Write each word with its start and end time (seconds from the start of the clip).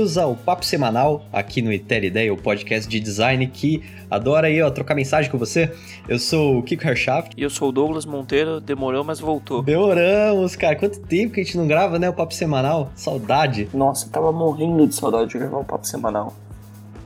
Bem-vindos 0.00 0.16
ao 0.16 0.34
Papo 0.34 0.64
Semanal 0.64 1.22
aqui 1.30 1.60
no 1.60 1.70
Itel 1.70 2.04
Ideia, 2.04 2.32
o 2.32 2.36
podcast 2.36 2.88
de 2.88 2.98
design 2.98 3.46
que 3.46 3.84
adora 4.10 4.46
aí, 4.46 4.62
ó, 4.62 4.70
trocar 4.70 4.94
mensagem 4.94 5.30
com 5.30 5.36
você. 5.36 5.76
Eu 6.08 6.18
sou 6.18 6.56
o 6.56 6.62
Kiko 6.62 6.88
Herschaft. 6.88 7.34
E 7.36 7.42
eu 7.42 7.50
sou 7.50 7.68
o 7.68 7.72
Douglas 7.72 8.06
Monteiro, 8.06 8.62
demorou, 8.62 9.04
mas 9.04 9.20
voltou. 9.20 9.62
Demoramos, 9.62 10.56
cara. 10.56 10.74
Quanto 10.74 11.00
tempo 11.00 11.34
que 11.34 11.42
a 11.42 11.44
gente 11.44 11.58
não 11.58 11.68
grava, 11.68 11.98
né, 11.98 12.08
o 12.08 12.14
Papo 12.14 12.32
Semanal? 12.32 12.90
Saudade. 12.94 13.68
Nossa, 13.74 14.06
eu 14.06 14.10
tava 14.10 14.32
morrendo 14.32 14.86
de 14.86 14.94
saudade 14.94 15.28
de 15.28 15.38
gravar 15.38 15.58
o 15.58 15.64
Papo 15.66 15.86
Semanal. 15.86 16.32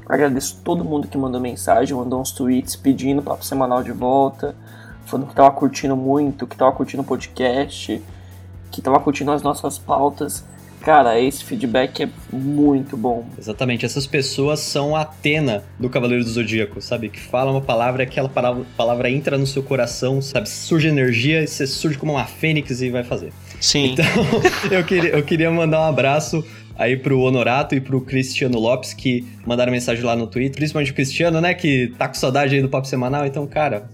Agradeço 0.09 0.61
todo 0.63 0.85
mundo 0.85 1.09
que 1.09 1.19
mandou 1.19 1.41
mensagem, 1.41 1.97
mandou 1.97 2.21
uns 2.21 2.31
tweets 2.31 2.77
pedindo 2.77 3.19
o 3.19 3.25
Papo 3.25 3.45
Semanal 3.45 3.83
de 3.83 3.91
volta, 3.91 4.55
falando 5.05 5.27
que 5.27 5.35
tava 5.35 5.51
curtindo 5.51 5.97
muito, 5.97 6.47
que 6.47 6.57
tava 6.57 6.71
curtindo 6.71 7.03
o 7.03 7.05
podcast, 7.05 8.01
que 8.71 8.81
tava 8.81 9.01
curtindo 9.01 9.33
as 9.33 9.43
nossas 9.43 9.81
pautas. 9.81 10.45
Cara, 10.85 11.19
esse 11.19 11.43
feedback 11.43 12.03
é 12.03 12.09
muito 12.31 12.95
bom. 12.95 13.27
Exatamente, 13.39 13.87
essas 13.87 14.07
pessoas 14.07 14.61
são 14.61 14.95
a 14.95 15.01
Atena 15.01 15.65
do 15.81 15.89
Cavaleiro 15.89 16.23
do 16.23 16.29
Zodíaco, 16.29 16.81
sabe? 16.83 17.09
Que 17.09 17.19
fala 17.19 17.51
uma 17.51 17.63
palavra, 17.63 18.03
aquela 18.03 18.29
palavra, 18.29 18.65
palavra 18.77 19.11
entra 19.11 19.39
no 19.39 19.47
seu 19.47 19.63
coração, 19.63 20.21
sabe? 20.21 20.47
Surge 20.47 20.89
energia 20.89 21.43
e 21.43 21.47
você 21.47 21.67
surge 21.67 21.97
como 21.97 22.13
uma 22.13 22.27
fênix 22.27 22.83
e 22.83 22.91
vai 22.91 23.03
fazer. 23.03 23.33
Sim. 23.59 23.93
Então, 23.93 24.05
eu 24.71 24.85
queria, 24.85 25.11
eu 25.11 25.23
queria 25.23 25.51
mandar 25.51 25.81
um 25.81 25.85
abraço 25.85 26.45
aí 26.77 26.99
pro 26.99 27.19
Honorato 27.21 27.75
e 27.75 27.81
pro 27.81 28.01
Cristiano 28.03 28.59
Lopes, 28.59 28.93
que 28.93 29.27
mandaram 29.47 29.73
mensagem 29.73 30.05
lá 30.05 30.15
no 30.15 30.27
Twitter, 30.27 30.57
principalmente 30.57 30.91
o 30.91 30.95
Cristiano, 30.95 31.41
né, 31.41 31.55
que 31.55 31.95
tá 31.97 32.09
com 32.09 32.15
saudade 32.15 32.55
aí 32.55 32.61
do 32.61 32.69
Papo 32.69 32.87
Semanal, 32.87 33.25
então, 33.25 33.47
cara, 33.47 33.89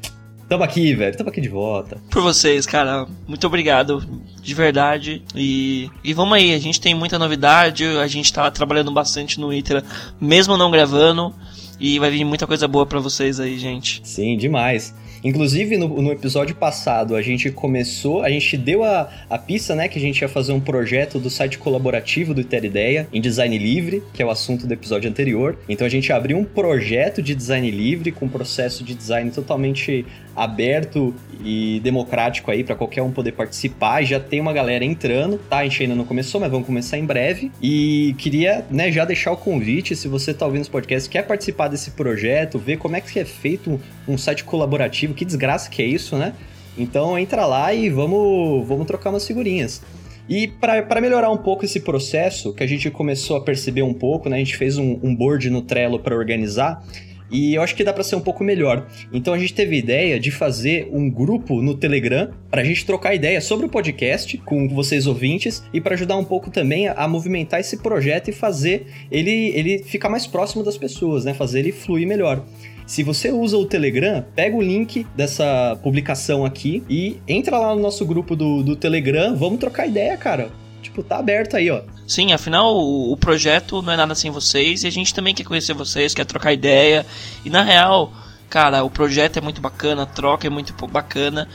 tamo 0.51 0.65
aqui, 0.65 0.93
velho, 0.95 1.17
tamo 1.17 1.31
aqui 1.31 1.41
de 1.41 1.49
volta. 1.49 1.97
Por 2.11 2.23
vocês, 2.23 2.67
cara, 2.67 3.07
muito 3.29 3.47
obrigado, 3.47 4.05
de 4.43 4.53
verdade, 4.53 5.23
e, 5.33 5.89
e 6.03 6.13
vamos 6.13 6.35
aí, 6.35 6.53
a 6.53 6.59
gente 6.59 6.81
tem 6.81 6.93
muita 6.93 7.21
novidade, 7.21 7.85
a 7.85 8.07
gente 8.09 8.33
tá 8.33 8.51
trabalhando 8.51 8.91
bastante 8.91 9.39
no 9.39 9.53
Itra, 9.53 9.85
mesmo 10.21 10.57
não 10.57 10.69
gravando, 10.69 11.33
e 11.79 12.01
vai 12.01 12.11
vir 12.11 12.25
muita 12.25 12.49
coisa 12.49 12.67
boa 12.67 12.85
para 12.85 12.99
vocês 12.99 13.39
aí, 13.39 13.57
gente. 13.61 14.01
Sim, 14.03 14.37
demais. 14.37 14.93
Inclusive, 15.23 15.77
no, 15.77 15.89
no, 16.01 16.11
episódio 16.11 16.55
passado, 16.55 17.15
a 17.15 17.21
gente 17.21 17.51
começou, 17.51 18.23
a 18.23 18.31
gente 18.31 18.57
deu 18.57 18.83
a, 18.83 19.09
a 19.29 19.37
pista, 19.37 19.75
né, 19.75 19.87
que 19.87 19.99
a 19.99 20.01
gente 20.01 20.21
ia 20.21 20.29
fazer 20.29 20.53
um 20.53 20.61
projeto 20.61 21.19
do 21.19 21.29
site 21.29 21.59
colaborativo 21.59 22.33
do 22.33 22.43
Ter 22.43 22.65
Ideia 22.65 23.07
em 23.13 23.21
design 23.21 23.57
livre, 23.59 24.03
que 24.15 24.23
é 24.23 24.27
o 24.27 24.31
assunto 24.31 24.67
do 24.67 24.73
episódio 24.73 25.11
anterior. 25.11 25.59
Então 25.69 25.87
a 25.87 25.91
gente 25.91 26.11
abriu 26.13 26.39
um 26.39 26.45
projeto 26.45 27.23
de 27.23 27.35
design 27.35 27.71
livre 27.71 28.11
com 28.13 28.25
um 28.27 28.29
processo 28.31 28.83
de 28.83 28.95
design 28.95 29.31
totalmente 29.31 30.07
aberto 30.35 31.15
e 31.45 31.81
democrático 31.83 32.51
aí 32.51 32.63
para 32.63 32.75
qualquer 32.75 33.03
um 33.03 33.11
poder 33.11 33.33
participar. 33.33 34.03
Já 34.03 34.21
tem 34.21 34.41
uma 34.41 34.53
galera 34.53 34.85
entrando, 34.85 35.39
tá? 35.39 35.59
A 35.59 35.65
gente 35.65 35.83
ainda 35.83 35.95
não 35.95 36.05
começou, 36.05 36.41
mas 36.41 36.51
vamos 36.51 36.67
começar 36.67 36.99
em 36.99 37.05
breve. 37.05 37.51
E 37.63 38.15
queria, 38.19 38.65
né, 38.71 38.91
já 38.91 39.05
deixar 39.05 39.33
o 39.33 39.37
convite, 39.37 39.97
se 39.97 40.09
você 40.09 40.33
tá 40.33 40.47
ouvindo 40.47 40.63
esse 40.63 40.71
podcast, 40.71 41.09
quer 41.09 41.27
participar 41.27 41.69
desse 41.69 41.93
projeto, 41.93 42.59
ver 42.59 42.77
como 42.77 42.97
é 42.97 43.01
que 43.01 43.19
é 43.19 43.25
feito 43.25 43.81
um 44.07 44.19
site 44.19 44.45
colaborativo, 44.45 45.15
que 45.15 45.25
desgraça 45.25 45.71
que 45.71 45.83
é 45.83 45.87
isso, 45.87 46.17
né? 46.17 46.35
Então 46.77 47.19
entra 47.19 47.45
lá 47.47 47.75
e 47.75 47.89
vamos, 47.89 48.67
vamos 48.67 48.87
trocar 48.87 49.11
umas 49.11 49.27
figurinhas. 49.27 49.83
E 50.29 50.47
para 50.47 51.01
melhorar 51.01 51.29
um 51.31 51.37
pouco 51.37 51.65
esse 51.65 51.81
processo, 51.81 52.53
que 52.53 52.63
a 52.63 52.67
gente 52.67 52.89
começou 52.89 53.37
a 53.37 53.41
perceber 53.41 53.83
um 53.83 53.93
pouco, 53.93 54.29
né? 54.29 54.37
A 54.37 54.39
gente 54.39 54.57
fez 54.57 54.79
um, 54.79 54.99
um 55.03 55.15
board 55.15 55.51
no 55.51 55.61
Trello 55.61 55.99
para 55.99 56.15
organizar. 56.15 56.85
E 57.31 57.55
eu 57.55 57.63
acho 57.63 57.75
que 57.75 57.85
dá 57.85 57.93
para 57.93 58.03
ser 58.03 58.17
um 58.17 58.21
pouco 58.21 58.43
melhor. 58.43 58.87
Então 59.13 59.33
a 59.35 59.39
gente 59.39 59.55
teve 59.55 59.77
a 59.77 59.79
ideia 59.79 60.21
de 60.21 60.31
fazer 60.31 60.89
um 60.93 61.09
grupo 61.11 61.63
no 61.63 61.75
Telegram 61.75 62.31
para 62.51 62.63
a 62.63 62.65
gente 62.65 62.85
trocar 62.85 63.15
ideia 63.15 63.41
sobre 63.41 63.67
o 63.67 63.69
podcast 63.69 64.37
com 64.39 64.69
vocês 64.69 65.07
ouvintes 65.07 65.63
e 65.73 65.81
para 65.81 65.95
ajudar 65.95 66.17
um 66.17 66.25
pouco 66.25 66.51
também 66.51 66.89
a, 66.89 67.07
movimentar 67.07 67.61
esse 67.61 67.77
projeto 67.79 68.29
e 68.29 68.33
fazer 68.33 68.87
ele, 69.11 69.53
ele 69.55 69.79
ficar 69.79 70.09
mais 70.09 70.27
próximo 70.27 70.63
das 70.63 70.77
pessoas, 70.77 71.25
né? 71.25 71.35
Fazer 71.35 71.61
ele 71.61 71.73
fluir 71.73 72.07
melhor. 72.07 72.45
Se 72.87 73.05
você 73.05 73.31
usa 73.31 73.57
o 73.57 73.65
Telegram, 73.67 74.25
pega 74.35 74.57
o 74.57 74.61
link 74.61 75.07
dessa 75.15 75.79
publicação 75.81 76.45
aqui 76.45 76.83
e 76.91 77.19
entra 77.29 77.57
lá 77.57 77.75
no 77.75 77.81
nosso 77.81 78.05
grupo 78.05 78.35
do, 78.35 78.65
do 78.65 78.75
Telegram. 78.75 79.37
Vamos 79.37 79.61
trocar 79.61 79.87
ideia, 79.87 80.17
cara. 80.17 80.51
Tipo, 80.83 81.03
tá 81.03 81.19
aberto 81.19 81.57
aí, 81.57 81.71
ó. 81.71 81.83
Sim, 82.07 82.33
afinal 82.33 82.75
o, 82.75 83.13
o 83.13 83.17
projeto 83.17 83.83
não 83.83 83.93
é 83.93 83.97
nada 83.97 84.15
sem 84.15 84.31
vocês 84.31 84.83
e 84.83 84.87
a 84.87 84.91
gente 84.91 85.15
também 85.15 85.35
quer 85.35 85.45
conhecer 85.45 85.75
vocês, 85.75 86.15
quer 86.15 86.25
trocar 86.25 86.53
ideia. 86.53 87.07
E 87.45 87.51
na 87.51 87.63
real, 87.63 88.13
cara, 88.49 88.83
o 88.83 88.91
projeto 88.91 89.39
é 89.39 89.41
muito 89.41 89.61
bacana, 89.61 90.03
a 90.03 90.07
troca 90.07 90.47
é 90.47 90.51
muito 90.51 90.75
bacana. 90.87 91.49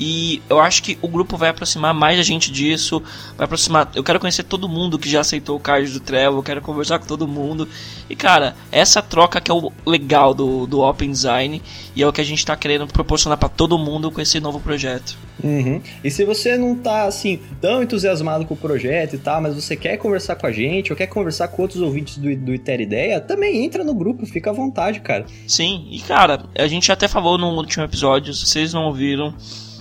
E 0.00 0.40
eu 0.48 0.58
acho 0.58 0.82
que 0.82 0.98
o 1.02 1.08
grupo 1.08 1.36
vai 1.36 1.50
aproximar 1.50 1.92
mais 1.92 2.18
a 2.18 2.22
gente 2.22 2.50
disso. 2.50 3.02
Vai 3.36 3.44
aproximar. 3.44 3.90
Eu 3.94 4.02
quero 4.02 4.18
conhecer 4.18 4.44
todo 4.44 4.66
mundo 4.66 4.98
que 4.98 5.10
já 5.10 5.20
aceitou 5.20 5.58
o 5.58 5.60
card 5.60 5.92
do 5.92 6.00
Trevor. 6.00 6.38
Eu 6.38 6.42
quero 6.42 6.62
conversar 6.62 6.98
com 6.98 7.06
todo 7.06 7.28
mundo. 7.28 7.68
E 8.08 8.16
cara, 8.16 8.56
essa 8.72 9.02
troca 9.02 9.42
que 9.42 9.50
é 9.50 9.54
o 9.54 9.70
legal 9.84 10.32
do, 10.32 10.66
do 10.66 10.80
Open 10.80 11.10
Design. 11.10 11.60
E 11.94 12.02
é 12.02 12.08
o 12.08 12.12
que 12.12 12.20
a 12.22 12.24
gente 12.24 12.38
está 12.38 12.56
querendo 12.56 12.86
proporcionar 12.86 13.36
para 13.36 13.50
todo 13.50 13.76
mundo 13.76 14.10
com 14.10 14.22
esse 14.22 14.40
novo 14.40 14.58
projeto. 14.58 15.18
Uhum. 15.44 15.82
E 16.02 16.10
se 16.10 16.24
você 16.24 16.56
não 16.56 16.74
tá 16.74 17.04
assim 17.04 17.38
tão 17.60 17.82
entusiasmado 17.82 18.46
com 18.46 18.54
o 18.54 18.56
projeto 18.56 19.16
e 19.16 19.18
tal, 19.18 19.42
mas 19.42 19.54
você 19.54 19.76
quer 19.76 19.98
conversar 19.98 20.36
com 20.36 20.46
a 20.46 20.52
gente 20.52 20.92
ou 20.92 20.96
quer 20.96 21.08
conversar 21.08 21.48
com 21.48 21.60
outros 21.60 21.82
ouvintes 21.82 22.16
do, 22.16 22.34
do 22.36 22.54
Iter 22.54 22.80
Ideia, 22.80 23.20
também 23.20 23.64
entra 23.64 23.84
no 23.84 23.94
grupo, 23.94 24.24
fica 24.24 24.48
à 24.48 24.52
vontade, 24.52 25.00
cara. 25.00 25.26
Sim, 25.46 25.86
e 25.90 25.98
cara, 26.00 26.44
a 26.56 26.66
gente 26.66 26.90
até 26.90 27.06
falou 27.06 27.36
no 27.36 27.48
último 27.50 27.84
episódio, 27.84 28.32
se 28.32 28.46
vocês 28.46 28.72
não 28.72 28.84
ouviram, 28.84 29.34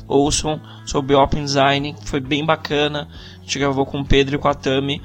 ouçam 0.09 0.59
sobre 0.85 1.15
Open 1.15 1.45
Design, 1.45 1.95
foi 2.03 2.19
bem 2.19 2.45
bacana. 2.45 3.07
A 3.37 3.41
gente 3.43 3.59
gravou 3.59 3.85
com 3.85 4.01
o 4.01 4.05
Pedro 4.05 4.35
e 4.35 4.39
com 4.39 4.47
a 4.47 4.53
Tami. 4.53 5.01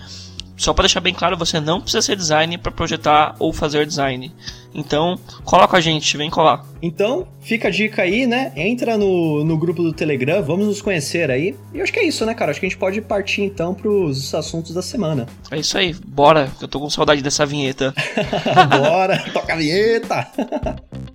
Só 0.57 0.73
para 0.73 0.85
deixar 0.85 1.01
bem 1.01 1.13
claro, 1.13 1.37
você 1.37 1.59
não 1.61 1.81
precisa 1.81 2.01
ser 2.01 2.17
design 2.17 2.57
para 2.59 2.71
projetar 2.71 3.35
ou 3.41 3.53
fazer 3.53 3.85
design. 3.85 4.33
Então, 4.73 5.19
cola 5.45 5.67
com 5.67 5.75
a 5.75 5.81
gente, 5.81 6.17
vem 6.17 6.31
colar. 6.31 6.65
Então, 6.81 7.27
fica 7.41 7.69
a 7.69 7.71
dica 7.71 8.03
aí, 8.03 8.25
né? 8.25 8.53
Entra 8.55 8.97
no, 8.97 9.45
no 9.45 9.59
grupo 9.59 9.83
do 9.83 9.93
Telegram, 9.93 10.43
vamos 10.43 10.67
nos 10.67 10.81
conhecer 10.81 11.29
aí. 11.31 11.57
E 11.73 11.81
acho 11.81 11.93
que 11.93 11.99
é 11.99 12.05
isso, 12.05 12.25
né, 12.25 12.35
cara? 12.35 12.53
Acho 12.53 12.61
que 12.61 12.67
a 12.67 12.69
gente 12.69 12.79
pode 12.79 13.01
partir 13.01 13.43
então 13.43 13.75
pros 13.75 14.33
assuntos 14.33 14.73
da 14.73 14.83
semana. 14.83 15.27
É 15.51 15.59
isso 15.59 15.77
aí, 15.77 15.93
bora, 16.07 16.49
eu 16.61 16.69
tô 16.69 16.79
com 16.79 16.89
saudade 16.89 17.21
dessa 17.21 17.45
vinheta. 17.45 17.93
bora, 18.79 19.19
toca 19.33 19.55
a 19.55 19.57
vinheta! 19.57 20.29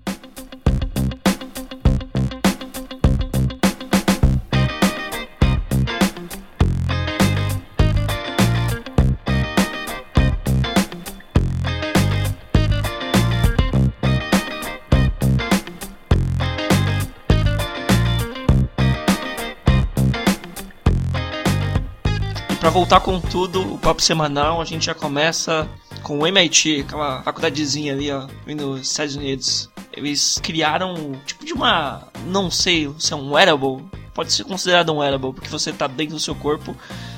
para 22.69 22.75
voltar 22.75 22.99
com 22.99 23.19
tudo, 23.19 23.73
o 23.73 23.79
papo 23.79 23.99
semanal, 23.99 24.61
a 24.61 24.65
gente 24.65 24.85
já 24.85 24.93
começa 24.93 25.67
com 26.03 26.19
o 26.19 26.27
MIT, 26.27 26.81
aquela 26.81 27.23
faculdadezinha 27.23 27.93
ali, 27.93 28.11
ó, 28.11 28.27
nos 28.45 28.81
Estados 28.81 29.15
Unidos. 29.15 29.69
Eles 29.91 30.37
criaram 30.43 31.13
tipo 31.25 31.43
de 31.43 31.51
uma, 31.51 32.07
não 32.27 32.51
sei 32.51 32.93
se 32.99 33.11
é 33.11 33.15
um 33.15 33.31
wearable, 33.31 33.83
pode 34.19 34.33
ser 34.33 34.43
considerado 34.43 34.91
um 34.91 34.97
wearable, 34.97 35.31
porque 35.31 35.47
você 35.47 35.71
tá 35.71 35.87
dentro 35.87 36.15
do 36.15 36.19
seu 36.19 36.35
corpo, 36.35 36.75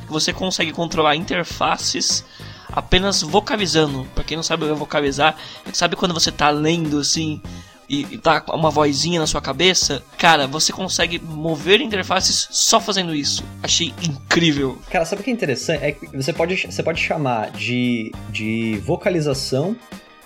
você 0.07 0.31
consegue 0.31 0.71
controlar 0.71 1.15
interfaces 1.15 2.23
apenas 2.71 3.23
vocalizando. 3.23 4.07
Para 4.13 4.23
quem 4.23 4.37
não 4.37 4.43
sabe 4.43 4.69
é 4.69 4.73
vocalizar, 4.73 5.35
sabe 5.73 5.95
quando 5.95 6.13
você 6.13 6.31
tá 6.31 6.51
lendo 6.51 6.99
assim, 6.99 7.41
e, 7.89 8.01
e 8.11 8.17
tá 8.19 8.45
uma 8.49 8.69
vozinha 8.69 9.19
na 9.19 9.25
sua 9.25 9.41
cabeça, 9.41 10.03
cara, 10.15 10.45
você 10.45 10.71
consegue 10.71 11.17
mover 11.17 11.81
interfaces 11.81 12.47
só 12.51 12.79
fazendo 12.79 13.15
isso. 13.15 13.43
Achei 13.63 13.91
incrível. 14.03 14.79
Cara, 14.91 15.03
sabe 15.03 15.21
o 15.21 15.23
que 15.23 15.31
é 15.31 15.33
interessante? 15.33 15.83
É 15.83 15.93
que 15.93 16.05
você 16.15 16.31
pode, 16.31 16.67
você 16.67 16.83
pode 16.83 17.01
chamar 17.01 17.49
de, 17.49 18.11
de 18.29 18.79
vocalização 18.85 19.75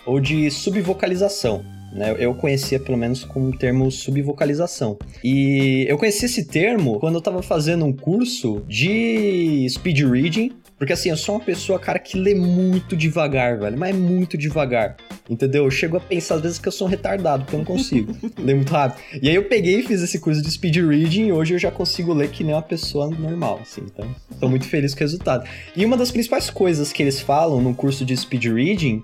ou 0.06 0.20
de 0.20 0.52
subvocalização. 0.52 1.64
Né? 1.96 2.14
Eu 2.20 2.36
conhecia 2.36 2.78
pelo 2.78 2.98
menos 2.98 3.24
com 3.24 3.48
o 3.48 3.58
termo 3.58 3.90
subvocalização. 3.90 4.98
E 5.24 5.86
eu 5.88 5.98
conheci 5.98 6.26
esse 6.26 6.46
termo 6.46 7.00
quando 7.00 7.16
eu 7.16 7.20
estava 7.20 7.42
fazendo 7.42 7.86
um 7.86 7.94
curso 7.94 8.62
de 8.68 9.66
speed 9.70 10.02
reading 10.02 10.52
porque 10.78 10.92
assim, 10.92 11.10
eu 11.10 11.16
sou 11.16 11.36
uma 11.36 11.42
pessoa, 11.44 11.80
cara, 11.80 11.98
que 11.98 12.18
lê 12.18 12.36
muito 12.36 12.98
devagar, 12.98 13.58
velho. 13.58 13.78
Mas 13.78 13.96
é 13.96 13.98
muito 13.98 14.38
devagar. 14.38 14.98
Entendeu? 15.30 15.64
Eu 15.64 15.72
chego 15.72 15.96
a 15.96 16.00
pensar 16.00 16.36
às 16.36 16.42
vezes 16.42 16.60
que 16.60 16.68
eu 16.68 16.72
sou 16.72 16.88
um 16.88 16.90
retardado, 16.90 17.44
porque 17.44 17.56
eu 17.56 17.60
não 17.60 17.66
consigo 17.66 18.16
ler 18.38 18.56
muito 18.56 18.72
rápido. 18.72 19.02
E 19.22 19.30
aí 19.30 19.36
eu 19.36 19.46
peguei 19.46 19.80
e 19.80 19.84
fiz 19.84 20.02
esse 20.02 20.20
curso 20.20 20.42
de 20.42 20.52
speed 20.52 20.76
reading 20.76 21.28
e 21.28 21.32
hoje 21.32 21.54
eu 21.54 21.60
já 21.60 21.72
consigo 21.72 22.14
ler 22.14 22.30
que 22.30 22.44
nem 22.44 22.54
uma 22.54 22.62
pessoa 22.62 23.10
normal, 23.10 23.60
assim. 23.62 23.82
Então, 23.86 24.14
tô 24.40 24.50
muito 24.50 24.68
feliz 24.68 24.94
com 24.94 25.00
o 25.00 25.04
resultado. 25.04 25.48
E 25.76 25.86
uma 25.86 25.96
das 25.96 26.12
principais 26.12 26.50
coisas 26.50 26.92
que 26.92 27.02
eles 27.02 27.22
falam 27.22 27.62
no 27.62 27.74
curso 27.74 28.04
de 28.04 28.16
speed 28.16 28.46
reading 28.46 29.02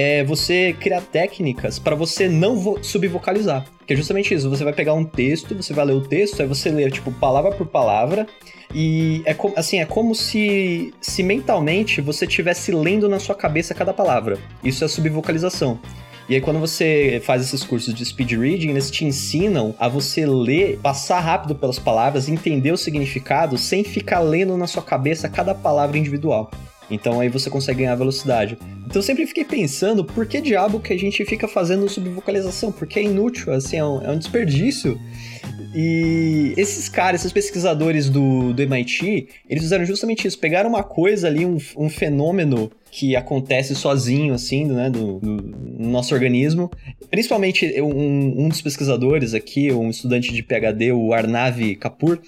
é 0.00 0.22
você 0.22 0.76
criar 0.78 1.00
técnicas 1.00 1.76
para 1.76 1.96
você 1.96 2.28
não 2.28 2.80
subvocalizar. 2.80 3.66
Que 3.84 3.94
é 3.94 3.96
justamente 3.96 4.32
isso, 4.32 4.48
você 4.48 4.62
vai 4.62 4.72
pegar 4.72 4.94
um 4.94 5.04
texto, 5.04 5.56
você 5.56 5.72
vai 5.72 5.86
ler 5.86 5.94
o 5.94 6.00
texto, 6.00 6.40
aí 6.40 6.46
você 6.46 6.70
lê, 6.70 6.88
tipo, 6.88 7.10
palavra 7.10 7.50
por 7.50 7.66
palavra, 7.66 8.24
e 8.72 9.22
é 9.26 9.34
assim, 9.56 9.80
é 9.80 9.84
como 9.84 10.14
se, 10.14 10.94
se 11.00 11.24
mentalmente 11.24 12.00
você 12.00 12.26
estivesse 12.26 12.70
lendo 12.70 13.08
na 13.08 13.18
sua 13.18 13.34
cabeça 13.34 13.74
cada 13.74 13.92
palavra. 13.92 14.38
Isso 14.62 14.84
é 14.84 14.88
subvocalização. 14.88 15.80
E 16.28 16.36
aí, 16.36 16.40
quando 16.40 16.60
você 16.60 17.20
faz 17.24 17.42
esses 17.42 17.64
cursos 17.64 17.92
de 17.92 18.04
speed 18.04 18.32
reading, 18.32 18.68
eles 18.68 18.92
te 18.92 19.04
ensinam 19.04 19.74
a 19.80 19.88
você 19.88 20.24
ler, 20.24 20.78
passar 20.80 21.18
rápido 21.18 21.56
pelas 21.56 21.78
palavras, 21.78 22.28
entender 22.28 22.70
o 22.70 22.76
significado, 22.76 23.58
sem 23.58 23.82
ficar 23.82 24.20
lendo 24.20 24.56
na 24.56 24.68
sua 24.68 24.82
cabeça 24.82 25.28
cada 25.28 25.56
palavra 25.56 25.98
individual. 25.98 26.50
Então 26.90 27.20
aí 27.20 27.28
você 27.28 27.50
consegue 27.50 27.80
ganhar 27.80 27.94
velocidade. 27.94 28.58
Então 28.86 28.96
eu 28.96 29.02
sempre 29.02 29.26
fiquei 29.26 29.44
pensando, 29.44 30.04
por 30.04 30.26
que 30.26 30.40
diabo 30.40 30.80
que 30.80 30.92
a 30.92 30.98
gente 30.98 31.24
fica 31.24 31.46
fazendo 31.46 31.88
subvocalização? 31.88 32.72
Porque 32.72 32.98
é 32.98 33.02
inútil, 33.02 33.52
assim, 33.52 33.76
é 33.76 33.84
um, 33.84 34.02
é 34.02 34.10
um 34.10 34.18
desperdício. 34.18 34.98
E 35.74 36.54
esses 36.56 36.88
caras, 36.88 37.20
esses 37.20 37.32
pesquisadores 37.32 38.08
do, 38.08 38.52
do 38.52 38.62
MIT, 38.62 39.28
eles 39.48 39.62
fizeram 39.62 39.84
justamente 39.84 40.26
isso. 40.26 40.38
Pegaram 40.38 40.70
uma 40.70 40.82
coisa 40.82 41.26
ali, 41.26 41.44
um, 41.44 41.58
um 41.76 41.88
fenômeno 41.88 42.70
que 42.90 43.14
acontece 43.14 43.74
sozinho, 43.74 44.34
assim, 44.34 44.64
né, 44.64 44.90
do, 44.90 45.18
do 45.18 45.54
nosso 45.78 46.14
organismo. 46.14 46.70
Principalmente 47.10 47.80
um, 47.80 48.44
um, 48.44 48.48
dos 48.48 48.60
pesquisadores 48.60 49.34
aqui, 49.34 49.72
um 49.72 49.90
estudante 49.90 50.32
de 50.32 50.42
PhD, 50.42 50.92
o 50.92 51.12
Arnav 51.12 51.58
Kapoor, 51.76 52.18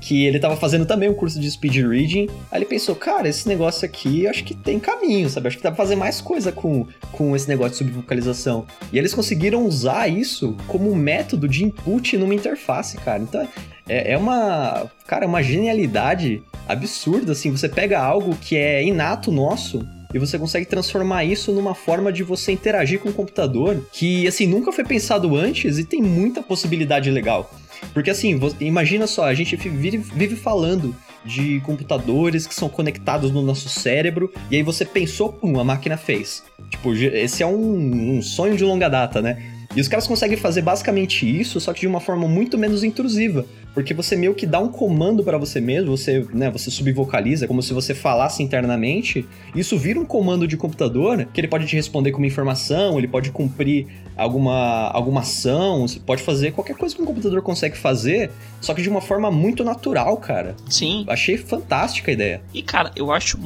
que 0.00 0.24
ele 0.24 0.38
tava 0.38 0.56
fazendo 0.56 0.84
também 0.84 1.08
um 1.08 1.14
curso 1.14 1.40
de 1.40 1.50
speed 1.50 1.76
reading. 1.76 2.28
Aí 2.50 2.58
ele 2.58 2.66
pensou, 2.66 2.94
cara, 2.94 3.28
esse 3.28 3.46
negócio 3.48 3.84
aqui 3.84 4.26
acho 4.26 4.44
que 4.44 4.54
tem 4.54 4.78
caminho, 4.78 5.28
sabe? 5.28 5.48
Acho 5.48 5.56
que 5.56 5.62
dá 5.62 5.70
pra 5.70 5.76
fazer 5.76 5.96
mais 5.96 6.20
coisa 6.20 6.50
com, 6.50 6.86
com 7.12 7.34
esse 7.36 7.48
negócio 7.48 7.72
de 7.72 7.78
subvocalização. 7.78 8.66
E 8.92 8.98
eles 8.98 9.14
conseguiram 9.14 9.64
usar 9.64 10.08
isso 10.08 10.56
como 10.66 10.94
método 10.94 11.48
de 11.48 11.64
input 11.64 12.16
numa 12.16 12.34
interface, 12.34 12.61
cara. 12.98 13.22
Então 13.22 13.46
é, 13.88 14.12
é 14.12 14.18
uma, 14.18 14.90
cara, 15.06 15.26
uma 15.26 15.42
genialidade 15.42 16.42
absurda, 16.68 17.32
assim. 17.32 17.50
Você 17.50 17.68
pega 17.68 18.00
algo 18.00 18.36
que 18.36 18.56
é 18.56 18.84
inato 18.84 19.30
nosso 19.30 19.86
e 20.14 20.18
você 20.18 20.38
consegue 20.38 20.66
transformar 20.66 21.24
isso 21.24 21.52
numa 21.52 21.74
forma 21.74 22.12
de 22.12 22.22
você 22.22 22.52
interagir 22.52 23.00
com 23.00 23.08
o 23.08 23.12
computador 23.12 23.82
que, 23.92 24.26
assim, 24.26 24.46
nunca 24.46 24.70
foi 24.70 24.84
pensado 24.84 25.34
antes 25.36 25.78
e 25.78 25.84
tem 25.84 26.02
muita 26.02 26.42
possibilidade 26.42 27.10
legal. 27.10 27.50
Porque, 27.92 28.10
assim, 28.10 28.38
imagina 28.60 29.06
só, 29.06 29.24
a 29.24 29.34
gente 29.34 29.56
vive, 29.56 29.96
vive 29.98 30.36
falando 30.36 30.94
de 31.24 31.60
computadores 31.60 32.46
que 32.46 32.54
são 32.54 32.68
conectados 32.68 33.30
no 33.30 33.42
nosso 33.42 33.68
cérebro, 33.68 34.32
e 34.50 34.56
aí 34.56 34.62
você 34.62 34.84
pensou, 34.84 35.32
pum, 35.32 35.58
a 35.58 35.64
máquina 35.64 35.96
fez. 35.96 36.44
Tipo, 36.70 36.94
esse 36.94 37.42
é 37.42 37.46
um, 37.46 38.18
um 38.18 38.22
sonho 38.22 38.56
de 38.56 38.64
longa 38.64 38.88
data, 38.88 39.20
né? 39.20 39.51
E 39.74 39.80
os 39.80 39.88
caras 39.88 40.06
conseguem 40.06 40.36
fazer 40.36 40.60
basicamente 40.60 41.24
isso, 41.28 41.60
só 41.60 41.72
que 41.72 41.80
de 41.80 41.86
uma 41.86 42.00
forma 42.00 42.28
muito 42.28 42.58
menos 42.58 42.84
intrusiva. 42.84 43.46
Porque 43.72 43.94
você 43.94 44.14
meio 44.16 44.34
que 44.34 44.46
dá 44.46 44.60
um 44.60 44.68
comando 44.68 45.24
para 45.24 45.38
você 45.38 45.60
mesmo, 45.60 45.96
você, 45.96 46.26
né, 46.32 46.50
você 46.50 46.70
subvocaliza, 46.70 47.46
como 47.46 47.62
se 47.62 47.72
você 47.72 47.94
falasse 47.94 48.42
internamente. 48.42 49.26
Isso 49.54 49.78
vira 49.78 49.98
um 49.98 50.04
comando 50.04 50.46
de 50.46 50.58
computador 50.58 51.26
que 51.32 51.40
ele 51.40 51.48
pode 51.48 51.66
te 51.66 51.74
responder 51.74 52.12
com 52.12 52.18
uma 52.18 52.26
informação, 52.26 52.98
ele 52.98 53.08
pode 53.08 53.30
cumprir 53.30 53.86
alguma, 54.14 54.88
alguma 54.90 55.20
ação, 55.20 55.88
você 55.88 55.98
pode 55.98 56.22
fazer 56.22 56.52
qualquer 56.52 56.76
coisa 56.76 56.94
que 56.94 57.00
um 57.00 57.06
computador 57.06 57.40
consegue 57.40 57.76
fazer, 57.76 58.30
só 58.60 58.74
que 58.74 58.82
de 58.82 58.90
uma 58.90 59.00
forma 59.00 59.30
muito 59.30 59.64
natural, 59.64 60.18
cara. 60.18 60.54
Sim. 60.68 61.06
Achei 61.08 61.38
fantástica 61.38 62.10
a 62.10 62.14
ideia. 62.14 62.42
E, 62.52 62.62
cara, 62.62 62.92
eu 62.94 63.10
acho 63.10 63.38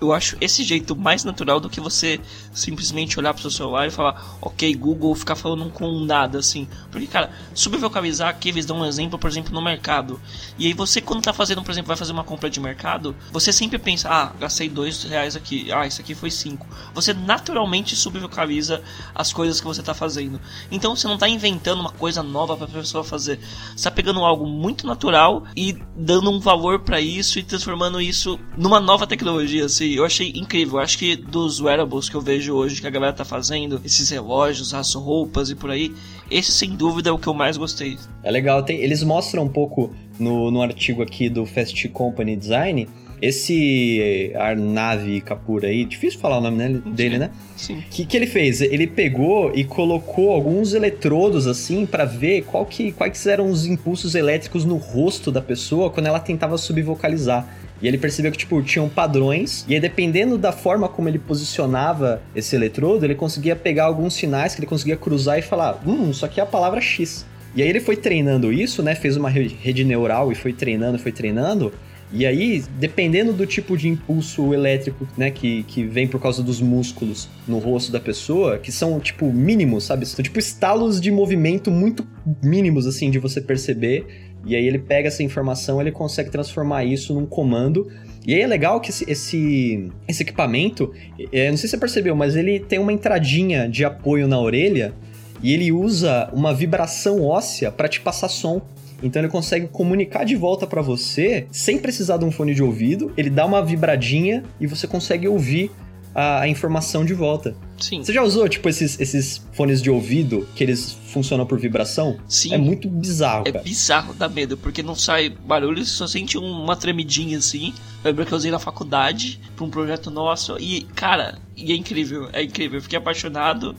eu 0.00 0.12
acho 0.12 0.36
esse 0.40 0.62
jeito 0.64 0.96
mais 0.96 1.24
natural 1.24 1.60
do 1.60 1.70
que 1.70 1.80
você 1.80 2.20
simplesmente 2.52 3.18
olhar 3.18 3.32
pro 3.32 3.42
seu 3.42 3.50
celular 3.50 3.86
e 3.86 3.90
falar, 3.90 4.36
ok, 4.40 4.74
Google, 4.74 5.14
ficar 5.14 5.36
falando 5.36 5.70
com 5.70 6.00
nada, 6.00 6.38
assim. 6.38 6.68
Porque, 6.90 7.06
cara, 7.06 7.30
subvocalizar 7.54 8.28
aqui, 8.28 8.48
eles 8.48 8.66
dão 8.66 8.80
um 8.80 8.84
exemplo, 8.84 9.18
por 9.18 9.30
exemplo, 9.30 9.52
no 9.52 9.62
mercado. 9.62 10.20
E 10.58 10.66
aí 10.66 10.72
você, 10.72 11.00
quando 11.00 11.22
tá 11.22 11.32
fazendo, 11.32 11.62
por 11.62 11.70
exemplo, 11.70 11.88
vai 11.88 11.96
fazer 11.96 12.12
uma 12.12 12.24
compra 12.24 12.50
de 12.50 12.60
mercado, 12.60 13.14
você 13.32 13.52
sempre 13.52 13.78
pensa, 13.78 14.08
ah, 14.10 14.32
gastei 14.38 14.68
dois 14.68 15.02
reais 15.04 15.36
aqui, 15.36 15.72
ah, 15.72 15.86
isso 15.86 16.00
aqui 16.00 16.14
foi 16.14 16.30
cinco. 16.30 16.66
Você 16.92 17.14
naturalmente 17.14 17.96
subvocaliza 17.96 18.82
as 19.14 19.32
coisas 19.32 19.60
que 19.60 19.66
você 19.66 19.82
tá 19.82 19.94
fazendo. 19.94 20.40
Então 20.70 20.94
você 20.94 21.06
não 21.06 21.18
tá 21.18 21.28
inventando 21.28 21.80
uma 21.80 21.90
coisa 21.90 22.22
nova 22.22 22.56
pra 22.56 22.66
pessoa 22.66 23.04
fazer. 23.04 23.38
Você 23.76 23.84
tá 23.84 23.90
pegando 23.90 24.24
algo 24.24 24.46
muito 24.46 24.86
natural 24.86 25.44
e 25.56 25.78
dando 25.96 26.30
um 26.30 26.40
valor 26.40 26.80
para 26.80 27.00
isso 27.00 27.38
e 27.38 27.42
transformando 27.42 28.00
isso 28.00 28.38
numa 28.56 28.80
nova 28.80 29.06
tecnologia, 29.06 29.66
assim 29.66 29.83
eu 29.92 30.04
achei 30.04 30.32
incrível. 30.34 30.78
Eu 30.78 30.82
acho 30.82 30.98
que 30.98 31.16
dos 31.16 31.60
wearables 31.60 32.08
que 32.08 32.14
eu 32.14 32.20
vejo 32.20 32.54
hoje 32.54 32.80
que 32.80 32.86
a 32.86 32.90
galera 32.90 33.12
tá 33.12 33.24
fazendo, 33.24 33.80
esses 33.84 34.08
relógios, 34.10 34.72
as 34.72 34.94
roupas 34.94 35.50
e 35.50 35.54
por 35.54 35.70
aí, 35.70 35.92
esse 36.30 36.52
sem 36.52 36.70
dúvida 36.70 37.10
é 37.10 37.12
o 37.12 37.18
que 37.18 37.26
eu 37.26 37.34
mais 37.34 37.56
gostei. 37.56 37.98
É 38.22 38.30
legal, 38.30 38.62
tem, 38.62 38.78
eles 38.80 39.02
mostram 39.02 39.44
um 39.44 39.48
pouco 39.48 39.94
no, 40.18 40.50
no 40.50 40.62
artigo 40.62 41.02
aqui 41.02 41.28
do 41.28 41.44
Fast 41.44 41.88
Company 41.88 42.36
Design. 42.36 42.88
Esse 43.22 44.32
Arnav 44.36 45.20
Kapoor 45.22 45.64
aí, 45.64 45.84
difícil 45.84 46.20
falar 46.20 46.38
o 46.38 46.40
nome 46.42 46.58
dele, 46.58 46.82
dele 46.90 47.18
né? 47.18 47.30
Sim. 47.56 47.82
Que 47.90 48.04
que 48.04 48.16
ele 48.16 48.26
fez? 48.26 48.60
Ele 48.60 48.86
pegou 48.86 49.50
e 49.54 49.64
colocou 49.64 50.30
alguns 50.30 50.74
eletrodos 50.74 51.46
assim 51.46 51.86
para 51.86 52.04
ver 52.04 52.42
qual 52.42 52.66
que, 52.66 52.92
quais 52.92 53.26
eram 53.26 53.48
os 53.48 53.64
impulsos 53.64 54.14
elétricos 54.14 54.64
no 54.64 54.76
rosto 54.76 55.32
da 55.32 55.40
pessoa 55.40 55.88
quando 55.88 56.06
ela 56.06 56.20
tentava 56.20 56.58
subvocalizar. 56.58 57.48
E 57.84 57.86
ele 57.86 57.98
percebeu 57.98 58.32
que, 58.32 58.38
tipo, 58.38 58.62
tinham 58.62 58.88
padrões, 58.88 59.62
e 59.68 59.74
aí 59.74 59.78
dependendo 59.78 60.38
da 60.38 60.52
forma 60.52 60.88
como 60.88 61.06
ele 61.06 61.18
posicionava 61.18 62.22
esse 62.34 62.56
eletrodo, 62.56 63.04
ele 63.04 63.14
conseguia 63.14 63.54
pegar 63.54 63.84
alguns 63.84 64.14
sinais 64.14 64.54
que 64.54 64.60
ele 64.60 64.66
conseguia 64.66 64.96
cruzar 64.96 65.38
e 65.38 65.42
falar, 65.42 65.82
hum, 65.86 66.08
isso 66.08 66.24
aqui 66.24 66.40
é 66.40 66.42
a 66.42 66.46
palavra 66.46 66.80
X. 66.80 67.26
E 67.54 67.62
aí 67.62 67.68
ele 67.68 67.80
foi 67.80 67.94
treinando 67.94 68.50
isso, 68.50 68.82
né? 68.82 68.94
Fez 68.94 69.18
uma 69.18 69.28
rede 69.28 69.84
neural 69.84 70.32
e 70.32 70.34
foi 70.34 70.54
treinando, 70.54 70.98
foi 70.98 71.12
treinando. 71.12 71.74
E 72.10 72.24
aí, 72.24 72.64
dependendo 72.78 73.34
do 73.34 73.44
tipo 73.44 73.76
de 73.76 73.86
impulso 73.86 74.54
elétrico, 74.54 75.06
né, 75.14 75.30
que, 75.30 75.64
que 75.64 75.84
vem 75.84 76.08
por 76.08 76.18
causa 76.18 76.42
dos 76.42 76.62
músculos 76.62 77.28
no 77.46 77.58
rosto 77.58 77.92
da 77.92 78.00
pessoa, 78.00 78.56
que 78.56 78.72
são, 78.72 78.98
tipo, 78.98 79.30
mínimos, 79.30 79.84
sabe? 79.84 80.06
São, 80.06 80.22
tipo, 80.22 80.38
estalos 80.38 81.00
de 81.00 81.10
movimento 81.10 81.70
muito 81.70 82.06
mínimos, 82.42 82.86
assim, 82.86 83.10
de 83.10 83.18
você 83.18 83.42
perceber. 83.42 84.33
E 84.46 84.54
aí 84.54 84.66
ele 84.66 84.78
pega 84.78 85.08
essa 85.08 85.22
informação, 85.22 85.80
ele 85.80 85.90
consegue 85.92 86.30
transformar 86.30 86.84
isso 86.84 87.14
num 87.14 87.26
comando. 87.26 87.90
E 88.26 88.34
aí 88.34 88.40
é 88.40 88.46
legal 88.46 88.80
que 88.80 88.90
esse, 88.90 89.10
esse, 89.10 89.90
esse 90.06 90.22
equipamento, 90.22 90.92
é, 91.32 91.50
não 91.50 91.56
sei 91.56 91.68
se 91.68 91.72
você 91.72 91.78
percebeu, 91.78 92.14
mas 92.14 92.36
ele 92.36 92.60
tem 92.60 92.78
uma 92.78 92.92
entradinha 92.92 93.68
de 93.68 93.84
apoio 93.84 94.26
na 94.26 94.38
orelha 94.38 94.94
e 95.42 95.52
ele 95.52 95.70
usa 95.70 96.30
uma 96.32 96.54
vibração 96.54 97.22
óssea 97.22 97.70
para 97.70 97.88
te 97.88 98.00
passar 98.00 98.28
som. 98.28 98.62
Então 99.02 99.20
ele 99.20 99.28
consegue 99.28 99.66
comunicar 99.68 100.24
de 100.24 100.34
volta 100.34 100.66
para 100.66 100.80
você 100.80 101.46
sem 101.50 101.78
precisar 101.78 102.16
de 102.16 102.24
um 102.24 102.30
fone 102.30 102.54
de 102.54 102.62
ouvido. 102.62 103.12
Ele 103.16 103.28
dá 103.28 103.44
uma 103.44 103.62
vibradinha 103.62 104.42
e 104.58 104.66
você 104.66 104.86
consegue 104.86 105.28
ouvir 105.28 105.70
a, 106.14 106.40
a 106.40 106.48
informação 106.48 107.04
de 107.04 107.12
volta. 107.12 107.54
Sim. 107.78 108.02
Você 108.04 108.12
já 108.12 108.22
usou, 108.22 108.48
tipo, 108.48 108.68
esses, 108.68 108.98
esses 109.00 109.42
fones 109.52 109.82
de 109.82 109.90
ouvido 109.90 110.46
que 110.54 110.62
eles 110.62 110.96
funcionam 111.08 111.44
por 111.44 111.58
vibração? 111.58 112.18
Sim. 112.28 112.54
É 112.54 112.58
muito 112.58 112.88
bizarro, 112.88 113.44
É 113.46 113.52
cara. 113.52 113.64
bizarro, 113.64 114.14
dá 114.14 114.28
medo, 114.28 114.56
porque 114.56 114.82
não 114.82 114.94
sai 114.94 115.28
barulho, 115.28 115.84
você 115.84 115.90
só 115.92 116.06
sente 116.06 116.38
uma 116.38 116.76
tremidinha 116.76 117.38
assim. 117.38 117.74
Eu 118.04 118.10
lembro 118.10 118.26
que 118.26 118.32
eu 118.32 118.38
usei 118.38 118.50
na 118.50 118.58
faculdade 118.58 119.40
pra 119.56 119.64
um 119.64 119.70
projeto 119.70 120.10
nosso 120.10 120.56
e, 120.58 120.82
cara, 120.94 121.38
e 121.56 121.72
é 121.72 121.76
incrível, 121.76 122.28
é 122.32 122.42
incrível. 122.42 122.78
Eu 122.78 122.82
fiquei 122.82 122.98
apaixonado. 122.98 123.74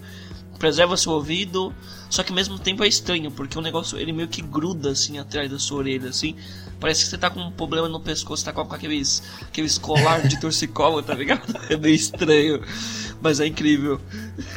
Preserva 0.60 0.96
seu 0.96 1.12
ouvido, 1.12 1.74
só 2.16 2.24
que 2.24 2.32
ao 2.32 2.36
mesmo 2.36 2.58
tempo 2.58 2.82
é 2.82 2.88
estranho, 2.88 3.30
porque 3.30 3.60
o 3.60 3.62
negócio 3.62 4.00
ele 4.00 4.14
meio 4.14 4.30
que 4.30 4.42
gruda 4.42 4.92
assim 4.92 5.20
atrás 5.20 5.52
da 5.52 5.60
sua 5.60 5.80
orelha, 5.80 6.08
assim. 6.08 6.34
Parece 6.80 7.04
que 7.04 7.10
você 7.10 7.18
tá 7.18 7.30
com 7.30 7.42
um 7.42 7.52
problema 7.52 7.90
no 7.90 8.00
pescoço, 8.00 8.46
tá 8.46 8.54
com 8.54 8.62
aqueles, 8.62 9.22
aqueles 9.42 9.78
colar 9.78 10.26
de 10.26 10.40
torcicolo, 10.40 11.04
tá 11.04 11.14
ligado? 11.14 11.54
É 11.70 11.76
meio 11.76 11.94
estranho, 11.94 12.62
mas 13.22 13.42
é 13.42 13.48
incrível. 13.48 14.00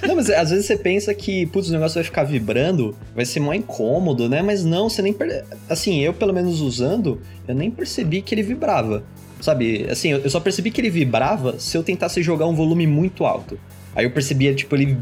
Não, 0.06 0.14
mas 0.14 0.30
às 0.30 0.50
vezes 0.50 0.66
você 0.66 0.76
pensa 0.76 1.12
que, 1.12 1.46
putz, 1.46 1.68
o 1.68 1.72
negócio 1.72 1.94
vai 1.96 2.04
ficar 2.04 2.22
vibrando, 2.22 2.96
vai 3.12 3.24
ser 3.24 3.40
mó 3.40 3.52
incômodo, 3.52 4.28
né? 4.28 4.40
Mas 4.40 4.64
não, 4.64 4.88
você 4.88 5.02
nem. 5.02 5.12
Per... 5.12 5.44
Assim, 5.68 5.98
eu 5.98 6.14
pelo 6.14 6.32
menos 6.32 6.60
usando, 6.60 7.20
eu 7.48 7.56
nem 7.56 7.72
percebi 7.72 8.22
que 8.22 8.36
ele 8.36 8.44
vibrava. 8.44 9.02
Sabe? 9.40 9.84
Assim, 9.90 10.10
eu 10.10 10.30
só 10.30 10.38
percebi 10.38 10.70
que 10.70 10.80
ele 10.80 10.90
vibrava 10.90 11.58
se 11.58 11.76
eu 11.76 11.82
tentasse 11.82 12.22
jogar 12.22 12.46
um 12.46 12.54
volume 12.54 12.86
muito 12.86 13.24
alto. 13.24 13.58
Aí 13.98 14.04
eu 14.04 14.12
percebia, 14.12 14.54
tipo, 14.54 14.76
ele 14.76 14.96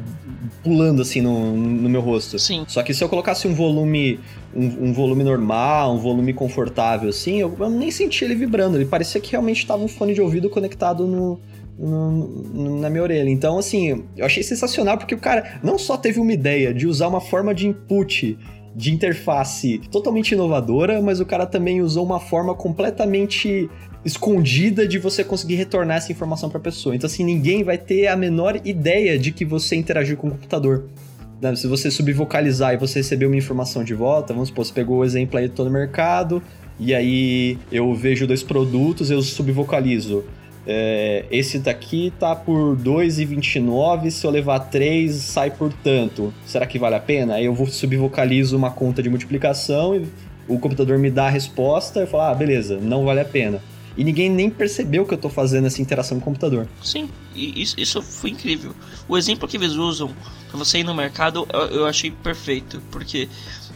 pulando 0.65 1.03
assim 1.03 1.21
no, 1.21 1.55
no 1.55 1.87
meu 1.87 2.01
rosto. 2.01 2.39
Sim. 2.39 2.65
Só 2.67 2.83
que 2.83 2.95
se 2.95 3.05
eu 3.05 3.11
colocasse 3.11 3.47
um 3.47 3.53
volume, 3.53 4.19
um, 4.55 4.89
um 4.89 4.93
volume 4.95 5.23
normal, 5.23 5.95
um 5.95 5.99
volume 5.99 6.33
confortável, 6.33 7.11
assim, 7.11 7.37
eu, 7.37 7.55
eu, 7.61 7.69
nem 7.69 7.91
sentia 7.91 8.27
ele 8.27 8.35
vibrando. 8.35 8.79
Ele 8.79 8.87
parecia 8.87 9.21
que 9.21 9.33
realmente 9.33 9.59
estava 9.59 9.85
um 9.85 9.87
fone 9.87 10.15
de 10.15 10.23
ouvido 10.23 10.49
conectado 10.49 11.07
no, 11.07 11.39
no, 11.79 12.81
na 12.81 12.89
minha 12.89 13.03
orelha. 13.03 13.29
Então, 13.29 13.59
assim, 13.59 14.03
eu 14.17 14.25
achei 14.25 14.43
sensacional 14.43 14.97
porque 14.97 15.15
o 15.15 15.19
cara 15.19 15.61
não 15.63 15.79
só 15.79 15.99
teve 15.99 16.19
uma 16.19 16.33
ideia 16.33 16.73
de 16.73 16.87
usar 16.87 17.09
uma 17.09 17.21
forma 17.21 17.55
de 17.55 17.69
input 17.69 18.39
de 18.77 18.93
interface 18.93 19.81
totalmente 19.91 20.33
inovadora, 20.33 21.01
mas 21.01 21.19
o 21.19 21.25
cara 21.25 21.47
também 21.47 21.81
usou 21.81 22.05
uma 22.05 22.21
forma 22.21 22.55
completamente 22.55 23.71
escondida 24.05 24.87
de 24.87 24.99
você 24.99 25.25
conseguir 25.25 25.55
retornar 25.55 25.97
essa 25.97 26.13
informação 26.13 26.51
para 26.51 26.59
a 26.59 26.61
pessoa. 26.61 26.95
Então, 26.95 27.07
assim, 27.07 27.25
ninguém 27.25 27.65
vai 27.65 27.79
ter 27.79 28.07
a 28.07 28.15
menor 28.15 28.61
ideia 28.65 29.19
de 29.19 29.33
que 29.33 29.47
você 29.47 29.75
interagiu 29.77 30.19
com 30.19 30.29
o 30.29 30.31
computador. 30.33 30.85
Né? 31.41 31.57
Se 31.57 31.67
você 31.67 31.91
subvocalizar 31.91 32.75
e 32.75 32.77
você 32.77 32.99
receber 32.99 33.25
uma 33.25 33.37
informação 33.37 33.83
de 33.83 33.95
volta, 33.95 34.35
vamos 34.35 34.49
supor, 34.51 34.67
você 34.67 34.73
pegou 34.75 34.99
o 34.99 35.05
exemplo 35.05 35.39
aí, 35.39 35.49
tô 35.49 35.65
no 35.65 35.71
mercado, 35.71 36.43
e 36.79 36.95
aí 36.95 37.59
eu 37.73 37.95
vejo 37.95 38.27
dois 38.27 38.43
produtos, 38.43 39.11
eu 39.11 39.23
subvocalizo. 39.23 40.23
É, 40.67 41.25
esse 41.31 41.59
daqui 41.59 42.13
tá 42.19 42.35
por 42.35 42.77
2,29, 42.77 44.11
se 44.11 44.27
eu 44.27 44.31
levar 44.31 44.59
3, 44.59 45.15
sai 45.15 45.51
por 45.51 45.73
tanto. 45.73 46.35
Será 46.45 46.67
que 46.67 46.79
vale 46.79 46.97
a 46.97 47.01
pena? 47.01 47.35
Aí 47.35 47.45
eu 47.45 47.55
vou 47.55 47.67
subvocalizo 47.67 48.57
uma 48.57 48.71
conta 48.71 49.03
de 49.03 49.09
multiplicação 49.09 49.95
e 49.95 50.07
o 50.49 50.59
computador 50.59 50.99
me 50.99 51.11
dá 51.11 51.27
a 51.27 51.31
resposta 51.31 52.03
e 52.03 52.07
fala, 52.07 52.31
ah, 52.31 52.35
beleza, 52.35 52.79
não 52.81 53.05
vale 53.05 53.21
a 53.21 53.25
pena. 53.25 53.61
E 53.97 54.05
ninguém 54.05 54.31
nem 54.31 54.51
percebeu 54.51 55.07
que 55.07 55.15
eu 55.15 55.19
tô 55.19 55.29
fazendo 55.29 55.67
essa 55.67 55.81
interação 55.81 56.19
com 56.19 56.23
o 56.23 56.25
computador. 56.27 56.69
Sim, 56.83 57.09
isso, 57.35 57.79
isso 57.79 58.03
foi 58.03 58.31
incrível. 58.31 58.75
O 59.09 59.17
exemplo 59.17 59.49
que 59.49 59.57
eles 59.57 59.73
usam 59.73 60.15
pra 60.49 60.59
você 60.59 60.79
ir 60.79 60.85
no 60.85 60.95
mercado, 60.95 61.47
eu, 61.53 61.61
eu 61.61 61.87
achei 61.87 62.11
perfeito, 62.11 62.83
porque 62.91 63.29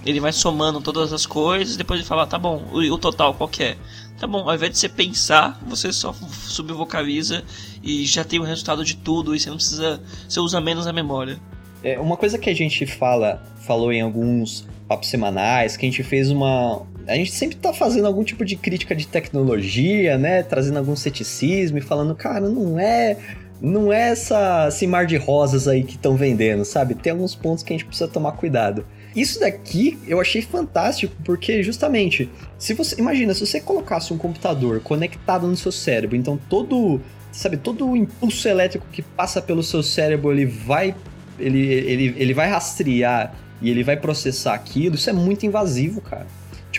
ele 0.05 0.21
vai 0.21 0.33
somando 0.33 0.81
todas 0.81 1.12
as 1.12 1.27
coisas, 1.27 1.77
depois 1.77 2.00
ele 2.00 2.09
fala, 2.09 2.27
tá 2.27 2.39
bom, 2.39 2.69
o, 2.73 2.79
o 2.81 2.99
total 2.99 3.35
qual 3.35 3.50
é? 3.61 3.77
Tá 4.19 4.27
bom, 4.27 4.47
ao 4.47 4.55
invés 4.55 4.73
de 4.73 4.79
você 4.79 4.89
pensar, 4.89 5.59
você 5.67 5.91
só 5.91 6.12
subvocaliza 6.12 7.43
e 7.83 8.05
já 8.05 8.23
tem 8.23 8.39
o 8.39 8.43
resultado 8.43 8.85
de 8.85 8.97
tudo 8.97 9.35
e 9.35 9.41
você 9.41 9.49
não 9.49 9.57
precisa. 9.57 9.99
Você 10.29 10.39
usa 10.39 10.61
menos 10.61 10.87
a 10.87 10.93
memória. 10.93 11.41
É, 11.83 11.99
uma 11.99 12.19
coisa 12.19 12.39
que 12.39 12.50
a 12.50 12.55
gente 12.55 12.85
fala, 12.85 13.43
falou 13.62 13.91
em 13.91 14.03
alguns 14.03 14.69
papos 14.87 15.09
semanais, 15.09 15.77
que 15.77 15.87
a 15.87 15.89
gente 15.89 16.03
fez 16.03 16.31
uma. 16.31 16.83
A 17.07 17.14
gente 17.14 17.33
sempre 17.33 17.57
tá 17.57 17.73
fazendo 17.73 18.07
algum 18.07 18.23
tipo 18.23 18.45
de 18.45 18.57
crítica 18.57 18.95
de 18.95 19.07
tecnologia, 19.07 20.16
né? 20.19 20.42
Trazendo 20.42 20.78
algum 20.78 20.95
ceticismo 20.95 21.78
e 21.78 21.80
falando, 21.80 22.14
cara, 22.14 22.49
não 22.49 22.78
é. 22.78 23.16
Não 23.61 23.92
é 23.92 24.11
essa, 24.11 24.69
esse 24.69 24.87
mar 24.87 25.04
de 25.04 25.19
rosas 25.19 25.69
aí 25.69 25.85
que 25.85 25.97
estão 25.97 26.16
vendendo, 26.16 26.64
sabe? 26.64 26.95
Tem 26.95 27.12
alguns 27.12 27.35
pontos 27.35 27.62
que 27.62 27.71
a 27.73 27.76
gente 27.76 27.85
precisa 27.85 28.09
tomar 28.09 28.33
cuidado. 28.33 28.87
Isso 29.14 29.40
daqui 29.40 29.99
eu 30.07 30.19
achei 30.19 30.40
fantástico, 30.40 31.14
porque 31.25 31.62
justamente, 31.62 32.30
se 32.59 32.73
você. 32.73 32.99
Imagina, 32.99 33.35
se 33.35 33.47
você 33.47 33.61
colocasse 33.61 34.14
um 34.14 34.19
computador 34.19 34.80
conectado 34.80 35.47
no 35.47 35.57
seu 35.57 35.73
cérebro, 35.73 36.16
então 36.16 36.38
todo. 36.49 37.00
Sabe, 37.33 37.57
todo 37.57 37.88
o 37.88 37.97
impulso 37.97 38.49
elétrico 38.49 38.87
que 38.90 39.02
passa 39.02 39.40
pelo 39.40 39.62
seu 39.62 39.83
cérebro, 39.83 40.33
ele 40.33 40.47
vai. 40.47 40.95
Ele, 41.38 41.61
ele, 41.61 42.14
ele 42.19 42.35
vai 42.35 42.49
rastrear 42.49 43.35
e 43.62 43.71
ele 43.71 43.83
vai 43.83 43.97
processar 43.97 44.54
aquilo, 44.54 44.95
isso 44.95 45.11
é 45.11 45.12
muito 45.12 45.45
invasivo, 45.45 46.00
cara. 46.00 46.26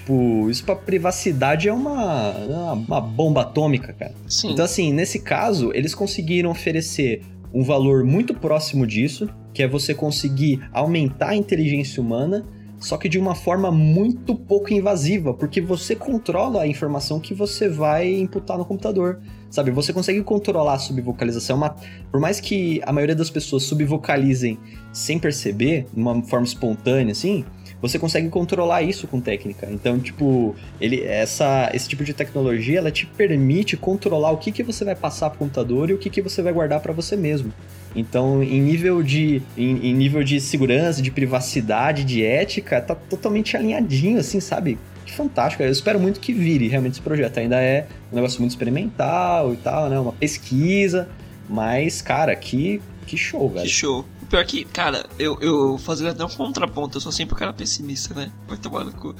Tipo, 0.01 0.50
isso 0.50 0.65
pra 0.65 0.75
privacidade 0.75 1.70
é 1.70 1.74
uma, 1.74 2.31
uma 2.74 3.00
bomba 3.00 3.41
atômica, 3.41 3.93
cara. 3.93 4.13
Sim. 4.27 4.51
Então, 4.51 4.65
assim, 4.65 4.91
nesse 4.91 5.20
caso, 5.20 5.72
eles 5.75 5.93
conseguiram 5.93 6.50
oferecer 6.50 7.22
um 7.53 7.63
valor 7.63 8.03
muito 8.03 8.34
próximo 8.34 8.88
disso, 8.88 9.29
que 9.53 9.62
é 9.62 9.67
você 9.67 9.93
conseguir 9.93 10.60
aumentar 10.74 11.29
a 11.29 11.36
inteligência 11.36 12.01
humana, 12.01 12.43
só 12.79 12.98
que 12.98 13.08
de 13.08 13.20
uma 13.20 13.36
forma 13.36 13.72
muito 13.72 14.34
pouco 14.34 14.74
invasiva, 14.74 15.36
porque 15.36 15.62
você 15.62 15.96
controla 15.96 16.63
a 16.63 16.67
informação 16.67 17.20
que 17.20 17.36
você 17.36 17.70
vai 17.70 18.12
imputar 18.12 18.58
no 18.58 18.65
computador. 18.65 19.20
Sabe, 19.51 19.70
você 19.70 19.93
consegue 19.93 20.24
controlar 20.24 20.75
a 20.75 20.79
subvocalização, 20.79 21.58
uma... 21.58 21.75
por 22.10 22.20
mais 22.20 22.39
que 22.39 22.81
a 22.86 22.91
maioria 22.91 23.15
das 23.15 23.29
pessoas 23.29 23.63
subvocalizem 23.63 24.58
sem 24.91 25.20
perceber, 25.20 25.86
de 25.93 26.00
uma 26.00 26.24
forma 26.24 26.46
espontânea 26.46 27.12
assim, 27.12 27.46
você 27.82 27.98
consegue 27.98 28.30
controlar 28.30 28.84
isso 28.84 29.08
com 29.08 29.20
técnica. 29.20 29.68
Então, 29.72 30.00
tipo, 30.00 30.56
ele, 30.80 31.02
essa, 31.04 31.72
esse 31.74 31.90
tipo 31.90 32.04
de 32.04 32.14
tecnologia, 32.14 32.78
ela 32.78 32.92
te 32.92 33.06
permite 33.06 33.76
controlar 33.76 34.32
o 34.32 34.38
que, 34.38 34.52
que 34.52 34.62
você 34.62 34.86
vai 34.86 34.96
passar 34.96 35.30
para 35.30 35.38
o 35.38 35.40
computador 35.40 35.90
e 35.90 35.94
o 35.94 35.98
que, 35.98 36.10
que 36.10 36.22
você 36.22 36.42
vai 36.42 36.54
guardar 36.54 36.80
para 36.80 36.94
você 36.94 37.16
mesmo. 37.16 37.52
Então, 37.96 38.42
em 38.42 38.62
nível 38.62 39.04
de 39.04 39.42
em, 39.58 39.90
em, 39.90 39.94
nível 39.94 40.24
de 40.24 40.40
segurança, 40.40 41.02
de 41.02 41.12
privacidade, 41.12 42.04
de 42.06 42.24
ética, 42.24 42.80
tá 42.80 42.96
totalmente 42.96 43.58
alinhadinho, 43.58 44.20
assim, 44.20 44.40
sabe? 44.40 44.78
Que 45.06 45.12
fantástico. 45.12 45.64
Eu 45.64 45.72
espero 45.72 46.00
muito 46.00 46.20
que 46.20 46.32
vire 46.32 46.68
realmente 46.68 46.94
esse 46.94 47.02
projeto. 47.02 47.40
Ainda 47.40 47.60
é 47.62 47.88
um 48.12 48.16
negócio 48.16 48.40
muito 48.40 48.52
experimental 48.52 49.54
e 49.54 49.58
tal, 49.58 49.90
né? 49.90 50.00
Uma 50.00 50.14
pesquisa. 50.14 51.10
Mas, 51.50 52.02
cara, 52.02 52.34
que, 52.36 52.82
que 53.06 53.18
show, 53.18 53.50
velho. 53.50 53.66
Que 53.66 53.70
show. 53.70 54.06
Pior 54.32 54.46
que, 54.46 54.64
cara, 54.64 55.06
eu, 55.20 55.38
eu 55.42 55.78
fazendo 55.78 56.12
até 56.12 56.24
um 56.24 56.30
contraponto, 56.30 56.96
eu 56.96 57.02
sou 57.02 57.12
sempre 57.12 57.36
o 57.36 57.38
cara 57.38 57.52
pessimista, 57.52 58.14
né? 58.14 58.32
Vai 58.48 58.58
tomar 58.58 58.86
no 58.86 58.94
cu. 58.94 59.14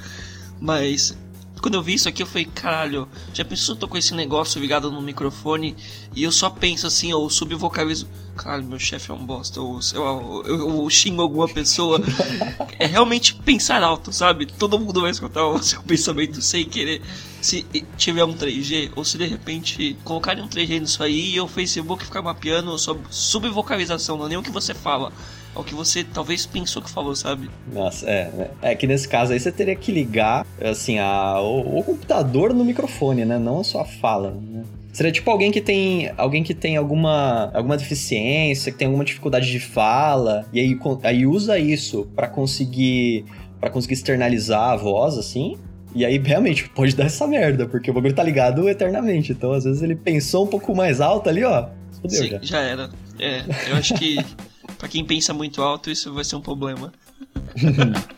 Mas 0.58 1.18
quando 1.62 1.76
eu 1.76 1.84
vi 1.84 1.94
isso 1.94 2.10
aqui, 2.10 2.24
eu 2.24 2.28
falei, 2.28 2.46
caralho, 2.46 3.08
já 3.34 3.46
pensou, 3.46 3.76
eu 3.76 3.80
tô 3.80 3.88
com 3.88 3.98
esse 3.98 4.14
negócio 4.16 4.60
ligado 4.60 4.92
no 4.92 5.02
microfone 5.02 5.76
e 6.16 6.24
eu 6.24 6.32
só 6.32 6.50
penso 6.50 6.88
assim, 6.88 7.14
ou 7.14 7.30
subvocalizo, 7.30 8.08
caralho, 8.36 8.66
meu 8.66 8.80
chefe 8.80 9.12
é 9.12 9.14
um 9.14 9.24
bosta, 9.24 9.62
ou 9.62 9.80
eu, 9.94 10.44
eu, 10.46 10.84
eu, 10.84 10.90
xingo 10.90 11.22
alguma 11.22 11.48
pessoa. 11.48 12.02
é 12.80 12.88
realmente 12.88 13.36
pensar 13.36 13.84
alto, 13.84 14.12
sabe? 14.12 14.48
Todo 14.48 14.80
mundo 14.80 15.02
vai 15.02 15.12
escutar 15.12 15.46
o 15.46 15.62
seu 15.62 15.84
pensamento 15.84 16.42
sem 16.42 16.66
querer. 16.66 17.02
Se 17.40 17.66
tiver 17.98 18.24
um 18.24 18.34
3G, 18.34 18.92
ou 18.96 19.06
se 19.06 19.18
de 19.18 19.28
repente 19.28 19.98
colocarem 20.04 20.44
um 20.44 20.48
3G 20.48 20.80
nisso 20.80 21.04
aí 21.04 21.36
e 21.36 21.40
o 21.40 21.48
Facebook 21.48 22.06
ficar 22.06 22.22
mapeando 22.22 22.78
sobre 22.80 23.04
subvocalização, 23.10 24.18
não 24.18 24.26
é 24.26 24.30
nem 24.30 24.38
o 24.38 24.44
que 24.44 24.52
você 24.52 24.74
fala 24.74 25.12
ao 25.56 25.64
que 25.64 25.74
você 25.74 26.04
talvez 26.04 26.46
pensou 26.46 26.82
que 26.82 26.90
falou, 26.90 27.16
sabe? 27.16 27.50
Nossa, 27.72 28.10
é. 28.10 28.32
Né? 28.32 28.50
É 28.62 28.76
que 28.76 28.88
nesse 28.88 29.08
caso 29.08 29.34
aí 29.34 29.40
você 29.40 29.52
teria 29.52 29.76
que 29.76 29.92
ligar, 29.92 30.46
assim, 30.62 31.00
a, 31.00 31.40
o, 31.42 31.80
o 31.80 31.84
computador 31.84 32.54
no 32.54 32.64
microfone, 32.64 33.26
né? 33.26 33.38
Não 33.38 33.60
a 33.60 33.64
sua 33.64 33.86
fala, 33.86 34.32
né? 34.32 34.64
Seria 34.94 35.12
tipo 35.12 35.32
alguém 35.32 35.52
que 35.52 35.62
tem 35.62 36.12
alguém 36.18 36.44
que 36.44 36.54
tem 36.54 36.76
alguma, 36.76 37.50
alguma 37.54 37.78
deficiência, 37.78 38.72
que 38.72 38.78
tem 38.78 38.88
alguma 38.88 39.06
dificuldade 39.06 39.50
de 39.50 39.60
fala, 39.60 40.46
e 40.52 40.60
aí, 40.60 40.78
aí 41.04 41.26
usa 41.26 41.58
isso 41.58 42.10
para 42.14 42.28
conseguir 42.28 43.26
para 43.60 43.70
conseguir 43.70 43.94
externalizar 43.94 44.72
a 44.72 44.76
voz, 44.76 45.18
assim. 45.18 45.56
E 45.94 46.04
aí, 46.04 46.18
realmente, 46.18 46.68
pode 46.70 46.96
dar 46.96 47.06
essa 47.06 47.28
merda, 47.28 47.68
porque 47.68 47.92
o 47.92 47.94
bagulho 47.94 48.14
tá 48.14 48.24
ligado 48.24 48.68
eternamente. 48.68 49.34
Então, 49.34 49.52
às 49.52 49.66
vezes, 49.66 49.84
ele 49.84 49.96
pensou 49.96 50.46
um 50.46 50.48
pouco 50.48 50.76
mais 50.76 51.00
alto 51.00 51.30
ali, 51.30 51.44
ó. 51.44 51.68
Fudeu, 52.02 52.24
Sim, 52.24 52.30
já. 52.30 52.40
já 52.42 52.60
era. 52.62 52.90
É, 53.20 53.44
eu 53.70 53.76
acho 53.76 53.94
que 53.94 54.18
Pra 54.82 54.90
quem 54.90 55.06
pensa 55.06 55.32
muito 55.32 55.62
alto, 55.62 55.92
isso 55.92 56.12
vai 56.12 56.24
ser 56.24 56.38
um 56.38 56.42
problema. 56.42 56.92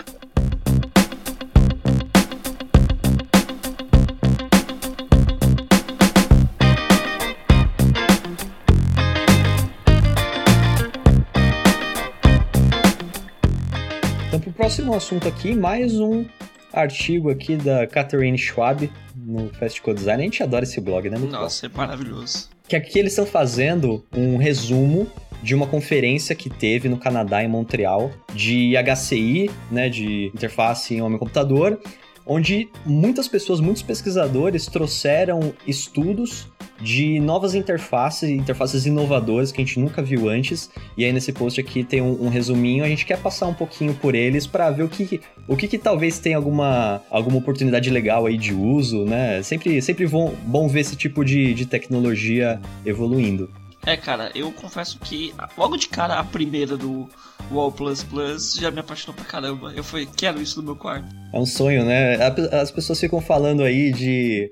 Então, 14.27 14.39
pro 14.39 14.51
próximo 14.53 14.96
assunto 14.96 15.27
aqui, 15.27 15.53
mais 15.53 16.00
um 16.00 16.25
artigo 16.72 17.29
aqui 17.29 17.55
da 17.58 17.86
Catherine 17.86 18.38
Schwab 18.38 18.89
no 19.15 19.50
Fast 19.50 19.82
Code 19.82 20.00
Design. 20.00 20.24
A 20.24 20.25
gente 20.25 20.41
adora 20.41 20.63
esse 20.63 20.79
blog, 20.82 21.08
né? 21.10 21.20
Muito 21.20 21.32
Nossa, 21.34 21.67
bom. 21.67 21.75
é 21.75 21.77
maravilhoso. 21.77 22.50
Que 22.67 22.75
aqui 22.75 22.98
eles 22.98 23.12
estão 23.12 23.25
fazendo 23.25 24.03
um 24.15 24.38
resumo 24.38 25.12
de 25.44 25.54
uma 25.54 25.68
conferência 25.68 26.34
que 26.34 26.50
teve 26.50 26.88
no 26.88 26.98
Canadá, 26.98 27.44
em 27.44 27.48
Montreal, 27.48 28.12
de 28.34 28.74
HCI, 28.78 29.50
né, 29.70 29.90
de 29.90 30.32
interface 30.34 30.96
em 30.96 31.02
homem-computador, 31.02 31.78
onde 32.26 32.70
muitas 32.86 33.28
pessoas, 33.28 33.60
muitos 33.60 33.84
pesquisadores 33.84 34.66
trouxeram 34.66 35.54
estudos 35.68 36.48
de 36.82 37.20
novas 37.20 37.54
interfaces, 37.54 38.30
interfaces 38.30 38.86
inovadoras 38.86 39.52
que 39.52 39.62
a 39.62 39.66
gente 39.66 39.80
nunca 39.80 40.02
viu 40.02 40.30
antes. 40.30 40.70
E 40.98 41.04
aí 41.04 41.12
nesse 41.12 41.34
post 41.34 41.60
aqui 41.60 41.84
tem 41.84 42.02
um, 42.02 42.26
um 42.26 42.30
resuminho, 42.30 42.84
a 42.84 42.88
gente 42.88 43.06
quer 43.06 43.20
passar 43.20 43.48
um 43.48 43.54
pouquinho 43.54 43.94
por 43.94 44.16
eles 44.16 44.48
para 44.48 44.72
ver 44.72 44.84
o 44.84 44.90
que, 44.90 45.20
o 45.48 45.56
que, 45.58 45.68
que 45.68 45.78
talvez 45.78 46.20
tenha 46.20 46.38
alguma, 46.38 47.02
alguma 47.10 47.38
oportunidade 47.38 47.90
legal 47.90 48.26
aí 48.26 48.38
de 48.38 48.54
uso, 48.54 49.04
né? 49.04 49.44
Sempre, 49.44 49.82
sempre 49.82 50.08
bom, 50.08 50.34
bom 50.46 50.68
ver 50.68 50.82
esse 50.82 50.96
tipo 50.96 51.24
de, 51.24 51.54
de 51.54 51.66
tecnologia 51.66 52.62
evoluindo. 52.86 53.50
É, 53.86 53.98
cara, 53.98 54.32
eu 54.34 54.52
confesso 54.52 54.98
que 55.00 55.34
logo 55.58 55.75
de 55.75 55.88
cara 55.90 56.16
a 56.16 56.24
primeira 56.24 56.78
do 56.78 57.10
Wall 57.52 57.72
Plus 57.72 58.04
Plus 58.04 58.54
já 58.54 58.72
me 58.72 58.80
apaixonou 58.80 59.13
pra 59.16 59.25
caramba. 59.25 59.74
Eu 59.75 59.84
falei, 59.84 60.08
quero 60.16 60.42
isso 60.42 60.60
no 60.60 60.66
meu 60.66 60.75
quarto. 60.75 61.06
É 61.34 61.38
um 61.38 61.46
sonho, 61.46 61.84
né? 61.84 62.18
As 62.52 62.72
pessoas 62.72 63.00
ficam 63.00 63.20
falando 63.20 63.62
aí 63.62 63.92
de, 63.92 64.50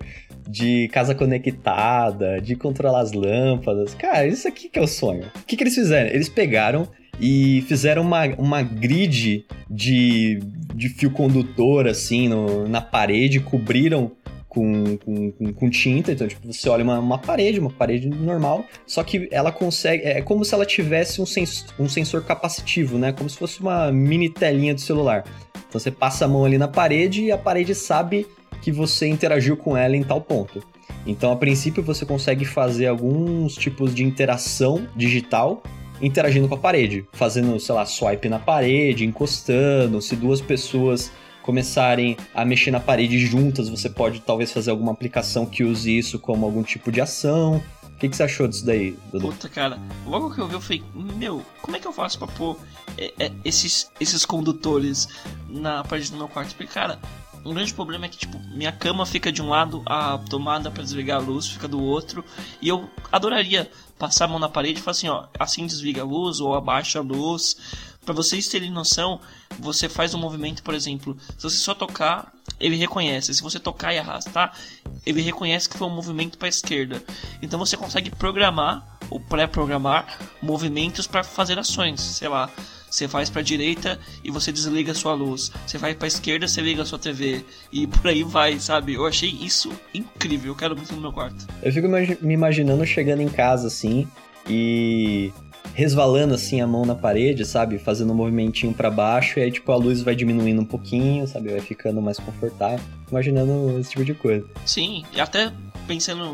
de 0.47 0.89
casa 0.89 1.15
conectada, 1.15 2.41
de 2.41 2.55
controlar 2.55 3.01
as 3.01 3.13
lâmpadas. 3.13 3.93
Cara, 3.93 4.27
isso 4.27 4.47
aqui 4.47 4.67
que 4.67 4.77
é 4.77 4.81
o 4.81 4.87
sonho. 4.87 5.31
O 5.35 5.45
que, 5.45 5.55
que 5.55 5.63
eles 5.63 5.75
fizeram? 5.75 6.09
Eles 6.09 6.27
pegaram 6.27 6.87
e 7.19 7.63
fizeram 7.67 8.01
uma, 8.01 8.25
uma 8.37 8.61
grid 8.61 9.45
de, 9.69 10.39
de 10.75 10.89
fio 10.89 11.11
condutor, 11.11 11.87
assim, 11.87 12.27
no, 12.27 12.67
na 12.67 12.81
parede, 12.81 13.39
cobriram 13.39 14.11
com, 14.51 14.97
com, 14.97 15.53
com, 15.53 15.69
tinta, 15.69 16.11
então 16.11 16.27
tipo, 16.27 16.51
você 16.51 16.67
olha 16.67 16.83
uma, 16.83 16.99
uma 16.99 17.17
parede, 17.17 17.57
uma 17.57 17.69
parede 17.69 18.09
normal, 18.09 18.65
só 18.85 19.01
que 19.01 19.29
ela 19.31 19.49
consegue, 19.49 20.03
é 20.03 20.21
como 20.21 20.43
se 20.43 20.53
ela 20.53 20.65
tivesse 20.65 21.21
um, 21.21 21.25
sens, 21.25 21.65
um 21.79 21.87
sensor 21.87 22.21
capacitivo, 22.25 22.97
né, 22.97 23.13
como 23.13 23.29
se 23.29 23.37
fosse 23.37 23.61
uma 23.61 23.89
mini 23.93 24.29
telinha 24.29 24.73
do 24.73 24.81
celular. 24.81 25.23
Então 25.69 25.79
você 25.79 25.89
passa 25.89 26.25
a 26.25 26.27
mão 26.27 26.43
ali 26.43 26.57
na 26.57 26.67
parede 26.67 27.23
e 27.23 27.31
a 27.31 27.37
parede 27.37 27.73
sabe 27.73 28.27
que 28.61 28.73
você 28.73 29.07
interagiu 29.07 29.55
com 29.55 29.77
ela 29.77 29.95
em 29.95 30.03
tal 30.03 30.19
ponto. 30.19 30.61
Então, 31.07 31.31
a 31.31 31.35
princípio, 31.35 31.81
você 31.81 32.05
consegue 32.05 32.45
fazer 32.45 32.87
alguns 32.87 33.55
tipos 33.55 33.95
de 33.95 34.03
interação 34.03 34.85
digital 34.95 35.63
interagindo 36.01 36.47
com 36.47 36.55
a 36.55 36.57
parede, 36.57 37.05
fazendo, 37.13 37.57
sei 37.59 37.73
lá, 37.73 37.85
swipe 37.85 38.27
na 38.27 38.37
parede, 38.37 39.05
encostando. 39.05 40.01
Se 40.01 40.15
duas 40.15 40.41
pessoas 40.41 41.11
começarem 41.41 42.17
a 42.33 42.45
mexer 42.45 42.71
na 42.71 42.79
parede 42.79 43.19
juntas, 43.19 43.69
você 43.69 43.89
pode 43.89 44.19
talvez 44.21 44.51
fazer 44.51 44.71
alguma 44.71 44.91
aplicação 44.91 45.45
que 45.45 45.63
use 45.63 45.97
isso 45.97 46.19
como 46.19 46.45
algum 46.45 46.63
tipo 46.63 46.91
de 46.91 47.01
ação. 47.01 47.61
O 47.83 47.97
que, 48.01 48.09
que 48.09 48.15
você 48.15 48.23
achou 48.23 48.47
disso 48.47 48.65
daí, 48.65 48.97
Dudu? 49.11 49.27
Puta, 49.27 49.47
cara, 49.47 49.79
logo 50.07 50.33
que 50.33 50.39
eu 50.39 50.47
vi, 50.47 50.53
eu 50.55 50.61
falei, 50.61 50.83
meu, 50.95 51.45
como 51.61 51.77
é 51.77 51.79
que 51.79 51.87
eu 51.87 51.93
faço 51.93 52.17
pra 52.17 52.27
pôr 52.27 52.57
é, 52.97 53.13
é, 53.19 53.31
esses, 53.45 53.91
esses 53.99 54.25
condutores 54.25 55.07
na 55.47 55.83
parede 55.83 56.09
do 56.09 56.17
meu 56.17 56.27
quarto? 56.27 56.55
Porque, 56.55 56.73
cara, 56.73 56.99
um 57.43 57.53
grande 57.53 57.73
problema 57.73 58.05
é 58.05 58.09
que, 58.09 58.17
tipo, 58.17 58.39
minha 58.55 58.71
cama 58.71 59.05
fica 59.05 59.31
de 59.31 59.41
um 59.41 59.49
lado, 59.49 59.81
a 59.85 60.19
tomada 60.29 60.69
para 60.69 60.83
desligar 60.83 61.17
a 61.17 61.23
luz 61.23 61.47
fica 61.47 61.67
do 61.67 61.81
outro. 61.81 62.23
E 62.61 62.67
eu 62.67 62.89
adoraria 63.11 63.69
passar 63.97 64.25
a 64.25 64.27
mão 64.27 64.39
na 64.39 64.49
parede 64.49 64.79
e 64.79 64.81
falar 64.81 64.91
assim, 64.91 65.09
ó, 65.09 65.25
assim 65.39 65.65
desliga 65.65 66.01
a 66.01 66.05
luz 66.05 66.39
ou 66.39 66.55
abaixa 66.55 66.99
a 66.99 67.01
luz. 67.01 67.57
Para 68.03 68.13
vocês 68.13 68.47
terem 68.47 68.71
noção, 68.71 69.19
você 69.59 69.87
faz 69.87 70.13
um 70.13 70.17
movimento, 70.17 70.63
por 70.63 70.73
exemplo, 70.73 71.17
se 71.37 71.43
você 71.43 71.57
só 71.57 71.75
tocar, 71.75 72.33
ele 72.59 72.75
reconhece. 72.75 73.33
Se 73.33 73.41
você 73.41 73.59
tocar 73.59 73.93
e 73.93 73.99
arrastar, 73.99 74.57
ele 75.05 75.21
reconhece 75.21 75.69
que 75.69 75.77
foi 75.77 75.87
um 75.87 75.95
movimento 75.95 76.37
para 76.37 76.47
esquerda. 76.47 77.03
Então 77.41 77.59
você 77.59 77.77
consegue 77.77 78.09
programar 78.09 78.99
ou 79.09 79.19
pré-programar 79.19 80.17
movimentos 80.41 81.05
para 81.05 81.23
fazer 81.23 81.59
ações, 81.59 82.01
sei 82.01 82.27
lá 82.27 82.49
você 82.91 83.07
faz 83.07 83.29
para 83.29 83.41
direita 83.41 83.97
e 84.21 84.29
você 84.29 84.51
desliga 84.51 84.91
a 84.91 84.95
sua 84.95 85.13
luz. 85.13 85.49
Você 85.65 85.77
vai 85.77 85.95
para 85.95 86.09
esquerda, 86.09 86.47
você 86.47 86.59
liga 86.59 86.81
a 86.81 86.85
sua 86.85 86.99
TV 86.99 87.43
e 87.71 87.87
por 87.87 88.09
aí 88.09 88.21
vai, 88.21 88.59
sabe? 88.59 88.95
Eu 88.95 89.07
achei 89.07 89.29
isso 89.29 89.71
incrível. 89.93 90.51
Eu 90.51 90.55
quero 90.55 90.75
muito 90.75 90.93
no 90.93 91.01
meu 91.01 91.13
quarto. 91.13 91.47
Eu 91.63 91.71
fico 91.71 91.87
me 91.87 92.33
imaginando 92.33 92.85
chegando 92.85 93.21
em 93.21 93.29
casa 93.29 93.67
assim 93.67 94.05
e 94.47 95.31
resvalando 95.73 96.33
assim 96.33 96.61
a 96.61 96.67
mão 96.67 96.85
na 96.85 96.95
parede, 96.95 97.45
sabe? 97.45 97.77
Fazendo 97.77 98.11
um 98.11 98.15
movimentinho 98.15 98.73
para 98.73 98.89
baixo 98.89 99.39
e 99.39 99.43
aí 99.43 99.51
tipo 99.51 99.71
a 99.71 99.75
luz 99.75 100.01
vai 100.01 100.15
diminuindo 100.15 100.61
um 100.61 100.65
pouquinho, 100.65 101.27
sabe? 101.27 101.49
Vai 101.49 101.61
ficando 101.61 102.01
mais 102.01 102.19
confortável. 102.19 102.79
Imaginando 103.09 103.79
esse 103.79 103.91
tipo 103.91 104.05
de 104.05 104.13
coisa. 104.13 104.45
Sim, 104.65 105.03
e 105.13 105.19
até 105.19 105.51
pensando 105.87 106.33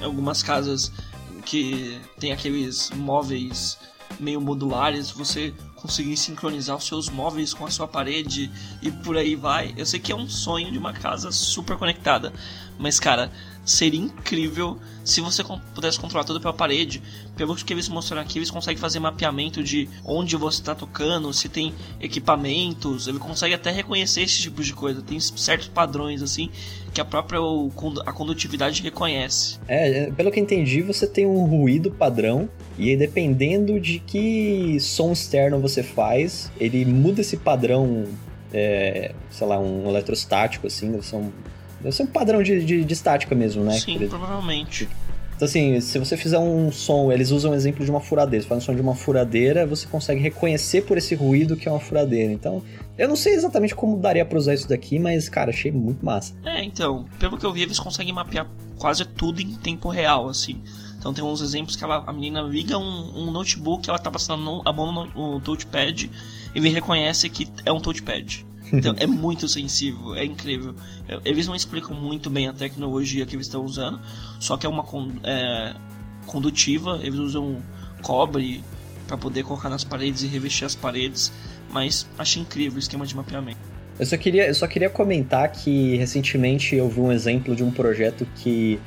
em 0.00 0.04
algumas 0.04 0.42
casas 0.42 0.92
que 1.44 1.98
tem 2.18 2.32
aqueles 2.32 2.90
móveis 2.90 3.78
meio 4.20 4.40
modulares, 4.40 5.10
você 5.10 5.52
conseguir 5.82 6.16
sincronizar 6.16 6.76
os 6.76 6.86
seus 6.86 7.08
móveis 7.08 7.52
com 7.52 7.66
a 7.66 7.70
sua 7.70 7.88
parede 7.88 8.48
e 8.80 8.90
por 8.90 9.16
aí 9.16 9.34
vai. 9.34 9.74
Eu 9.76 9.84
sei 9.84 9.98
que 9.98 10.12
é 10.12 10.16
um 10.16 10.28
sonho 10.28 10.70
de 10.70 10.78
uma 10.78 10.92
casa 10.92 11.32
super 11.32 11.76
conectada, 11.76 12.32
mas 12.78 13.00
cara, 13.00 13.32
seria 13.64 14.00
incrível 14.00 14.78
se 15.04 15.20
você 15.20 15.42
pudesse 15.74 15.98
controlar 15.98 16.24
tudo 16.24 16.40
pela 16.40 16.52
parede. 16.52 17.02
Pelo 17.36 17.56
que 17.56 17.72
eles 17.72 17.88
mostraram 17.88 18.22
aqui, 18.22 18.38
eles 18.38 18.50
conseguem 18.50 18.80
fazer 18.80 19.00
mapeamento 19.00 19.62
de 19.62 19.88
onde 20.04 20.36
você 20.36 20.60
está 20.60 20.74
tocando, 20.74 21.32
se 21.32 21.48
tem 21.48 21.74
equipamentos, 22.00 23.08
ele 23.08 23.18
consegue 23.18 23.54
até 23.54 23.70
reconhecer 23.70 24.22
esse 24.22 24.40
tipo 24.40 24.62
de 24.62 24.72
coisa. 24.72 25.02
Tem 25.02 25.18
certos 25.18 25.66
padrões 25.66 26.22
assim 26.22 26.48
que 26.92 27.00
a 27.00 27.04
própria 27.04 27.38
a 28.06 28.12
condutividade 28.12 28.82
reconhece. 28.82 29.58
É, 29.66 30.10
pelo 30.10 30.30
que 30.30 30.40
entendi, 30.40 30.82
você 30.82 31.06
tem 31.06 31.26
um 31.26 31.44
ruído 31.44 31.90
padrão 31.90 32.48
e 32.78 32.90
aí, 32.90 32.96
dependendo 32.96 33.78
de 33.78 33.98
que 33.98 34.78
som 34.80 35.12
externo 35.12 35.60
você 35.60 35.82
faz, 35.82 36.50
ele 36.58 36.84
muda 36.84 37.20
esse 37.20 37.36
padrão, 37.36 38.04
é, 38.52 39.12
sei 39.30 39.46
lá, 39.46 39.58
um 39.58 39.88
eletrostático 39.88 40.66
assim, 40.66 40.90
deve 40.90 41.06
ser 41.06 41.16
um 41.16 41.30
Deve 41.82 41.96
ser 41.96 42.04
um 42.04 42.06
padrão 42.06 42.42
de, 42.44 42.64
de, 42.64 42.84
de 42.84 42.92
estática 42.92 43.34
mesmo, 43.34 43.64
né? 43.64 43.72
Sim, 43.72 43.98
provavelmente. 44.08 44.88
Então, 45.34 45.46
assim, 45.46 45.80
se 45.80 45.98
você 45.98 46.16
fizer 46.16 46.38
um 46.38 46.70
som, 46.70 47.10
eles 47.10 47.30
usam 47.30 47.50
o 47.50 47.54
exemplo 47.54 47.84
de 47.84 47.90
uma 47.90 48.00
furadeira. 48.00 48.42
Você 48.42 48.48
faz 48.48 48.62
um 48.62 48.66
som 48.66 48.74
de 48.74 48.80
uma 48.80 48.94
furadeira, 48.94 49.66
você 49.66 49.86
consegue 49.86 50.20
reconhecer 50.20 50.82
por 50.82 50.96
esse 50.96 51.14
ruído 51.14 51.56
que 51.56 51.68
é 51.68 51.70
uma 51.70 51.80
furadeira. 51.80 52.32
Então, 52.32 52.62
eu 52.96 53.08
não 53.08 53.16
sei 53.16 53.34
exatamente 53.34 53.74
como 53.74 53.98
daria 53.98 54.24
pra 54.24 54.38
usar 54.38 54.54
isso 54.54 54.68
daqui, 54.68 54.98
mas, 54.98 55.28
cara, 55.28 55.50
achei 55.50 55.72
muito 55.72 56.04
massa. 56.04 56.34
É, 56.44 56.62
então, 56.62 57.06
pelo 57.18 57.36
que 57.36 57.44
eu 57.44 57.52
vi, 57.52 57.62
eles 57.62 57.78
conseguem 57.78 58.12
mapear 58.12 58.46
quase 58.78 59.04
tudo 59.04 59.40
em 59.40 59.54
tempo 59.54 59.88
real, 59.88 60.28
assim. 60.28 60.60
Então 61.02 61.12
tem 61.12 61.24
uns 61.24 61.40
exemplos 61.40 61.74
que 61.74 61.82
ela, 61.82 62.04
a 62.06 62.12
menina 62.12 62.40
liga 62.42 62.78
um, 62.78 63.26
um 63.26 63.30
notebook, 63.32 63.88
ela 63.88 63.98
tá 63.98 64.08
passando 64.08 64.62
a 64.64 64.72
mão 64.72 64.92
no, 64.92 65.06
no 65.06 65.40
touchpad, 65.40 66.08
ele 66.54 66.68
reconhece 66.68 67.28
que 67.28 67.48
é 67.64 67.72
um 67.72 67.80
touchpad. 67.80 68.46
Então 68.72 68.94
é 68.98 69.06
muito 69.06 69.46
sensível, 69.48 70.14
é 70.14 70.24
incrível. 70.24 70.74
Eles 71.24 71.46
não 71.46 71.54
explicam 71.54 71.94
muito 71.94 72.30
bem 72.30 72.48
a 72.48 72.52
tecnologia 72.52 73.26
que 73.26 73.36
eles 73.36 73.46
estão 73.46 73.64
usando, 73.64 74.00
só 74.40 74.56
que 74.56 74.64
é 74.64 74.68
uma 74.68 74.84
é, 75.24 75.74
condutiva, 76.26 76.98
eles 77.02 77.18
usam 77.18 77.62
cobre 78.00 78.64
para 79.06 79.16
poder 79.16 79.44
colocar 79.44 79.68
nas 79.68 79.84
paredes 79.84 80.22
e 80.22 80.26
revestir 80.26 80.64
as 80.64 80.74
paredes, 80.74 81.30
mas 81.70 82.06
achei 82.18 82.40
incrível 82.40 82.76
o 82.76 82.78
esquema 82.78 83.04
de 83.04 83.14
mapeamento. 83.14 83.60
Eu 83.98 84.06
só 84.06 84.16
queria, 84.16 84.46
eu 84.48 84.54
só 84.54 84.66
queria 84.66 84.88
comentar 84.88 85.50
que 85.52 85.96
recentemente 85.96 86.74
eu 86.74 86.88
vi 86.88 87.00
um 87.00 87.12
exemplo 87.12 87.54
de 87.54 87.62
um 87.62 87.70
projeto 87.70 88.26
que 88.36 88.80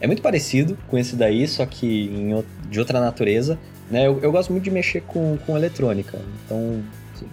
é 0.00 0.06
muito 0.06 0.22
parecido 0.22 0.78
com 0.88 0.96
esse 0.96 1.16
daí, 1.16 1.46
só 1.48 1.66
que 1.66 2.06
em, 2.06 2.44
de 2.70 2.78
outra 2.78 3.00
natureza. 3.00 3.58
Né? 3.90 4.06
Eu, 4.06 4.20
eu 4.20 4.32
gosto 4.32 4.52
muito 4.52 4.64
de 4.64 4.70
mexer 4.70 5.02
com, 5.02 5.36
com 5.44 5.56
eletrônica, 5.56 6.18
então 6.44 6.82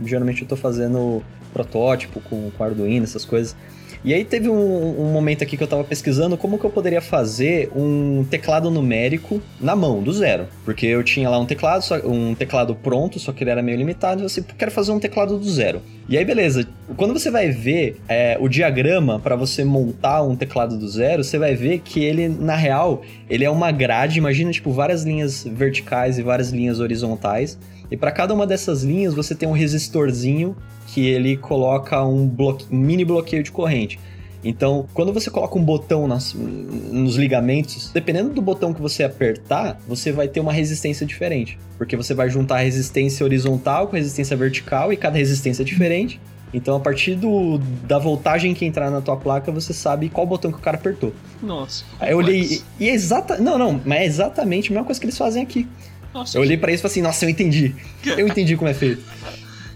geralmente 0.04 0.42
eu 0.42 0.46
estou 0.46 0.58
fazendo 0.58 1.24
protótipo 1.54 2.20
com, 2.22 2.52
com 2.52 2.64
Arduino, 2.64 3.04
essas 3.04 3.26
coisas. 3.26 3.56
E 4.04 4.14
aí 4.14 4.24
teve 4.24 4.48
um, 4.48 5.02
um, 5.02 5.12
momento 5.12 5.44
aqui 5.44 5.58
que 5.58 5.64
eu 5.64 5.68
tava 5.68 5.84
pesquisando 5.84 6.38
como 6.38 6.58
que 6.58 6.64
eu 6.64 6.70
poderia 6.70 7.02
fazer 7.02 7.70
um 7.76 8.24
teclado 8.24 8.72
numérico 8.72 9.42
na 9.60 9.76
mão, 9.76 10.02
do 10.02 10.14
zero. 10.14 10.48
Porque 10.64 10.86
eu 10.86 11.04
tinha 11.04 11.30
lá 11.30 11.38
um 11.38 11.46
teclado, 11.46 11.82
só, 11.82 11.98
um 12.06 12.34
teclado 12.34 12.74
pronto, 12.76 13.20
só 13.20 13.34
que 13.34 13.44
ele 13.44 13.52
era 13.52 13.62
meio 13.62 13.78
limitado, 13.78 14.22
e 14.22 14.26
eu 14.26 14.44
quero 14.58 14.72
fazer 14.72 14.94
um 14.94 15.00
teclado 15.00 15.38
do 15.38 15.50
zero. 15.50 15.82
E 16.08 16.18
aí, 16.18 16.24
beleza. 16.24 16.66
Quando 16.96 17.14
você 17.14 17.30
vai 17.30 17.52
ver 17.52 18.00
é, 18.08 18.38
o 18.40 18.48
diagrama 18.48 19.20
para 19.20 19.36
você 19.36 19.66
montar 19.66 20.24
um 20.24 20.36
teclado 20.36 20.78
do 20.78 20.88
zero, 20.88 21.22
você 21.22 21.38
vai 21.38 21.54
ver 21.54 21.80
que 21.80 22.02
ele, 22.02 22.30
na 22.30 22.56
real, 22.56 23.02
ele 23.30 23.44
é 23.44 23.50
uma 23.50 23.70
grade, 23.70 24.18
imagina, 24.18 24.50
tipo, 24.52 24.72
várias 24.72 25.04
linhas 25.04 25.44
verticais 25.44 26.18
e 26.18 26.24
várias 26.24 26.52
linhas 26.52 26.80
horizontais. 26.80 27.60
E 27.92 27.98
para 27.98 28.12
cada 28.12 28.34
uma 28.34 28.46
dessas 28.46 28.84
linhas 28.84 29.14
você 29.14 29.34
tem 29.34 29.48
um 29.48 29.54
resistorzinho 29.54 30.56
que 30.88 31.08
ele 31.08 31.38
coloca 31.38 32.04
um, 32.04 32.28
bloque... 32.28 32.66
um 32.72 32.78
mini 32.78 33.06
bloqueio 33.06 33.44
de 33.44 33.52
corrente. 33.52 34.00
Então, 34.44 34.88
quando 34.94 35.12
você 35.12 35.30
coloca 35.30 35.58
um 35.58 35.64
botão 35.64 36.08
nas, 36.08 36.34
nos 36.34 37.16
ligamentos, 37.16 37.92
dependendo 37.94 38.30
do 38.30 38.42
botão 38.42 38.74
que 38.74 38.82
você 38.82 39.04
apertar, 39.04 39.78
você 39.88 40.12
vai 40.12 40.28
ter 40.28 40.40
uma 40.40 40.54
resistência 40.54 41.06
diferente. 41.06 41.60
Porque 41.78 41.98
você 41.98 42.14
vai 42.14 42.30
juntar 42.30 42.56
a 42.56 42.60
resistência 42.60 43.24
horizontal 43.24 43.88
com 43.88 43.96
a 43.96 44.00
resistência 44.00 44.38
vertical 44.38 44.94
e 44.94 44.98
cada 44.98 45.18
resistência 45.18 45.64
é 45.64 45.66
diferente. 45.66 46.22
Então, 46.54 46.76
a 46.76 46.80
partir 46.80 47.16
do, 47.16 47.60
da 47.86 48.00
voltagem 48.00 48.54
que 48.54 48.66
entrar 48.66 48.90
na 48.90 49.02
tua 49.02 49.18
placa, 49.18 49.52
você 49.52 49.74
sabe 49.74 50.10
qual 50.10 50.26
botão 50.26 50.52
que 50.52 50.58
o 50.58 50.62
cara 50.62 50.78
apertou. 50.78 51.14
Nossa. 51.44 51.84
Aí 52.00 52.12
eu 52.12 52.18
olhei. 52.18 52.62
E 52.80 52.90
é 52.90 52.94
exata. 52.94 53.38
Não, 53.38 53.58
não, 53.58 53.80
mas 53.86 54.00
é 54.00 54.06
exatamente 54.06 54.72
a 54.72 54.74
mesma 54.74 54.86
coisa 54.86 55.00
que 55.00 55.06
eles 55.06 55.18
fazem 55.18 55.44
aqui. 55.44 55.68
Nossa, 56.14 56.38
eu 56.38 56.42
olhei 56.42 56.58
para 56.58 56.72
isso 56.72 56.82
e 56.82 56.84
falei 56.84 56.92
assim: 56.92 57.02
nossa, 57.02 57.26
eu 57.26 57.30
entendi. 57.30 57.76
Eu 58.06 58.28
entendi 58.28 58.56
como 58.56 58.70
é 58.70 58.74
feito. 58.74 59.04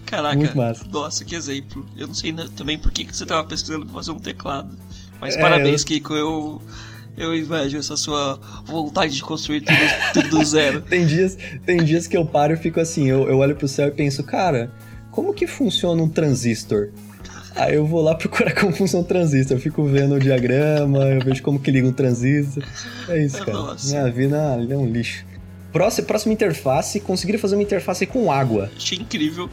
Caraca, 0.06 0.36
Muito 0.36 0.56
massa. 0.56 0.84
nossa, 0.92 1.24
que 1.24 1.34
exemplo. 1.34 1.84
Eu 1.96 2.06
não 2.06 2.14
sei 2.14 2.32
também 2.56 2.78
por 2.78 2.92
que, 2.92 3.04
que 3.04 3.16
você 3.16 3.24
tava 3.26 3.44
pesquisando 3.44 3.86
pra 3.86 3.94
fazer 3.94 4.10
um 4.10 4.18
teclado. 4.18 4.76
Mas 5.20 5.36
é, 5.36 5.40
parabéns, 5.40 5.80
eu... 5.80 5.86
Kiko. 5.86 6.14
Eu, 6.14 6.62
eu 7.16 7.34
invejo 7.34 7.78
essa 7.78 7.96
sua 7.96 8.38
vontade 8.64 9.14
de 9.14 9.22
construir 9.22 9.62
tudo, 9.62 9.78
tudo 10.12 10.28
do 10.38 10.44
zero. 10.44 10.82
tem, 10.88 11.06
dias, 11.06 11.38
tem 11.64 11.82
dias 11.82 12.06
que 12.06 12.16
eu 12.16 12.26
paro 12.26 12.54
e 12.54 12.56
fico 12.56 12.80
assim, 12.80 13.08
eu, 13.08 13.28
eu 13.28 13.38
olho 13.38 13.56
pro 13.56 13.68
céu 13.68 13.88
e 13.88 13.90
penso, 13.92 14.22
cara, 14.24 14.72
como 15.10 15.32
que 15.32 15.46
funciona 15.46 16.02
um 16.02 16.08
transistor? 16.08 16.90
Aí 17.54 17.76
eu 17.76 17.86
vou 17.86 18.02
lá 18.02 18.14
procurar 18.16 18.52
como 18.54 18.72
funciona 18.72 19.04
um 19.04 19.08
transistor. 19.08 19.56
Eu 19.56 19.60
fico 19.60 19.84
vendo 19.84 20.16
o 20.16 20.20
diagrama, 20.20 21.04
eu 21.04 21.20
vejo 21.20 21.42
como 21.42 21.58
que 21.58 21.70
liga 21.70 21.86
um 21.86 21.92
transistor. 21.92 22.64
É 23.08 23.24
isso, 23.24 23.38
cara. 23.38 23.52
Nossa. 23.52 23.88
Minha 23.88 24.10
vida 24.10 24.36
é 24.68 24.76
um 24.76 24.86
lixo. 24.86 25.24
Próxima, 25.74 26.06
próxima 26.06 26.32
interface, 26.32 27.00
conseguiram 27.00 27.40
fazer 27.40 27.56
uma 27.56 27.62
interface 27.64 28.06
com 28.06 28.30
água. 28.30 28.70
Achei 28.76 28.96
incrível. 28.96 29.50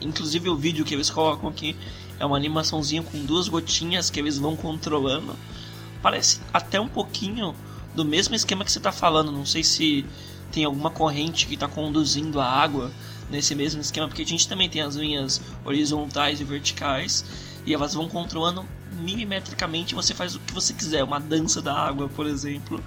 Inclusive 0.00 0.48
o 0.48 0.56
vídeo 0.56 0.84
que 0.84 0.94
eles 0.94 1.10
colocam 1.10 1.48
aqui 1.48 1.74
é 2.20 2.24
uma 2.24 2.36
animaçãozinha 2.36 3.02
com 3.02 3.18
duas 3.24 3.48
gotinhas 3.48 4.08
que 4.08 4.20
eles 4.20 4.38
vão 4.38 4.54
controlando. 4.54 5.34
Parece 6.00 6.40
até 6.52 6.80
um 6.80 6.86
pouquinho 6.86 7.56
do 7.92 8.04
mesmo 8.04 8.36
esquema 8.36 8.64
que 8.64 8.70
você 8.70 8.78
está 8.78 8.92
falando. 8.92 9.32
Não 9.32 9.44
sei 9.44 9.64
se 9.64 10.06
tem 10.52 10.64
alguma 10.64 10.90
corrente 10.90 11.48
que 11.48 11.54
está 11.54 11.66
conduzindo 11.66 12.40
a 12.40 12.46
água 12.48 12.92
nesse 13.28 13.52
mesmo 13.56 13.80
esquema, 13.80 14.06
porque 14.06 14.22
a 14.22 14.26
gente 14.26 14.46
também 14.46 14.68
tem 14.68 14.80
as 14.80 14.94
linhas 14.94 15.40
horizontais 15.64 16.40
e 16.40 16.44
verticais 16.44 17.24
e 17.66 17.74
elas 17.74 17.94
vão 17.94 18.08
controlando 18.08 18.64
milimetricamente. 19.00 19.92
Você 19.92 20.14
faz 20.14 20.36
o 20.36 20.38
que 20.38 20.54
você 20.54 20.72
quiser, 20.72 21.02
uma 21.02 21.18
dança 21.18 21.60
da 21.60 21.74
água, 21.74 22.08
por 22.08 22.28
exemplo. 22.28 22.80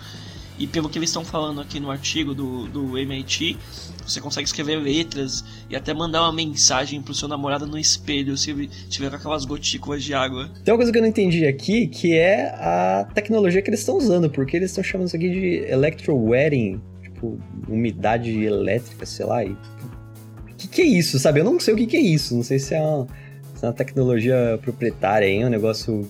E 0.58 0.66
pelo 0.66 0.90
que 0.90 0.98
eles 0.98 1.10
estão 1.10 1.26
falando 1.26 1.60
aqui 1.60 1.80
no 1.80 1.92
artigo 1.92 2.34
do, 2.34 2.68
do 2.68 2.98
MIT, 2.98 3.58
você 4.06 4.22
consegue 4.22 4.48
escrever 4.48 4.78
letras 4.78 5.44
e 5.70 5.76
até 5.76 5.94
mandar 5.94 6.22
uma 6.22 6.32
mensagem 6.32 7.02
pro 7.02 7.14
seu 7.14 7.28
namorado 7.28 7.66
no 7.66 7.78
espelho 7.78 8.38
se 8.38 8.54
tiver 8.90 9.10
com 9.10 9.16
aquelas 9.16 9.44
gotículas 9.44 10.04
de 10.04 10.14
água. 10.14 10.50
Tem 10.64 10.74
uma 10.74 10.78
coisa 10.78 10.92
que 10.92 10.98
eu 10.98 11.02
não 11.02 11.10
entendi 11.10 11.46
aqui, 11.46 11.88
que 11.88 12.14
é 12.14 12.50
a 12.50 13.08
tecnologia 13.14 13.62
que 13.62 13.70
eles 13.70 13.82
estão 13.82 13.98
usando, 13.98 14.30
porque 14.30 14.56
eles 14.56 14.72
estão 14.72 14.84
chamando 14.84 15.08
isso 15.08 15.16
aqui 15.16 15.30
de 15.30 15.72
electrowetting, 15.72 16.80
tipo, 17.02 17.38
umidade 17.68 18.32
elétrica, 18.44 19.06
sei 19.06 19.26
lá. 19.26 19.44
O 19.44 20.56
que, 20.56 20.68
que 20.68 20.82
é 20.82 20.86
isso, 20.86 21.20
sabe? 21.20 21.42
Eu 21.42 21.46
não 21.46 21.60
sei 21.60 21.74
o 21.74 21.78
que, 21.78 21.86
que 21.86 21.98
é 21.98 22.02
isso, 22.02 22.36
não 22.36 22.44
sei 22.44 22.60
se 22.60 22.74
é 22.74 22.82
uma, 22.82 23.08
se 23.56 23.66
é 23.66 23.68
uma 23.68 23.74
tecnologia 23.74 24.60
proprietária 24.62 25.28
aí, 25.28 25.44
um 25.44 25.50
negócio... 25.50 26.08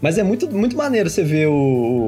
Mas 0.00 0.16
é 0.16 0.22
muito, 0.22 0.48
muito 0.54 0.76
maneiro 0.76 1.10
você 1.10 1.24
ver 1.24 1.48
o, 1.48 1.52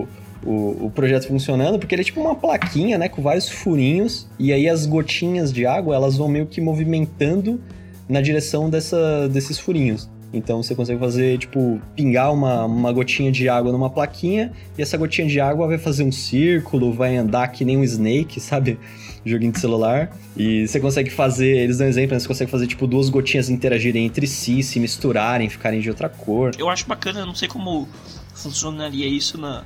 o, 0.05 0.09
o, 0.45 0.91
projeto 0.91 1.27
funcionando, 1.27 1.79
porque 1.79 1.95
ele 1.95 2.03
é 2.03 2.05
tipo 2.05 2.21
uma 2.21 2.35
plaquinha, 2.35 2.97
né, 2.99 3.09
com 3.09 3.23
vários 3.23 3.49
furinhos, 3.49 4.29
e 4.39 4.53
aí 4.53 4.69
as 4.69 4.87
gotinhas 4.87 5.53
de 5.53 5.67
água, 5.67 5.95
elas 5.95 6.17
vão 6.17 6.29
meio 6.29 6.47
que 6.47 6.61
movimentando 6.61 7.61
na 8.09 8.21
direção 8.21 8.69
dessa, 8.69 9.29
desses 9.29 9.59
furinhos. 9.59 10.09
Então 10.33 10.63
você 10.63 10.75
consegue 10.77 10.99
fazer, 11.01 11.39
tipo, 11.39 11.81
pingar 11.97 12.33
uma, 12.33 12.65
uma 12.65 12.93
gotinha 12.93 13.33
de 13.33 13.49
água 13.49 13.73
numa 13.73 13.91
plaquinha, 13.91 14.53
e 14.79 14.83
essa 14.83 14.97
gotinha 14.97 15.27
de 15.27 15.41
água 15.41 15.67
vai 15.67 15.79
fazer 15.79 16.05
um 16.05 16.13
círculo, 16.13 16.93
vai 16.93 17.17
andar 17.17 17.49
que 17.49 17.65
nem 17.65 17.77
um 17.77 17.85
Snake, 17.85 18.39
sabe? 18.41 18.79
Joguinho 19.25 19.53
de 19.53 19.61
celular. 19.61 20.11
E 20.37 20.67
você 20.67 20.81
consegue 20.81 21.11
fazer, 21.11 21.59
eles 21.59 21.79
dão 21.79 21.87
exemplo, 21.87 22.15
né? 22.15 22.21
você 22.21 22.29
consegue 22.29 22.51
fazer, 22.51 22.67
tipo, 22.67 22.87
duas 22.87 23.11
gotinhas 23.11 23.51
interagirem 23.51 24.07
entre 24.07 24.27
si, 24.27 24.63
se 24.63 24.79
misturarem, 24.81 25.49
ficarem 25.49 25.81
de 25.81 25.91
outra 25.91 26.09
cor. 26.09 26.53
Eu 26.57 26.69
acho 26.69 26.87
bacana, 26.87 27.27
não 27.27 27.35
sei 27.35 27.49
como 27.49 27.87
funcionaria 28.35 29.07
isso 29.07 29.37
na, 29.37 29.65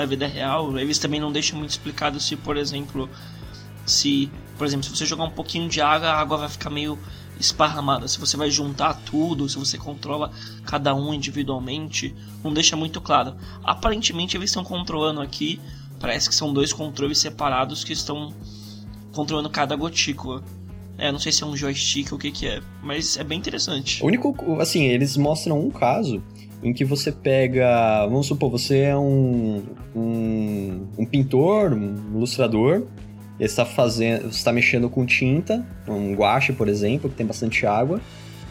na 0.00 0.06
vida 0.06 0.26
real. 0.26 0.76
Eles 0.78 0.98
também 0.98 1.20
não 1.20 1.30
deixam 1.30 1.58
muito 1.58 1.70
explicado 1.70 2.18
se, 2.18 2.36
por 2.36 2.56
exemplo, 2.56 3.08
se, 3.86 4.30
por 4.56 4.66
exemplo, 4.66 4.84
se 4.84 4.96
você 4.96 5.06
jogar 5.06 5.24
um 5.24 5.30
pouquinho 5.30 5.68
de 5.68 5.80
água, 5.80 6.08
a 6.08 6.20
água 6.20 6.38
vai 6.38 6.48
ficar 6.48 6.70
meio 6.70 6.98
esparramada, 7.38 8.06
se 8.06 8.20
você 8.20 8.36
vai 8.36 8.50
juntar 8.50 8.92
tudo, 8.94 9.48
se 9.48 9.58
você 9.58 9.78
controla 9.78 10.30
cada 10.66 10.94
um 10.94 11.14
individualmente, 11.14 12.14
não 12.44 12.52
deixa 12.52 12.76
muito 12.76 13.00
claro. 13.00 13.34
Aparentemente 13.64 14.36
eles 14.36 14.50
estão 14.50 14.62
controlando 14.62 15.22
aqui, 15.22 15.58
parece 15.98 16.28
que 16.28 16.34
são 16.34 16.52
dois 16.52 16.72
controles 16.72 17.18
separados 17.18 17.82
que 17.82 17.94
estão 17.94 18.34
controlando 19.12 19.48
cada 19.48 19.74
gotícula. 19.74 20.44
É, 20.98 21.10
não 21.10 21.18
sei 21.18 21.32
se 21.32 21.42
é 21.42 21.46
um 21.46 21.56
joystick 21.56 22.12
ou 22.12 22.18
o 22.18 22.20
que 22.20 22.30
que 22.30 22.46
é, 22.46 22.60
mas 22.82 23.16
é 23.16 23.24
bem 23.24 23.38
interessante. 23.38 24.02
O 24.02 24.06
único, 24.06 24.60
assim, 24.60 24.84
eles 24.84 25.16
mostram 25.16 25.58
um 25.58 25.70
caso 25.70 26.22
em 26.62 26.72
que 26.72 26.84
você 26.84 27.10
pega, 27.10 28.06
vamos 28.06 28.26
supor, 28.26 28.50
você 28.50 28.78
é 28.80 28.96
um, 28.96 29.62
um, 29.94 30.86
um 30.98 31.06
pintor, 31.06 31.72
um 31.72 31.96
ilustrador, 32.14 32.84
está 33.38 33.64
fazendo, 33.64 34.28
está 34.28 34.52
mexendo 34.52 34.88
com 34.90 35.06
tinta, 35.06 35.64
um 35.88 36.14
guache, 36.14 36.52
por 36.52 36.68
exemplo, 36.68 37.08
que 37.08 37.16
tem 37.16 37.26
bastante 37.26 37.64
água, 37.66 38.00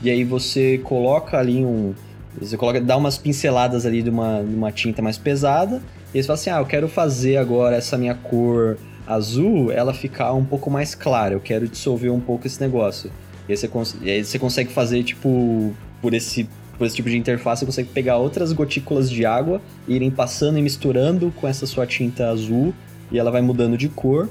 e 0.01 0.09
aí 0.09 0.23
você 0.23 0.79
coloca 0.79 1.37
ali 1.37 1.63
um, 1.63 1.93
você 2.39 2.57
coloca, 2.57 2.81
dá 2.81 2.97
umas 2.97 3.17
pinceladas 3.17 3.85
ali 3.85 4.01
de 4.01 4.09
uma, 4.09 4.43
de 4.43 4.55
uma 4.55 4.71
tinta 4.71 5.01
mais 5.01 5.17
pesada, 5.17 5.81
e 6.13 6.21
você 6.21 6.27
fala 6.27 6.39
assim, 6.39 6.49
ah, 6.49 6.59
eu 6.59 6.65
quero 6.65 6.87
fazer 6.87 7.37
agora 7.37 7.75
essa 7.75 7.97
minha 7.97 8.15
cor 8.15 8.77
azul, 9.05 9.71
ela 9.71 9.93
ficar 9.93 10.33
um 10.33 10.45
pouco 10.45 10.71
mais 10.71 10.95
clara, 10.95 11.33
eu 11.33 11.39
quero 11.39 11.67
dissolver 11.67 12.11
um 12.11 12.19
pouco 12.19 12.47
esse 12.47 12.59
negócio. 12.59 13.11
E 13.47 13.51
aí 13.51 13.57
você, 13.57 13.97
e 14.01 14.09
aí 14.09 14.23
você 14.23 14.37
consegue 14.37 14.71
fazer, 14.71 15.03
tipo, 15.03 15.73
por 16.01 16.13
esse 16.13 16.47
por 16.79 16.87
esse 16.87 16.95
tipo 16.95 17.09
de 17.09 17.17
interface, 17.17 17.59
você 17.59 17.65
consegue 17.65 17.89
pegar 17.89 18.17
outras 18.17 18.53
gotículas 18.53 19.11
de 19.11 19.25
água 19.25 19.61
irem 19.85 20.09
passando 20.09 20.57
e 20.57 20.61
misturando 20.61 21.31
com 21.35 21.45
essa 21.45 21.67
sua 21.67 21.85
tinta 21.85 22.29
azul 22.29 22.73
e 23.11 23.19
ela 23.19 23.29
vai 23.29 23.41
mudando 23.41 23.77
de 23.77 23.89
cor. 23.89 24.29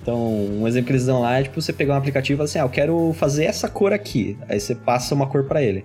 Então, 0.00 0.16
um 0.16 0.66
exemplo 0.68 0.86
que 0.86 0.92
eles 0.92 1.04
dão 1.04 1.20
lá 1.20 1.40
é 1.40 1.42
tipo 1.42 1.60
você 1.60 1.72
pegar 1.72 1.94
um 1.94 1.98
aplicativo 1.98 2.36
e 2.36 2.38
falar 2.38 2.44
assim: 2.44 2.58
ah, 2.60 2.62
eu 2.62 2.68
quero 2.68 3.12
fazer 3.14 3.44
essa 3.44 3.68
cor 3.68 3.92
aqui. 3.92 4.38
Aí 4.48 4.58
você 4.58 4.74
passa 4.74 5.14
uma 5.14 5.26
cor 5.26 5.44
para 5.44 5.62
ele. 5.62 5.84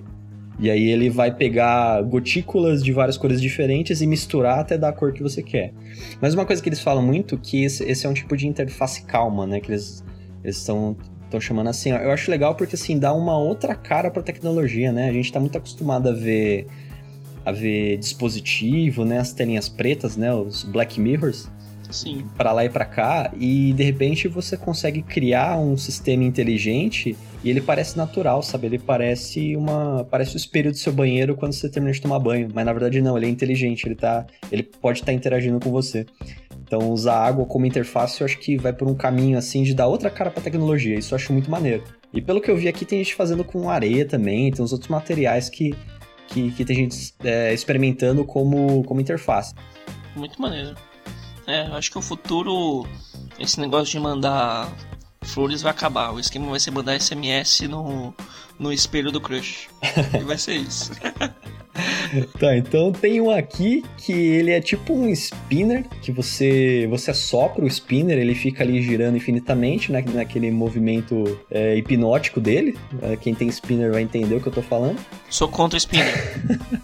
E 0.58 0.70
aí 0.70 0.90
ele 0.90 1.10
vai 1.10 1.34
pegar 1.34 2.02
gotículas 2.04 2.82
de 2.82 2.94
várias 2.94 3.18
cores 3.18 3.42
diferentes 3.42 4.00
e 4.00 4.08
misturar 4.08 4.60
até 4.60 4.78
dar 4.78 4.90
a 4.90 4.94
cor 4.94 5.12
que 5.12 5.22
você 5.22 5.44
quer. 5.44 5.74
Mas 6.22 6.34
uma 6.34 6.46
coisa 6.46 6.62
que 6.62 6.70
eles 6.70 6.80
falam 6.80 7.04
muito 7.04 7.38
que 7.38 7.66
esse, 7.66 8.06
é 8.06 8.10
um 8.10 8.14
tipo 8.14 8.38
de 8.38 8.48
interface 8.48 9.04
calma, 9.04 9.46
né? 9.46 9.60
Que 9.60 9.72
eles 9.72 10.04
estão 10.44 10.96
estão 11.26 11.40
chamando 11.40 11.68
assim. 11.68 11.92
Eu 11.92 12.12
acho 12.12 12.30
legal 12.32 12.56
porque 12.56 12.76
assim 12.76 12.98
dá 12.98 13.14
uma 13.14 13.38
outra 13.38 13.76
cara 13.76 14.10
para 14.10 14.22
tecnologia, 14.24 14.92
né? 14.92 15.10
A 15.10 15.14
gente 15.14 15.26
está 15.26 15.40
muito 15.40 15.58
acostumado 15.58 16.10
a 16.10 16.14
ver 16.14 16.68
a 17.46 17.52
ver 17.52 17.98
dispositivo, 17.98 19.06
né? 19.06 19.20
As 19.20 19.32
telinhas 19.32 19.70
pretas, 19.70 20.18
né? 20.18 20.34
Os 20.34 20.64
Black 20.64 21.00
Mirrors. 21.00 21.48
Sim. 21.92 22.26
Para 22.36 22.52
lá 22.52 22.66
e 22.66 22.70
para 22.70 22.84
cá 22.84 23.32
e 23.40 23.72
de 23.74 23.84
repente 23.84 24.28
você 24.28 24.58
consegue 24.58 25.04
criar 25.04 25.58
um 25.60 25.78
sistema 25.78 26.24
inteligente 26.24 27.16
e 27.44 27.50
ele 27.50 27.62
parece 27.62 27.96
natural, 27.96 28.42
sabe? 28.42 28.66
Ele 28.66 28.80
parece 28.80 29.56
uma 29.56 30.04
parece 30.10 30.36
o 30.36 30.38
espelho 30.38 30.72
do 30.72 30.78
seu 30.78 30.92
banheiro 30.92 31.36
quando 31.36 31.54
você 31.54 31.70
termina 31.70 31.94
de 31.94 32.02
tomar 32.02 32.20
banho, 32.20 32.50
mas 32.54 32.66
na 32.66 32.74
verdade 32.74 33.02
não, 33.02 33.16
ele 33.16 33.28
é 33.28 33.30
inteligente, 33.30 33.86
ele 33.86 33.96
tá 33.96 34.26
ele 34.52 34.64
pode 34.64 35.00
estar 35.00 35.12
tá 35.12 35.14
interagindo 35.14 35.60
com 35.60 35.72
você. 35.72 36.06
Então 36.66 36.92
usar 36.92 37.18
água 37.18 37.46
como 37.46 37.66
interface 37.66 38.20
eu 38.22 38.26
acho 38.26 38.40
que 38.40 38.58
vai 38.58 38.74
por 38.74 38.88
um 38.88 38.96
caminho 38.96 39.38
assim 39.38 39.64
de 39.64 39.74
dar 39.74 39.88
outra 39.88 40.10
cara 40.10 40.32
para 40.32 40.42
tecnologia, 40.42 40.98
isso 40.98 41.14
eu 41.14 41.16
acho 41.18 41.32
muito 41.32 41.50
maneiro. 41.50 41.84
E 42.12 42.22
pelo 42.22 42.42
que 42.42 42.50
eu 42.50 42.58
vi 42.58 42.68
aqui 42.68 42.86
tem 42.86 43.04
gente 43.04 43.14
fazendo 43.14 43.44
com 43.44 43.70
areia 43.70 44.06
também, 44.06 44.52
tem 44.52 44.64
uns 44.64 44.72
outros 44.72 44.90
materiais 44.90 45.50
que 45.50 45.76
que, 46.28 46.52
que 46.52 46.66
tem 46.66 46.76
gente 46.76 47.14
é, 47.24 47.54
experimentando 47.54 48.26
como, 48.26 48.84
como 48.84 49.00
interface. 49.00 49.54
Muito 50.16 50.42
maneiro. 50.42 50.76
É, 51.48 51.62
acho 51.68 51.92
que 51.92 51.98
o 51.98 52.02
futuro, 52.02 52.88
esse 53.40 53.60
negócio 53.60 53.92
de 53.92 54.00
mandar 54.00 54.72
flores 55.24 55.62
vai 55.62 55.72
acabar. 55.72 56.12
O 56.12 56.20
esquema 56.20 56.50
vai 56.50 56.60
ser 56.60 56.72
mandar 56.72 57.00
SMS 57.00 57.62
no, 57.62 58.14
no 58.58 58.74
espelho 58.74 59.12
do 59.12 59.22
crush. 59.22 59.68
e 60.20 60.24
vai 60.24 60.38
ser 60.38 60.56
isso. 60.56 60.92
tá, 62.40 62.56
então 62.56 62.92
tem 62.92 63.20
um 63.22 63.30
aqui 63.30 63.84
que 63.98 64.14
ele 64.14 64.52
é 64.52 64.62
tipo 64.62 64.94
um 64.94 65.10
spinner, 65.10 65.84
que 66.02 66.12
você 66.12 66.88
você 66.90 67.12
assopra 67.12 67.64
o 67.64 67.68
spinner, 67.68 68.18
ele 68.18 68.36
fica 68.36 68.64
ali 68.64 68.82
girando 68.82 69.18
infinitamente 69.18 69.92
né, 69.92 70.04
naquele 70.14 70.52
movimento 70.52 71.40
é, 71.50 71.76
hipnótico 71.78 72.40
dele. 72.40 72.78
É, 73.02 73.16
quem 73.16 73.34
tem 73.34 73.48
spinner 73.50 73.92
vai 73.92 74.02
entender 74.02 74.36
o 74.36 74.42
que 74.42 74.48
eu 74.48 74.54
tô 74.54 74.62
falando. 74.62 75.00
Sou 75.30 75.48
contra 75.48 75.76
o 75.76 75.80
spinner. 75.80 76.14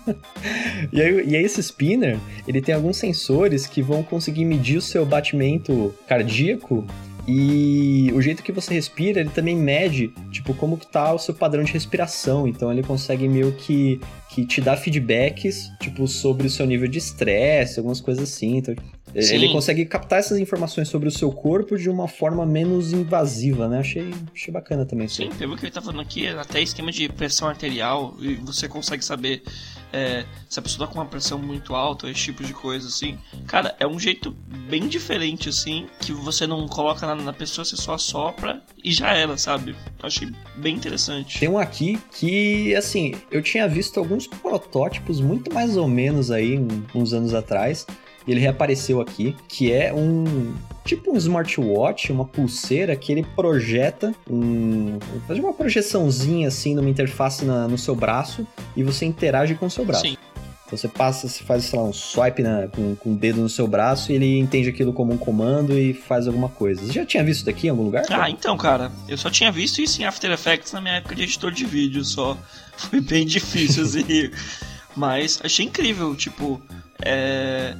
e, 0.92 1.02
aí, 1.02 1.30
e 1.30 1.36
aí 1.36 1.44
esse 1.44 1.62
spinner, 1.62 2.18
ele 2.48 2.62
tem 2.62 2.74
alguns 2.76 2.98
sensores 2.98 3.66
que 3.66 3.82
vão 3.82 4.04
conseguir 4.04 4.46
medir 4.46 4.78
o 4.78 4.82
seu 4.82 5.06
batimento 5.06 5.94
cardíaco 6.08 6.86
e 7.28 8.12
o 8.14 8.22
jeito 8.22 8.42
que 8.42 8.52
você 8.52 8.74
respira, 8.74 9.20
ele 9.20 9.30
também 9.30 9.56
mede, 9.56 10.14
tipo, 10.32 10.54
como 10.54 10.78
que 10.78 10.88
tá 10.88 11.14
o 11.14 11.20
seu 11.20 11.34
padrão 11.34 11.64
de 11.64 11.72
respiração. 11.72 12.48
Então 12.48 12.72
ele 12.72 12.82
consegue 12.82 13.28
meio 13.28 13.52
que, 13.54 14.02
que 14.30 14.46
te 14.46 14.60
dar 14.60 14.78
feedbacks, 14.78 15.72
tipo, 15.80 16.08
sobre 16.08 16.48
o 16.48 16.50
seu 16.50 16.66
nível 16.66 16.88
de 16.88 16.98
estresse, 16.98 17.80
algumas 17.80 18.02
coisas 18.02 18.24
assim. 18.24 18.58
Então, 18.58 18.76
Sim. 19.20 19.36
ele 19.36 19.50
consegue 19.50 19.86
captar 19.86 20.20
essas 20.20 20.40
informações 20.40 20.88
sobre 20.88 21.08
o 21.08 21.12
seu 21.12 21.32
corpo 21.32 21.78
de 21.78 21.90
uma 21.90 22.08
forma 22.08 22.46
menos 22.46 22.92
invasiva, 22.92 23.68
né? 23.68 23.80
Achei, 23.80 24.12
achei 24.34 24.52
bacana 24.52 24.86
também. 24.86 25.08
Sim, 25.08 25.30
pelo 25.38 25.56
que 25.56 25.66
ele 25.66 25.72
tá 25.72 25.82
falando 25.82 26.02
aqui, 26.02 26.28
até 26.28 26.62
esquema 26.62 26.92
de 26.92 27.08
pressão 27.08 27.48
arterial, 27.48 28.16
e 28.20 28.36
você 28.36 28.68
consegue 28.68 29.04
saber 29.06 29.44
é, 29.94 30.26
se 30.50 30.60
a 30.60 30.62
pessoa 30.62 30.88
tá 30.88 30.94
com 30.94 31.00
uma 31.00 31.06
pressão 31.06 31.38
muito 31.38 31.76
alta, 31.76 32.10
esse 32.10 32.22
tipo 32.22 32.44
de 32.44 32.54
coisa, 32.54 32.88
assim. 32.88 33.18
Cara, 33.48 33.76
é 33.80 33.88
um 33.88 34.00
jeito 34.00 34.32
bem 34.70 34.88
diferente, 34.88 35.50
assim, 35.50 35.88
que 36.00 36.12
você 36.12 36.48
não 36.48 36.68
coloca 36.68 37.06
nada 37.06 37.22
na 37.22 37.34
pessoa, 37.34 37.66
você 37.66 37.76
só 37.76 37.98
sopra 37.98 38.62
e 38.84 38.92
já 38.92 39.14
era, 39.14 39.38
sabe? 39.38 39.76
Eu 40.02 40.08
achei 40.08 40.32
bem 40.58 40.76
interessante. 40.76 41.40
Tem 41.40 41.50
um 41.50 41.58
aqui 41.58 42.00
que, 42.18 42.76
assim, 42.76 43.14
eu 43.30 43.42
tinha 43.42 43.68
visto 43.68 44.00
alguns 44.00 44.28
protótipos 44.28 45.20
muito 45.20 45.54
mais 45.54 45.78
ou 45.78 45.88
menos 45.88 46.32
aí, 46.32 46.60
uns 46.96 47.14
anos 47.14 47.34
atrás, 47.34 47.86
e 48.26 48.32
ele 48.32 48.40
reapareceu 48.40 49.02
aqui, 49.02 49.36
que 49.48 49.72
é 49.72 49.94
um 49.94 50.54
tipo 50.86 51.12
um 51.12 51.18
smartwatch, 51.18 52.12
uma 52.12 52.26
pulseira 52.26 52.96
que 52.96 53.12
ele 53.12 53.26
projeta 53.36 54.14
um. 54.30 54.98
faz 55.28 55.40
uma 55.40 55.54
projeçãozinha 55.54 56.48
assim 56.48 56.76
numa 56.76 56.90
interface 56.90 57.46
na, 57.46 57.68
no 57.68 57.78
seu 57.78 57.96
braço 57.96 58.46
e 58.76 58.84
você 58.84 59.06
interage 59.06 59.56
com 59.56 59.66
o 59.66 59.72
seu 59.72 59.86
braço. 59.86 60.04
Sim. 60.04 60.18
Então 60.66 60.78
você 60.78 60.88
passa, 60.88 61.28
você 61.28 61.44
faz, 61.44 61.66
sei 61.66 61.78
lá, 61.78 61.84
um 61.84 61.92
swipe 61.92 62.42
na, 62.42 62.70
com, 62.70 62.96
com 62.96 63.12
o 63.12 63.16
dedo 63.16 63.42
no 63.42 63.50
seu 63.50 63.68
braço 63.68 64.10
e 64.10 64.16
ele 64.16 64.40
entende 64.40 64.70
aquilo 64.70 64.94
como 64.94 65.12
um 65.12 65.18
comando 65.18 65.78
e 65.78 65.94
faz 65.94 66.28
alguma 66.28 66.48
coisa. 66.48 66.82
Você 66.82 66.94
já 66.94 67.06
tinha 67.06 67.24
visto 67.26 67.40
isso 67.40 67.46
daqui 67.46 67.68
em 67.68 67.72
algum 67.72 67.84
lugar? 67.84 68.06
Ah, 68.10 68.30
então, 68.30 68.56
cara, 68.56 68.90
eu 69.06 69.18
só 69.18 69.30
tinha 69.30 69.52
visto 69.52 69.82
isso 69.82 70.02
em 70.02 70.06
After 70.06 70.32
Effects 70.32 70.72
na 70.72 70.80
minha 70.80 70.96
época 70.96 71.14
de 71.14 71.24
editor 71.24 71.52
de 71.52 71.66
vídeo 71.66 72.06
só. 72.06 72.38
Foi 72.78 73.02
bem 73.02 73.26
difícil, 73.26 73.84
assim. 73.84 74.32
Mas 74.96 75.42
achei 75.44 75.66
incrível, 75.66 76.16
tipo. 76.16 76.62
É 77.04 77.76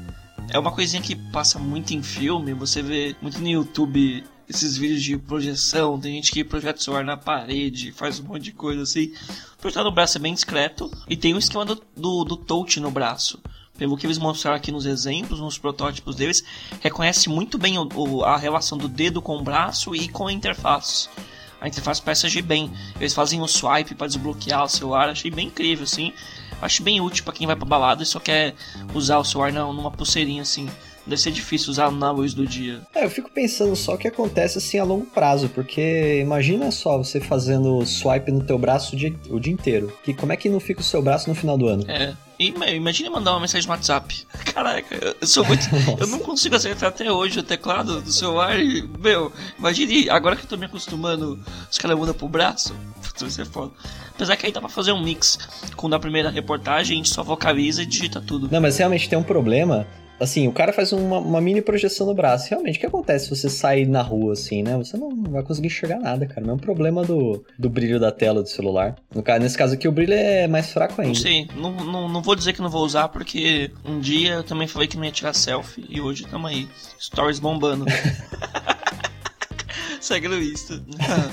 é 0.50 0.60
uma 0.60 0.72
coisinha 0.72 1.02
que 1.02 1.16
passa 1.16 1.58
muito 1.58 1.94
em 1.94 2.04
filme, 2.04 2.54
você 2.54 2.82
vê 2.82 3.16
muito 3.22 3.40
no 3.40 3.48
YouTube 3.48 4.24
esses 4.50 4.76
vídeos 4.76 5.02
de 5.02 5.18
projeção, 5.18 6.00
tem 6.00 6.16
gente 6.16 6.32
que 6.32 6.44
projeta 6.44 6.80
o 6.80 6.84
celular 6.84 7.06
na 7.06 7.16
parede, 7.16 7.92
faz 7.94 8.20
um 8.20 8.24
monte 8.24 8.44
de 8.44 8.52
coisa 8.52 8.84
assim. 8.84 9.14
Projetar 9.60 9.84
no 9.84 9.92
braço 9.92 10.18
é 10.18 10.22
bem 10.22 10.34
discreto 10.34 10.92
e 11.08 11.16
tem 11.16 11.34
o 11.34 11.38
esquema 11.38 11.64
do, 11.64 11.82
do, 11.96 12.24
do 12.26 12.36
touch 12.36 12.80
no 12.80 12.92
braço. 12.92 13.40
pelo 13.78 13.96
que 13.96 14.06
eles 14.06 14.18
mostraram 14.18 14.58
aqui 14.58 14.72
nos 14.72 14.86
exemplos, 14.86 15.40
nos 15.40 15.58
protótipos 15.58 16.16
deles, 16.16 16.44
reconhece 16.82 17.30
muito 17.30 17.58
bem 17.58 17.78
o, 17.78 17.88
o, 17.96 18.24
a 18.24 18.38
relação 18.38 18.78
do 18.78 18.90
dedo 18.90 19.22
com 19.22 19.38
o 19.38 19.44
braço 19.44 19.96
e 19.96 20.10
com 20.10 20.28
a 20.28 20.34
interface. 20.34 21.08
A 21.62 21.68
interface 21.68 22.02
parece 22.02 22.26
agir 22.26 22.42
bem. 22.42 22.72
Eles 23.00 23.14
fazem 23.14 23.40
o 23.40 23.48
swipe 23.48 23.96
para 23.96 24.08
desbloquear 24.08 24.64
o 24.64 24.68
celular, 24.68 25.08
achei 25.08 25.30
bem 25.30 25.48
incrível, 25.48 25.84
assim. 25.84 26.12
Acho 26.62 26.84
bem 26.84 27.02
útil 27.02 27.24
para 27.24 27.34
quem 27.34 27.48
vai 27.48 27.56
pra 27.56 27.66
balada 27.66 28.04
e 28.04 28.06
só 28.06 28.20
quer 28.20 28.54
usar 28.94 29.18
o 29.18 29.24
celular 29.24 29.52
não, 29.52 29.74
numa 29.74 29.92
pulseirinha 29.92 30.42
assim. 30.42 30.70
Deve 31.06 31.20
ser 31.20 31.32
difícil 31.32 31.72
usar 31.72 31.92
na 31.92 32.12
luz 32.12 32.34
do 32.34 32.46
dia. 32.46 32.82
É, 32.94 33.04
eu 33.04 33.10
fico 33.10 33.30
pensando 33.30 33.76
só 33.76 33.98
que 33.98 34.08
acontece 34.08 34.60
assim 34.60 34.78
a 34.78 34.84
longo 34.84 35.06
prazo, 35.06 35.50
porque 35.50 36.20
imagina 36.22 36.70
só 36.70 36.98
você 36.98 37.20
fazendo 37.20 37.84
swipe 37.86 38.32
no 38.32 38.44
teu 38.44 38.58
braço 38.58 38.96
o 38.96 38.98
dia, 38.98 39.14
o 39.30 39.40
dia 39.40 39.52
inteiro. 39.52 39.92
Que 40.04 40.14
como 40.14 40.32
é 40.32 40.38
que 40.38 40.50
não 40.50 40.60
fica 40.60 40.82
o 40.82 40.84
seu 40.84 41.02
braço 41.02 41.28
no 41.28 41.36
final 41.36 41.58
do 41.58 41.68
ano? 41.68 41.84
É. 41.90 42.14
Imagina 42.40 43.10
mandar 43.12 43.34
uma 43.34 43.42
mensagem 43.42 43.68
no 43.68 43.74
WhatsApp. 43.74 44.26
Caraca, 44.52 45.16
eu 45.20 45.28
sou 45.28 45.46
muito. 45.46 45.64
eu 46.00 46.08
não 46.08 46.20
consigo 46.20 46.56
acertar 46.56 46.90
até 46.90 47.12
hoje 47.12 47.40
o 47.40 47.44
teclado 47.44 48.02
do 48.02 48.12
celular. 48.12 48.60
E, 48.60 48.82
meu, 49.00 49.32
imagine, 49.60 50.10
agora 50.10 50.36
que 50.36 50.44
eu 50.44 50.50
tô 50.50 50.58
me 50.58 50.66
acostumando, 50.66 51.40
os 51.70 51.78
caras 51.78 51.98
mudam 51.98 52.16
pro 52.16 52.28
braço. 52.28 52.76
Isso 53.26 53.42
é 53.42 53.46
foda. 53.46 53.72
Apesar 54.14 54.36
que 54.36 54.46
aí 54.46 54.52
dá 54.52 54.60
pra 54.60 54.70
fazer 54.70 54.92
um 54.92 55.02
mix. 55.02 55.38
Com 55.76 55.90
da 55.90 56.00
primeira 56.00 56.30
reportagem, 56.30 56.96
a 56.96 56.98
gente 56.98 57.10
só 57.10 57.24
vocaliza 57.24 57.84
e 57.84 57.86
digita 57.86 58.22
tudo. 58.22 58.50
Não, 58.52 58.62
mas 58.62 58.78
realmente 58.78 59.10
tem 59.10 59.18
um 59.18 59.24
problema 59.24 59.88
assim, 60.22 60.48
o 60.48 60.52
cara 60.52 60.72
faz 60.72 60.94
uma, 60.94 61.18
uma, 61.18 61.42
mini 61.42 61.62
projeção 61.62 62.06
no 62.06 62.14
braço. 62.14 62.50
Realmente, 62.50 62.78
o 62.78 62.80
que 62.80 62.86
acontece 62.86 63.26
se 63.26 63.36
você 63.36 63.50
sair 63.50 63.88
na 63.88 64.02
rua, 64.02 64.34
assim, 64.34 64.62
né? 64.62 64.78
Você 64.78 64.96
não 64.96 65.10
vai 65.24 65.42
conseguir 65.42 65.68
enxergar 65.68 66.00
nada, 66.00 66.26
cara. 66.28 66.42
Não 66.42 66.52
é 66.52 66.56
um 66.56 66.60
problema 66.60 67.04
do, 67.04 67.44
do 67.58 67.70
brilho 67.70 68.00
da 68.00 68.12
tela 68.12 68.44
do 68.44 68.50
celular. 68.50 68.96
No 69.14 69.24
caso, 69.24 69.42
nesse 69.42 69.58
caso 69.58 69.74
aqui, 69.74 69.88
o 69.88 69.92
brilho 69.92 70.14
é 70.14 70.48
mais 70.48 70.72
fraco 70.72 71.02
ainda. 71.02 71.14
Não 71.14 71.16
sei, 71.16 71.48
não, 71.56 71.72
não, 71.72 72.08
não 72.08 72.22
vou 72.22 72.36
dizer 72.36 72.54
que 72.54 72.62
não 72.62 72.70
vou 72.70 72.86
usar, 72.86 73.10
porque 73.10 73.72
um 73.84 74.00
dia 74.00 74.36
eu 74.36 74.44
também 74.44 74.68
falei 74.68 74.88
que 74.88 74.96
não 74.96 75.06
ia 75.06 75.12
tirar 75.12 75.34
selfie, 75.34 75.86
e 75.90 76.00
hoje 76.00 76.26
tamo 76.28 76.48
aí. 76.48 76.68
Stories 77.00 77.40
bombando. 77.40 77.86
Insta. 80.42 80.84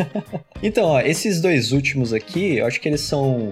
então, 0.62 0.84
ó, 0.84 1.00
esses 1.00 1.40
dois 1.40 1.72
últimos 1.72 2.12
aqui, 2.12 2.56
eu 2.58 2.66
acho 2.66 2.80
que 2.80 2.88
eles 2.88 3.00
são 3.00 3.50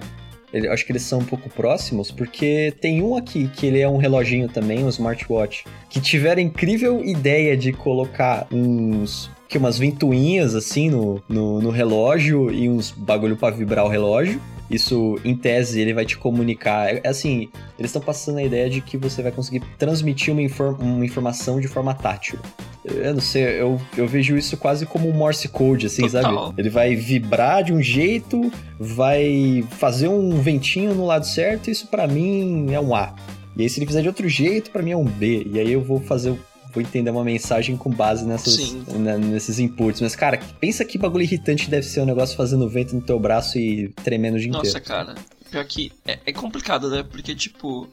ele, 0.51 0.67
acho 0.69 0.85
que 0.85 0.91
eles 0.91 1.01
são 1.01 1.19
um 1.19 1.25
pouco 1.25 1.49
próximos, 1.49 2.09
porque 2.09 2.73
tem 2.79 3.01
um 3.01 3.17
aqui 3.17 3.49
que 3.53 3.65
ele 3.65 3.79
é 3.79 3.87
um 3.87 3.97
reloginho 3.97 4.47
também, 4.47 4.83
um 4.83 4.89
smartwatch, 4.89 5.65
que 5.89 5.99
tiveram 5.99 6.41
a 6.41 6.45
incrível 6.45 7.03
ideia 7.03 7.55
de 7.57 7.73
colocar 7.73 8.47
uns 8.51 9.29
que 9.47 9.57
umas 9.57 9.77
ventoinhas 9.77 10.55
assim 10.55 10.89
no, 10.89 11.23
no, 11.27 11.61
no 11.61 11.69
relógio 11.69 12.51
e 12.51 12.67
uns 12.67 12.91
bagulho 12.91 13.37
para 13.37 13.55
vibrar 13.55 13.85
o 13.85 13.87
relógio. 13.87 14.41
Isso, 14.69 15.17
em 15.23 15.35
tese, 15.35 15.79
ele 15.79 15.93
vai 15.93 16.05
te 16.05 16.17
comunicar. 16.17 16.93
É, 16.93 17.07
assim, 17.07 17.49
eles 17.79 17.89
estão 17.89 18.01
passando 18.01 18.37
a 18.37 18.43
ideia 18.43 18.69
de 18.69 18.81
que 18.81 18.97
você 18.97 19.21
vai 19.21 19.31
conseguir 19.31 19.61
transmitir 19.77 20.33
uma, 20.33 20.41
inform 20.41 20.81
uma 20.81 21.05
informação 21.05 21.59
de 21.59 21.67
forma 21.67 21.93
tátil. 21.93 22.37
Eu 22.83 23.13
não 23.13 23.21
sei, 23.21 23.43
eu, 23.61 23.79
eu 23.97 24.07
vejo 24.07 24.37
isso 24.37 24.55
quase 24.57 24.85
como 24.85 25.09
um 25.09 25.13
Morse 25.13 25.47
Code, 25.49 25.87
assim, 25.87 26.03
Total. 26.03 26.47
sabe? 26.47 26.61
Ele 26.61 26.69
vai 26.69 26.95
vibrar 26.95 27.63
de 27.63 27.73
um 27.73 27.81
jeito, 27.81 28.51
vai 28.79 29.65
fazer 29.71 30.07
um 30.07 30.41
ventinho 30.41 30.93
no 30.95 31.05
lado 31.05 31.25
certo, 31.25 31.67
e 31.67 31.71
isso 31.71 31.87
para 31.87 32.07
mim 32.07 32.71
é 32.71 32.79
um 32.79 32.95
A. 32.95 33.13
E 33.57 33.63
aí, 33.63 33.69
se 33.69 33.79
ele 33.79 33.87
fizer 33.87 34.01
de 34.01 34.07
outro 34.07 34.29
jeito, 34.29 34.69
para 34.69 34.83
mim 34.83 34.91
é 34.91 34.97
um 34.97 35.03
B. 35.03 35.47
E 35.51 35.59
aí 35.59 35.71
eu 35.71 35.81
vou 35.81 35.99
fazer 35.99 36.37
vou 36.77 36.81
entender 36.81 37.09
uma 37.09 37.23
mensagem 37.23 37.75
com 37.75 37.89
base 37.89 38.23
nessas, 38.25 38.73
né, 38.73 39.17
nesses 39.17 39.57
inputs. 39.57 39.99
Mas, 39.99 40.15
cara, 40.15 40.39
pensa 40.59 40.85
que 40.85 40.97
bagulho 40.97 41.23
irritante 41.23 41.69
deve 41.69 41.85
ser 41.85 42.01
um 42.01 42.05
negócio 42.05 42.37
fazendo 42.37 42.69
vento 42.69 42.95
no 42.95 43.01
teu 43.01 43.19
braço 43.19 43.57
e 43.57 43.89
tremendo 44.03 44.35
o 44.35 44.39
dia 44.39 44.51
Nossa, 44.51 44.77
inteiro. 44.77 44.87
Nossa, 44.87 45.05
cara. 45.05 45.15
Pior 45.49 45.65
que 45.65 45.91
é, 46.05 46.19
é, 46.25 46.31
complicado, 46.31 46.89
né? 46.89 47.03
Porque, 47.03 47.33
tipo, 47.33 47.87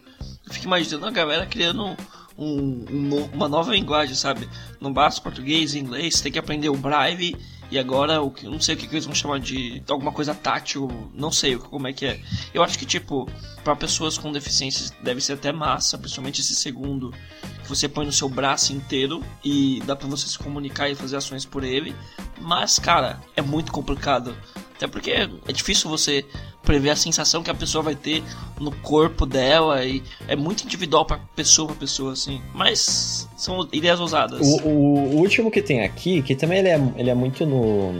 eu 0.46 0.52
fico 0.52 0.66
imaginando 0.66 1.06
a 1.06 1.10
galera 1.10 1.46
criando 1.46 1.96
um, 2.36 2.84
um, 2.90 3.30
uma 3.32 3.48
nova 3.48 3.72
linguagem, 3.72 4.14
sabe? 4.14 4.48
Não 4.80 4.92
basta 4.92 5.22
português 5.22 5.74
inglês, 5.74 6.20
tem 6.20 6.32
que 6.32 6.38
aprender 6.38 6.68
o 6.68 6.76
Braille 6.76 7.36
e 7.70 7.78
agora 7.78 8.20
o 8.20 8.30
que 8.30 8.44
não 8.46 8.60
sei 8.60 8.74
o 8.74 8.78
que 8.78 8.86
eles 8.86 9.06
vão 9.06 9.14
chamar 9.14 9.40
de 9.40 9.82
alguma 9.88 10.12
coisa 10.12 10.34
tátil, 10.34 10.88
não 11.14 11.30
sei 11.32 11.56
como 11.56 11.86
é 11.86 11.92
que 11.92 12.06
é. 12.06 12.20
Eu 12.52 12.62
acho 12.62 12.78
que 12.78 12.84
tipo, 12.84 13.28
para 13.62 13.74
pessoas 13.76 14.18
com 14.18 14.30
deficiências 14.30 14.90
deve 15.02 15.20
ser 15.20 15.34
até 15.34 15.52
massa, 15.52 15.96
principalmente 15.96 16.40
esse 16.40 16.54
segundo 16.54 17.12
que 17.12 17.53
você 17.68 17.88
põe 17.88 18.04
no 18.06 18.12
seu 18.12 18.28
braço 18.28 18.72
inteiro 18.72 19.22
e 19.44 19.82
dá 19.86 19.96
para 19.96 20.08
você 20.08 20.26
se 20.28 20.38
comunicar 20.38 20.88
e 20.90 20.94
fazer 20.94 21.16
ações 21.16 21.44
por 21.44 21.64
ele. 21.64 21.94
Mas 22.40 22.78
cara, 22.78 23.20
é 23.36 23.42
muito 23.42 23.72
complicado. 23.72 24.34
Até 24.76 24.88
porque 24.88 25.12
é 25.12 25.52
difícil 25.52 25.88
você 25.88 26.24
prever 26.64 26.90
a 26.90 26.96
sensação 26.96 27.42
que 27.42 27.50
a 27.50 27.54
pessoa 27.54 27.82
vai 27.82 27.94
ter 27.94 28.22
no 28.58 28.72
corpo 28.72 29.24
dela 29.24 29.84
e 29.84 30.02
é 30.26 30.34
muito 30.34 30.64
individual 30.64 31.04
para 31.04 31.18
pessoa 31.36 31.68
para 31.68 31.76
pessoa 31.76 32.12
assim. 32.12 32.40
Mas 32.52 33.28
são 33.36 33.68
ideias 33.72 34.00
ousadas. 34.00 34.40
O, 34.40 34.66
o, 34.66 35.14
o, 35.14 35.16
último 35.18 35.50
que 35.50 35.62
tem 35.62 35.84
aqui, 35.84 36.22
que 36.22 36.34
também 36.34 36.58
ele 36.58 36.68
é, 36.68 36.80
ele 36.96 37.10
é 37.10 37.14
muito 37.14 37.46
no, 37.46 37.92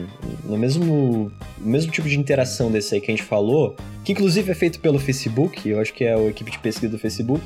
no 0.44 0.56
mesmo 0.56 1.30
no 1.58 1.70
mesmo 1.70 1.92
tipo 1.92 2.08
de 2.08 2.18
interação 2.18 2.70
desse 2.70 2.94
aí 2.94 3.00
que 3.00 3.10
a 3.10 3.14
gente 3.14 3.26
falou, 3.26 3.76
que 4.04 4.12
inclusive 4.12 4.50
é 4.50 4.54
feito 4.54 4.80
pelo 4.80 4.98
Facebook, 4.98 5.68
eu 5.68 5.80
acho 5.80 5.92
que 5.92 6.04
é 6.04 6.14
a 6.14 6.22
equipe 6.24 6.50
de 6.50 6.58
pesquisa 6.58 6.90
do 6.90 6.98
Facebook, 6.98 7.42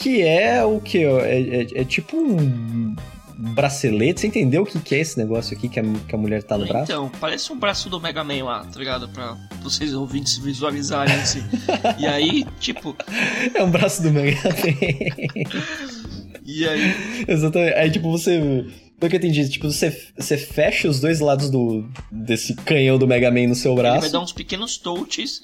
que 0.00 0.22
é 0.22 0.64
o 0.64 0.80
que 0.80 1.04
é, 1.04 1.40
é, 1.40 1.66
é 1.82 1.84
tipo 1.84 2.16
um 2.16 2.96
bracelete. 3.36 4.20
Você 4.20 4.26
entendeu 4.26 4.62
o 4.62 4.66
que, 4.66 4.78
que 4.80 4.94
é 4.94 5.00
esse 5.00 5.18
negócio 5.18 5.56
aqui 5.56 5.68
que 5.68 5.78
a, 5.78 5.82
que 5.82 6.14
a 6.14 6.18
mulher 6.18 6.42
tá 6.42 6.56
no 6.56 6.66
braço? 6.66 6.90
Então, 6.90 7.10
parece 7.20 7.52
um 7.52 7.58
braço 7.58 7.88
do 7.90 8.00
Mega 8.00 8.24
Man 8.24 8.44
lá, 8.44 8.64
tá 8.64 8.78
ligado? 8.78 9.08
Pra 9.08 9.36
vocês 9.62 9.94
ouvintes 9.94 10.38
visualizarem 10.38 11.14
assim. 11.14 11.42
e 11.98 12.06
aí, 12.06 12.46
tipo. 12.58 12.96
É 13.54 13.62
um 13.62 13.70
braço 13.70 14.02
do 14.02 14.10
Mega 14.10 14.36
Man. 14.42 15.54
e 16.44 16.66
aí. 16.66 16.94
Exatamente. 17.28 17.74
Aí, 17.74 17.90
tipo, 17.90 18.10
você. 18.10 18.66
Pelo 19.00 19.08
que 19.08 19.16
eu 19.16 19.18
entendi, 19.18 19.48
tipo, 19.48 19.70
você, 19.70 19.98
você 20.14 20.36
fecha 20.36 20.86
os 20.86 21.00
dois 21.00 21.20
lados 21.20 21.48
do, 21.48 21.88
desse 22.12 22.54
canhão 22.54 22.98
do 22.98 23.06
Mega 23.06 23.30
Man 23.30 23.46
no 23.46 23.54
seu 23.54 23.74
braço. 23.74 23.94
Ele 23.96 24.02
vai 24.02 24.10
dar 24.10 24.20
uns 24.20 24.32
pequenos 24.32 24.76
touches 24.76 25.42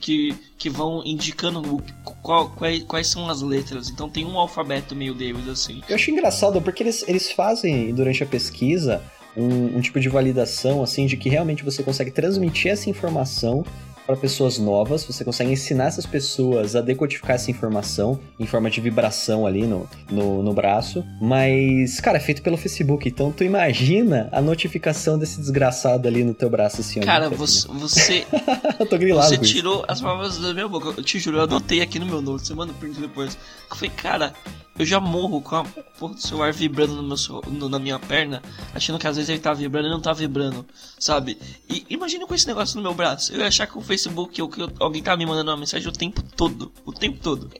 que, 0.00 0.32
que 0.56 0.70
vão 0.70 1.02
indicando 1.04 1.82
qual, 2.22 2.48
quais, 2.50 2.84
quais 2.84 3.08
são 3.08 3.28
as 3.28 3.42
letras. 3.42 3.90
Então 3.90 4.08
tem 4.08 4.24
um 4.24 4.38
alfabeto 4.38 4.94
meio 4.94 5.14
deles, 5.14 5.48
assim. 5.48 5.82
Eu 5.88 5.96
acho 5.96 6.12
engraçado 6.12 6.62
porque 6.62 6.84
eles, 6.84 7.04
eles 7.08 7.32
fazem, 7.32 7.92
durante 7.92 8.22
a 8.22 8.26
pesquisa, 8.26 9.02
um, 9.36 9.76
um, 9.76 9.80
tipo 9.80 9.98
de 9.98 10.08
validação, 10.08 10.80
assim, 10.80 11.06
de 11.06 11.16
que 11.16 11.28
realmente 11.28 11.64
você 11.64 11.82
consegue 11.82 12.12
transmitir 12.12 12.70
essa 12.70 12.88
informação 12.88 13.64
para 14.06 14.16
pessoas 14.16 14.58
novas, 14.58 15.04
você 15.04 15.24
consegue 15.24 15.50
ensinar 15.50 15.86
essas 15.86 16.06
pessoas 16.06 16.76
a 16.76 16.80
decodificar 16.80 17.32
essa 17.32 17.50
informação 17.50 18.18
em 18.38 18.46
forma 18.46 18.70
de 18.70 18.80
vibração 18.80 19.46
ali 19.46 19.66
no, 19.66 19.88
no, 20.10 20.42
no 20.42 20.54
braço. 20.54 21.04
Mas, 21.20 22.00
cara, 22.00 22.18
é 22.18 22.20
feito 22.20 22.40
pelo 22.40 22.56
Facebook, 22.56 23.08
então 23.08 23.32
tu 23.32 23.42
imagina 23.42 24.28
a 24.30 24.40
notificação 24.40 25.18
desse 25.18 25.40
desgraçado 25.40 26.06
ali 26.06 26.22
no 26.22 26.32
teu 26.32 26.48
braço 26.48 26.80
assim. 26.80 27.00
Cara, 27.00 27.28
você. 27.28 27.66
você 27.68 28.26
eu 28.78 28.86
tô 28.86 28.96
grilado. 28.96 29.28
Você 29.28 29.38
tirou 29.38 29.84
as 29.88 30.00
palavras 30.00 30.38
da 30.38 30.54
minha 30.54 30.68
boca. 30.68 30.94
Eu 30.96 31.02
te 31.02 31.18
juro, 31.18 31.38
eu 31.38 31.42
anotei 31.42 31.80
aqui 31.80 31.98
no 31.98 32.06
meu 32.06 32.22
note, 32.22 32.52
print 32.78 33.00
depois. 33.00 33.36
Eu 33.68 33.76
falei, 33.76 33.90
cara, 33.90 34.32
eu 34.78 34.84
já 34.84 35.00
morro 35.00 35.40
com 35.40 35.56
a 35.56 35.64
porra 35.98 36.14
do 36.14 36.20
celular 36.20 36.52
vibrando 36.52 36.96
no 36.96 37.02
meu, 37.02 37.16
no, 37.48 37.68
na 37.68 37.78
minha 37.78 37.98
perna, 37.98 38.42
achando 38.74 38.98
que 38.98 39.06
às 39.06 39.16
vezes 39.16 39.30
ele 39.30 39.38
tá 39.38 39.54
vibrando 39.54 39.88
e 39.88 39.90
não 39.90 40.00
tá 40.00 40.12
vibrando, 40.12 40.66
sabe? 40.98 41.38
E 41.68 41.86
imagina 41.88 42.26
com 42.26 42.34
esse 42.34 42.46
negócio 42.46 42.76
no 42.76 42.82
meu 42.82 42.92
braço. 42.92 43.32
Eu 43.32 43.40
ia 43.40 43.46
achar 43.46 43.66
que 43.66 43.78
o 43.78 43.80
Facebook 43.80 43.95
ou 44.06 44.26
que 44.26 44.40
alguém 44.80 45.02
tá 45.02 45.16
me 45.16 45.24
mandando 45.24 45.50
uma 45.50 45.56
mensagem 45.56 45.88
o 45.88 45.92
tempo 45.92 46.22
todo. 46.22 46.72
O 46.84 46.92
tempo 46.92 47.18
todo. 47.20 47.50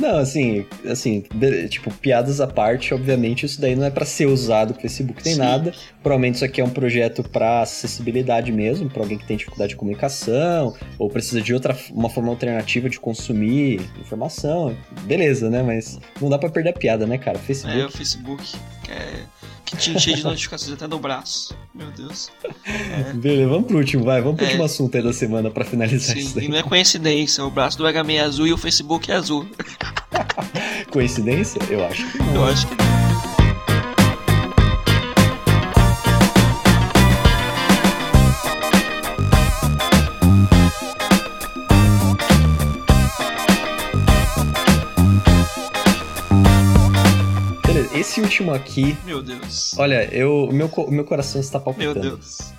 Não, 0.00 0.16
assim, 0.16 0.64
assim, 0.88 1.24
tipo, 1.68 1.92
piadas 1.94 2.40
à 2.40 2.46
parte, 2.46 2.94
obviamente 2.94 3.44
isso 3.44 3.60
daí 3.60 3.76
não 3.76 3.84
é 3.84 3.90
para 3.90 4.04
ser 4.04 4.26
usado 4.26 4.72
com 4.72 4.78
o 4.78 4.82
Facebook 4.82 5.22
nem 5.24 5.34
Sim. 5.34 5.40
nada. 5.40 5.74
Provavelmente 6.02 6.36
isso 6.36 6.44
aqui 6.44 6.60
é 6.60 6.64
um 6.64 6.70
projeto 6.70 7.22
para 7.22 7.62
acessibilidade 7.62 8.50
mesmo, 8.50 8.88
para 8.88 9.02
alguém 9.02 9.18
que 9.18 9.26
tem 9.26 9.36
dificuldade 9.36 9.70
de 9.70 9.76
comunicação 9.76 10.74
ou 10.98 11.10
precisa 11.10 11.40
de 11.40 11.52
outra 11.52 11.76
uma 11.90 12.08
forma 12.08 12.30
alternativa 12.30 12.88
de 12.88 12.98
consumir 12.98 13.80
informação. 14.00 14.76
Beleza, 15.02 15.50
né? 15.50 15.62
Mas 15.62 15.98
não 16.20 16.30
dá 16.30 16.38
para 16.38 16.48
perder 16.48 16.70
a 16.70 16.74
piada, 16.74 17.06
né, 17.06 17.18
cara? 17.18 17.38
Facebook. 17.38 17.80
É, 17.80 17.86
o 17.86 17.90
Facebook 17.90 18.56
é 18.88 19.24
que 19.64 19.76
te 19.76 19.90
enche 19.90 20.14
de 20.14 20.22
notificações 20.22 20.72
até 20.72 20.86
no 20.86 20.98
braço. 20.98 21.56
Meu 21.74 21.90
Deus. 21.90 22.30
É. 22.64 23.12
Beleza, 23.12 23.48
vamos 23.48 23.66
pro 23.66 23.78
último, 23.78 24.04
vai. 24.04 24.20
Vamos 24.20 24.36
pro 24.36 24.44
é. 24.44 24.48
último 24.48 24.64
assunto 24.64 24.96
aí 24.96 25.02
da 25.02 25.12
semana 25.12 25.50
pra 25.50 25.64
finalizar 25.64 26.14
Sim, 26.16 26.22
isso 26.22 26.34
daí. 26.34 26.44
E 26.44 26.48
não 26.48 26.58
é 26.58 26.62
coincidência, 26.62 27.44
o 27.44 27.50
braço 27.50 27.78
do 27.78 27.84
H6 27.84 28.10
é 28.10 28.20
azul 28.20 28.46
e 28.46 28.52
o 28.52 28.58
Facebook 28.58 29.10
é 29.10 29.14
azul. 29.14 29.46
coincidência? 30.90 31.60
Eu 31.68 31.84
acho 31.84 32.10
que 32.10 32.18
não. 32.18 32.34
Eu 32.34 32.44
acho 32.44 32.66
que 32.66 32.74
não. 32.76 32.93
Esse 48.14 48.20
último 48.20 48.54
aqui. 48.54 48.96
Meu 49.04 49.20
Deus. 49.20 49.76
Olha, 49.76 50.08
eu, 50.14 50.48
meu, 50.52 50.70
meu 50.88 51.04
coração 51.04 51.40
está 51.40 51.58
palpitando. 51.58 52.00
Meu 52.00 52.10
Deus. 52.16 52.52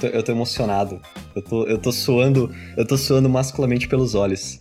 Tô, 0.00 0.06
eu 0.06 0.22
tô 0.22 0.32
emocionado. 0.32 1.00
Eu 1.34 1.42
tô, 1.42 1.64
eu 1.66 1.78
tô 1.78 1.92
suando. 1.92 2.50
Eu 2.76 2.86
tô 2.86 2.96
suando 2.96 3.28
masculamente 3.28 3.86
pelos 3.88 4.14
olhos. 4.14 4.58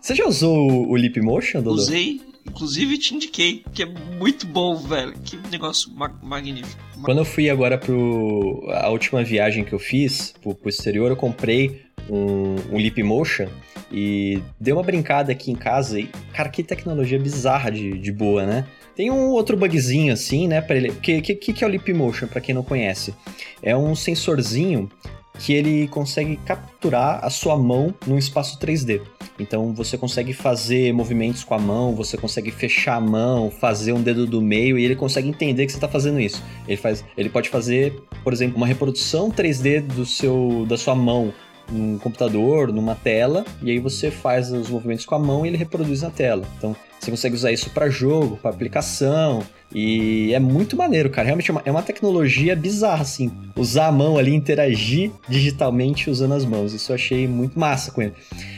Você 0.00 0.14
já 0.14 0.26
usou 0.26 0.56
o, 0.56 0.90
o 0.90 0.94
Leap 0.94 1.16
Motion, 1.16 1.60
Dudu? 1.60 1.74
Usei 1.74 2.20
Inclusive 2.46 2.96
te 2.96 3.14
indiquei, 3.14 3.62
que 3.72 3.82
é 3.82 3.86
muito 3.86 4.46
bom, 4.46 4.76
velho. 4.76 5.12
Que 5.22 5.36
negócio 5.50 5.92
ma 5.92 6.08
magnífico. 6.22 6.82
Quando 7.02 7.18
eu 7.18 7.24
fui 7.24 7.50
agora 7.50 7.76
pro. 7.76 8.66
A 8.70 8.88
última 8.88 9.22
viagem 9.22 9.62
que 9.62 9.72
eu 9.72 9.78
fiz 9.78 10.32
pro, 10.40 10.54
pro 10.54 10.68
exterior, 10.68 11.10
eu 11.10 11.16
comprei 11.16 11.82
um, 12.08 12.56
um 12.72 12.78
Leap 12.78 12.98
Motion 13.02 13.46
e 13.92 14.42
dei 14.58 14.72
uma 14.72 14.82
brincada 14.82 15.32
aqui 15.32 15.50
em 15.50 15.54
casa 15.54 16.00
e, 16.00 16.08
cara, 16.32 16.48
que 16.48 16.62
tecnologia 16.62 17.18
bizarra 17.18 17.70
de, 17.70 17.98
de 17.98 18.10
boa, 18.10 18.46
né? 18.46 18.66
Tem 19.00 19.10
um 19.10 19.30
outro 19.30 19.56
bugzinho 19.56 20.12
assim, 20.12 20.46
né, 20.46 20.60
para 20.60 20.76
ele. 20.76 20.90
O 20.90 20.96
que, 20.96 21.22
que, 21.22 21.54
que 21.54 21.64
é 21.64 21.66
o 21.66 21.70
Leap 21.70 21.88
Motion, 21.88 22.26
para 22.26 22.38
quem 22.38 22.54
não 22.54 22.62
conhece? 22.62 23.14
É 23.62 23.74
um 23.74 23.94
sensorzinho 23.94 24.90
que 25.38 25.54
ele 25.54 25.88
consegue 25.88 26.36
capturar 26.36 27.24
a 27.24 27.30
sua 27.30 27.56
mão 27.56 27.94
num 28.06 28.18
espaço 28.18 28.60
3D. 28.60 29.00
Então 29.38 29.72
você 29.72 29.96
consegue 29.96 30.34
fazer 30.34 30.92
movimentos 30.92 31.42
com 31.42 31.54
a 31.54 31.58
mão, 31.58 31.94
você 31.94 32.18
consegue 32.18 32.50
fechar 32.50 32.96
a 32.96 33.00
mão, 33.00 33.50
fazer 33.50 33.94
um 33.94 34.02
dedo 34.02 34.26
do 34.26 34.42
meio 34.42 34.78
e 34.78 34.84
ele 34.84 34.94
consegue 34.94 35.30
entender 35.30 35.64
que 35.64 35.72
você 35.72 35.78
está 35.78 35.88
fazendo 35.88 36.20
isso. 36.20 36.42
Ele, 36.68 36.76
faz, 36.76 37.02
ele 37.16 37.30
pode 37.30 37.48
fazer, 37.48 38.02
por 38.22 38.34
exemplo, 38.34 38.58
uma 38.58 38.66
reprodução 38.66 39.30
3D 39.30 39.80
do 39.80 40.04
seu, 40.04 40.66
da 40.68 40.76
sua 40.76 40.94
mão 40.94 41.32
num 41.72 41.96
computador, 41.96 42.70
numa 42.70 42.94
tela, 42.94 43.46
e 43.62 43.70
aí 43.70 43.78
você 43.78 44.10
faz 44.10 44.52
os 44.52 44.68
movimentos 44.68 45.06
com 45.06 45.14
a 45.14 45.18
mão 45.18 45.46
e 45.46 45.48
ele 45.48 45.56
reproduz 45.56 46.02
na 46.02 46.10
tela. 46.10 46.46
Então 46.58 46.76
você 47.00 47.10
consegue 47.10 47.34
usar 47.34 47.52
isso 47.52 47.70
para 47.70 47.88
jogo, 47.88 48.36
para 48.36 48.50
aplicação, 48.50 49.42
e 49.74 50.34
é 50.34 50.40
muito 50.40 50.76
maneiro, 50.76 51.08
cara. 51.10 51.26
Realmente 51.26 51.50
é 51.50 51.52
uma, 51.52 51.62
é 51.64 51.70
uma, 51.70 51.82
tecnologia 51.82 52.56
bizarra, 52.56 53.02
assim. 53.02 53.30
Usar 53.56 53.86
a 53.86 53.92
mão 53.92 54.18
ali, 54.18 54.34
interagir 54.34 55.10
digitalmente 55.28 56.10
usando 56.10 56.34
as 56.34 56.44
mãos. 56.44 56.72
Isso 56.72 56.90
eu 56.90 56.96
achei 56.96 57.28
muito 57.28 57.58
massa 57.58 57.92
com 57.92 58.02
ele. 58.02 58.12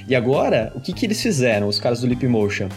E 0.09 0.15
agora, 0.15 0.73
o 0.75 0.81
que, 0.81 0.93
que 0.93 1.05
eles 1.07 1.21
fizeram, 1.21 1.69
os 1.69 1.79
caras 1.79 2.01
do 2.01 2.07
Leapmotion? 2.07 2.69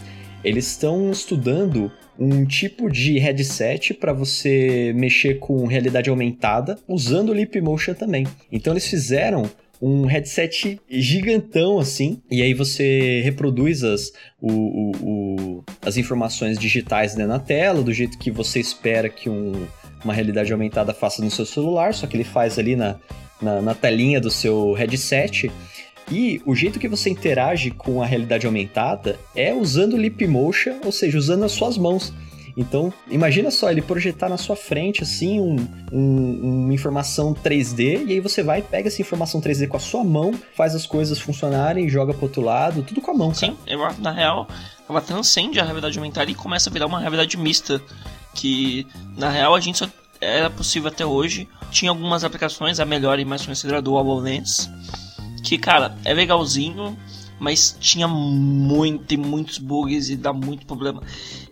Eles 0.43 0.67
estão 0.67 1.10
estudando 1.10 1.91
um 2.19 2.45
tipo 2.45 2.89
de 2.89 3.17
headset 3.17 3.93
para 3.93 4.13
você 4.13 4.93
mexer 4.95 5.39
com 5.39 5.65
realidade 5.65 6.10
aumentada 6.10 6.78
usando 6.88 7.30
o 7.30 7.34
Leapmotion 7.34 7.93
também. 7.93 8.28
Então 8.51 8.73
eles 8.73 8.88
fizeram 8.88 9.49
um 9.81 10.05
headset 10.05 10.79
gigantão 10.89 11.79
assim, 11.79 12.21
e 12.29 12.41
aí 12.41 12.53
você 12.53 13.21
reproduz 13.21 13.83
as, 13.83 14.11
o, 14.41 14.51
o, 14.51 14.91
o, 15.01 15.63
as 15.81 15.97
informações 15.97 16.57
digitais 16.57 17.15
né, 17.15 17.25
na 17.25 17.39
tela, 17.39 17.81
do 17.81 17.93
jeito 17.93 18.17
que 18.17 18.31
você 18.31 18.59
espera 18.59 19.09
que 19.09 19.29
um, 19.29 19.67
uma 20.03 20.13
realidade 20.13 20.51
aumentada 20.51 20.93
faça 20.93 21.23
no 21.23 21.31
seu 21.31 21.45
celular, 21.45 21.93
só 21.93 22.07
que 22.07 22.15
ele 22.15 22.23
faz 22.23 22.57
ali 22.57 22.75
na, 22.75 22.95
na, 23.41 23.61
na 23.61 23.75
telinha 23.75 24.21
do 24.21 24.31
seu 24.31 24.73
headset. 24.73 25.51
E 26.11 26.39
o 26.45 26.53
jeito 26.53 26.79
que 26.79 26.88
você 26.88 27.09
interage 27.09 27.71
com 27.71 28.01
a 28.01 28.05
realidade 28.05 28.45
aumentada 28.45 29.17
é 29.35 29.53
usando 29.53 29.97
Leap 29.97 30.21
Motion, 30.27 30.79
ou 30.85 30.91
seja, 30.91 31.17
usando 31.17 31.43
as 31.43 31.51
suas 31.51 31.77
mãos. 31.77 32.13
Então, 32.57 32.93
imagina 33.09 33.51
só 33.51 33.69
ele 33.69 33.81
projetar 33.81 34.29
na 34.29 34.37
sua 34.37 34.55
frente, 34.55 35.03
assim, 35.03 35.41
um, 35.41 35.55
um, 35.91 36.63
uma 36.63 36.73
informação 36.73 37.33
3D, 37.33 38.05
e 38.07 38.13
aí 38.13 38.19
você 38.21 38.41
vai, 38.41 38.61
pega 38.61 38.87
essa 38.87 39.01
informação 39.01 39.41
3D 39.41 39.67
com 39.67 39.75
a 39.75 39.79
sua 39.79 40.03
mão, 40.03 40.33
faz 40.55 40.73
as 40.73 40.85
coisas 40.85 41.19
funcionarem, 41.19 41.89
joga 41.89 42.13
pro 42.13 42.23
outro 42.23 42.41
lado, 42.41 42.81
tudo 42.81 43.01
com 43.01 43.11
a 43.11 43.13
mão, 43.13 43.33
Sim, 43.33 43.57
eu, 43.67 43.79
na 43.99 44.11
real, 44.11 44.47
ela 44.87 45.01
transcende 45.01 45.59
a 45.59 45.63
realidade 45.63 45.97
aumentada 45.97 46.31
e 46.31 46.35
começa 46.35 46.69
a 46.69 46.73
virar 46.73 46.85
uma 46.85 46.99
realidade 46.99 47.37
mista, 47.37 47.81
que, 48.33 48.87
na 49.17 49.29
real, 49.29 49.53
a 49.53 49.59
gente 49.59 49.77
só 49.77 49.89
era 50.21 50.49
possível 50.49 50.89
até 50.89 51.05
hoje. 51.05 51.47
Tinha 51.71 51.91
algumas 51.91 52.23
aplicações, 52.23 52.79
a 52.79 52.85
melhor 52.85 53.19
e 53.19 53.25
mais 53.25 53.43
conhecida 53.43 53.81
do 53.81 53.93
HoloLens, 53.93 54.69
que, 55.43 55.57
cara, 55.57 55.95
é 56.05 56.13
legalzinho, 56.13 56.97
mas 57.39 57.75
tinha 57.79 58.07
muito 58.07 59.13
e 59.13 59.17
muitos 59.17 59.57
bugs 59.57 60.09
e 60.09 60.15
dá 60.15 60.31
muito 60.31 60.65
problema. 60.65 61.01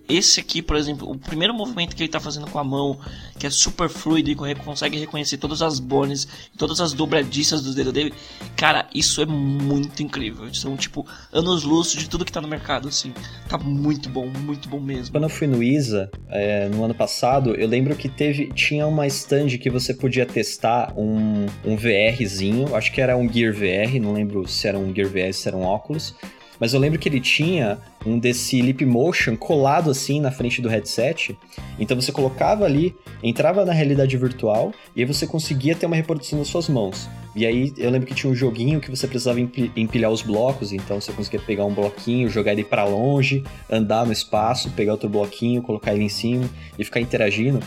Esse 0.07 0.39
aqui, 0.39 0.61
por 0.61 0.75
exemplo, 0.75 1.09
o 1.09 1.17
primeiro 1.17 1.53
movimento 1.53 1.95
que 1.95 2.03
ele 2.03 2.09
está 2.09 2.19
fazendo 2.19 2.47
com 2.47 2.59
a 2.59 2.63
mão, 2.63 2.99
que 3.39 3.47
é 3.47 3.49
super 3.49 3.87
fluido 3.87 4.29
e 4.29 4.55
consegue 4.55 4.99
reconhecer 4.99 5.37
todas 5.37 5.61
as 5.61 5.79
bones, 5.79 6.27
todas 6.57 6.81
as 6.81 6.91
dobradiças 6.91 7.61
dos 7.61 7.73
dedos 7.73 7.93
dele, 7.93 8.13
cara, 8.55 8.87
isso 8.93 9.21
é 9.21 9.25
muito 9.25 10.03
incrível. 10.03 10.53
São 10.53 10.75
tipo 10.75 11.05
anos 11.31 11.63
luz 11.63 11.93
de 11.93 12.09
tudo 12.09 12.25
que 12.25 12.31
está 12.31 12.41
no 12.41 12.47
mercado, 12.47 12.89
assim. 12.89 13.13
Tá 13.47 13.57
muito 13.57 14.09
bom, 14.09 14.27
muito 14.27 14.67
bom 14.67 14.79
mesmo. 14.79 15.13
Quando 15.13 15.23
eu 15.23 15.29
fui 15.29 15.47
no 15.47 15.63
ISA, 15.63 16.11
é, 16.29 16.67
no 16.67 16.83
ano 16.83 16.93
passado, 16.93 17.55
eu 17.55 17.67
lembro 17.67 17.95
que 17.95 18.09
teve 18.09 18.47
tinha 18.53 18.85
uma 18.85 19.07
stand 19.07 19.57
que 19.57 19.69
você 19.69 19.93
podia 19.93 20.25
testar 20.25 20.93
um, 20.97 21.45
um 21.63 21.77
VRzinho, 21.77 22.75
acho 22.75 22.91
que 22.91 22.99
era 22.99 23.15
um 23.15 23.31
Gear 23.31 23.53
VR, 23.53 23.99
não 24.01 24.13
lembro 24.13 24.47
se 24.47 24.67
era 24.67 24.77
um 24.77 24.93
Gear 24.93 25.07
VR, 25.07 25.33
se 25.33 25.47
era 25.47 25.55
um 25.55 25.63
óculos 25.63 26.13
mas 26.59 26.73
eu 26.73 26.79
lembro 26.79 26.97
que 26.97 27.09
ele 27.09 27.19
tinha 27.19 27.77
um 28.05 28.19
desse 28.19 28.61
Leap 28.61 28.81
Motion 28.81 29.35
colado 29.35 29.89
assim 29.89 30.19
na 30.19 30.31
frente 30.31 30.61
do 30.61 30.69
headset. 30.69 31.37
Então 31.79 31.99
você 31.99 32.11
colocava 32.11 32.65
ali, 32.65 32.95
entrava 33.21 33.65
na 33.65 33.73
realidade 33.73 34.17
virtual 34.17 34.73
e 34.95 35.01
aí 35.01 35.05
você 35.05 35.25
conseguia 35.25 35.75
ter 35.75 35.85
uma 35.85 35.95
reprodução 35.95 36.39
nas 36.39 36.47
suas 36.47 36.67
mãos. 36.67 37.09
E 37.35 37.45
aí 37.45 37.73
eu 37.77 37.89
lembro 37.89 38.07
que 38.07 38.13
tinha 38.13 38.31
um 38.31 38.35
joguinho 38.35 38.79
que 38.79 38.91
você 38.91 39.07
precisava 39.07 39.39
empilhar 39.39 40.11
os 40.11 40.21
blocos, 40.21 40.71
então 40.71 41.01
você 41.01 41.11
conseguia 41.11 41.39
pegar 41.39 41.65
um 41.65 41.73
bloquinho, 41.73 42.29
jogar 42.29 42.51
ele 42.51 42.63
para 42.63 42.85
longe, 42.85 43.43
andar 43.69 44.05
no 44.05 44.13
espaço, 44.13 44.69
pegar 44.71 44.91
outro 44.91 45.09
bloquinho, 45.09 45.61
colocar 45.61 45.95
ele 45.95 46.03
em 46.03 46.09
cima 46.09 46.47
e 46.77 46.83
ficar 46.83 46.99
interagindo. 46.99 47.59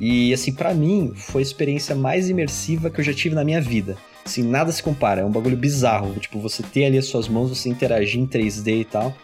E 0.00 0.32
assim, 0.32 0.52
para 0.52 0.74
mim, 0.74 1.12
foi 1.14 1.42
a 1.42 1.44
experiência 1.44 1.94
mais 1.94 2.28
imersiva 2.28 2.90
que 2.90 3.00
eu 3.00 3.04
já 3.04 3.14
tive 3.14 3.34
na 3.34 3.44
minha 3.44 3.60
vida. 3.60 3.96
Assim, 4.24 4.42
nada 4.42 4.70
se 4.70 4.82
compara, 4.82 5.22
é 5.22 5.24
um 5.24 5.30
bagulho 5.30 5.56
bizarro. 5.56 6.14
Tipo, 6.18 6.38
você 6.38 6.62
ter 6.62 6.86
ali 6.86 6.98
as 6.98 7.06
suas 7.06 7.28
mãos, 7.28 7.48
você 7.48 7.68
interagir 7.68 8.20
em 8.20 8.26
3D 8.26 8.80
e 8.80 8.84
tal. 8.84 9.14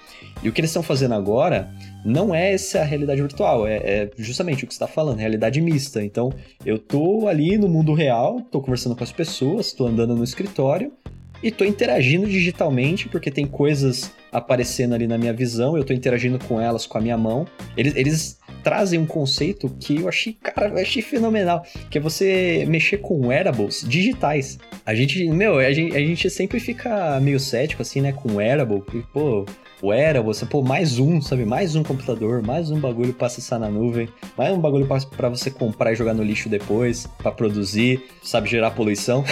E 0.42 0.48
o 0.48 0.52
que 0.52 0.60
eles 0.60 0.70
estão 0.70 0.82
fazendo 0.82 1.14
agora 1.14 1.68
não 2.04 2.34
é 2.34 2.52
essa 2.52 2.82
realidade 2.84 3.20
virtual, 3.20 3.66
é, 3.66 3.76
é 3.76 4.10
justamente 4.16 4.64
o 4.64 4.66
que 4.66 4.72
você 4.72 4.76
está 4.82 4.86
falando, 4.86 5.18
realidade 5.18 5.60
mista. 5.60 6.02
Então, 6.02 6.32
eu 6.64 6.78
tô 6.78 7.26
ali 7.26 7.58
no 7.58 7.68
mundo 7.68 7.92
real, 7.92 8.40
tô 8.50 8.60
conversando 8.60 8.94
com 8.94 9.02
as 9.02 9.12
pessoas, 9.12 9.72
tô 9.72 9.86
andando 9.86 10.14
no 10.14 10.24
escritório 10.24 10.92
e 11.42 11.50
tô 11.50 11.64
interagindo 11.64 12.26
digitalmente, 12.26 13.08
porque 13.08 13.30
tem 13.30 13.46
coisas 13.46 14.12
aparecendo 14.32 14.94
ali 14.94 15.06
na 15.06 15.16
minha 15.16 15.32
visão, 15.32 15.76
eu 15.76 15.84
tô 15.84 15.92
interagindo 15.92 16.38
com 16.38 16.60
elas 16.60 16.86
com 16.86 16.98
a 16.98 17.00
minha 17.00 17.16
mão. 17.16 17.46
Eles, 17.76 17.94
eles 17.96 18.38
trazem 18.62 18.98
um 18.98 19.06
conceito 19.06 19.68
que 19.80 20.00
eu 20.00 20.08
achei, 20.08 20.32
cara, 20.34 20.68
eu 20.68 20.78
achei 20.78 21.02
fenomenal, 21.02 21.64
que 21.90 21.98
é 21.98 22.00
você 22.00 22.64
mexer 22.68 22.98
com 22.98 23.28
wearables 23.28 23.84
digitais. 23.86 24.58
A 24.84 24.94
gente, 24.94 25.26
meu, 25.28 25.58
a 25.58 25.72
gente, 25.72 25.96
a 25.96 26.00
gente 26.00 26.28
sempre 26.28 26.60
fica 26.60 27.18
meio 27.20 27.40
cético, 27.40 27.82
assim, 27.82 28.00
né, 28.00 28.12
com 28.12 28.34
wearable, 28.36 28.80
porque, 28.80 29.02
pô, 29.12 29.46
wearable, 29.82 30.26
você, 30.26 30.44
pô, 30.44 30.62
mais 30.62 30.98
um, 30.98 31.20
sabe, 31.20 31.44
mais 31.44 31.74
um 31.76 31.82
computador, 31.82 32.42
mais 32.42 32.70
um 32.70 32.78
bagulho 32.78 33.12
pra 33.12 33.28
acessar 33.28 33.58
na 33.58 33.68
nuvem, 33.68 34.08
mais 34.36 34.52
um 34.52 34.60
bagulho 34.60 34.86
para 34.86 35.28
você 35.28 35.50
comprar 35.50 35.92
e 35.92 35.96
jogar 35.96 36.14
no 36.14 36.22
lixo 36.22 36.48
depois, 36.48 37.06
para 37.18 37.30
produzir, 37.30 38.04
sabe, 38.22 38.48
gerar 38.48 38.72
poluição. 38.72 39.24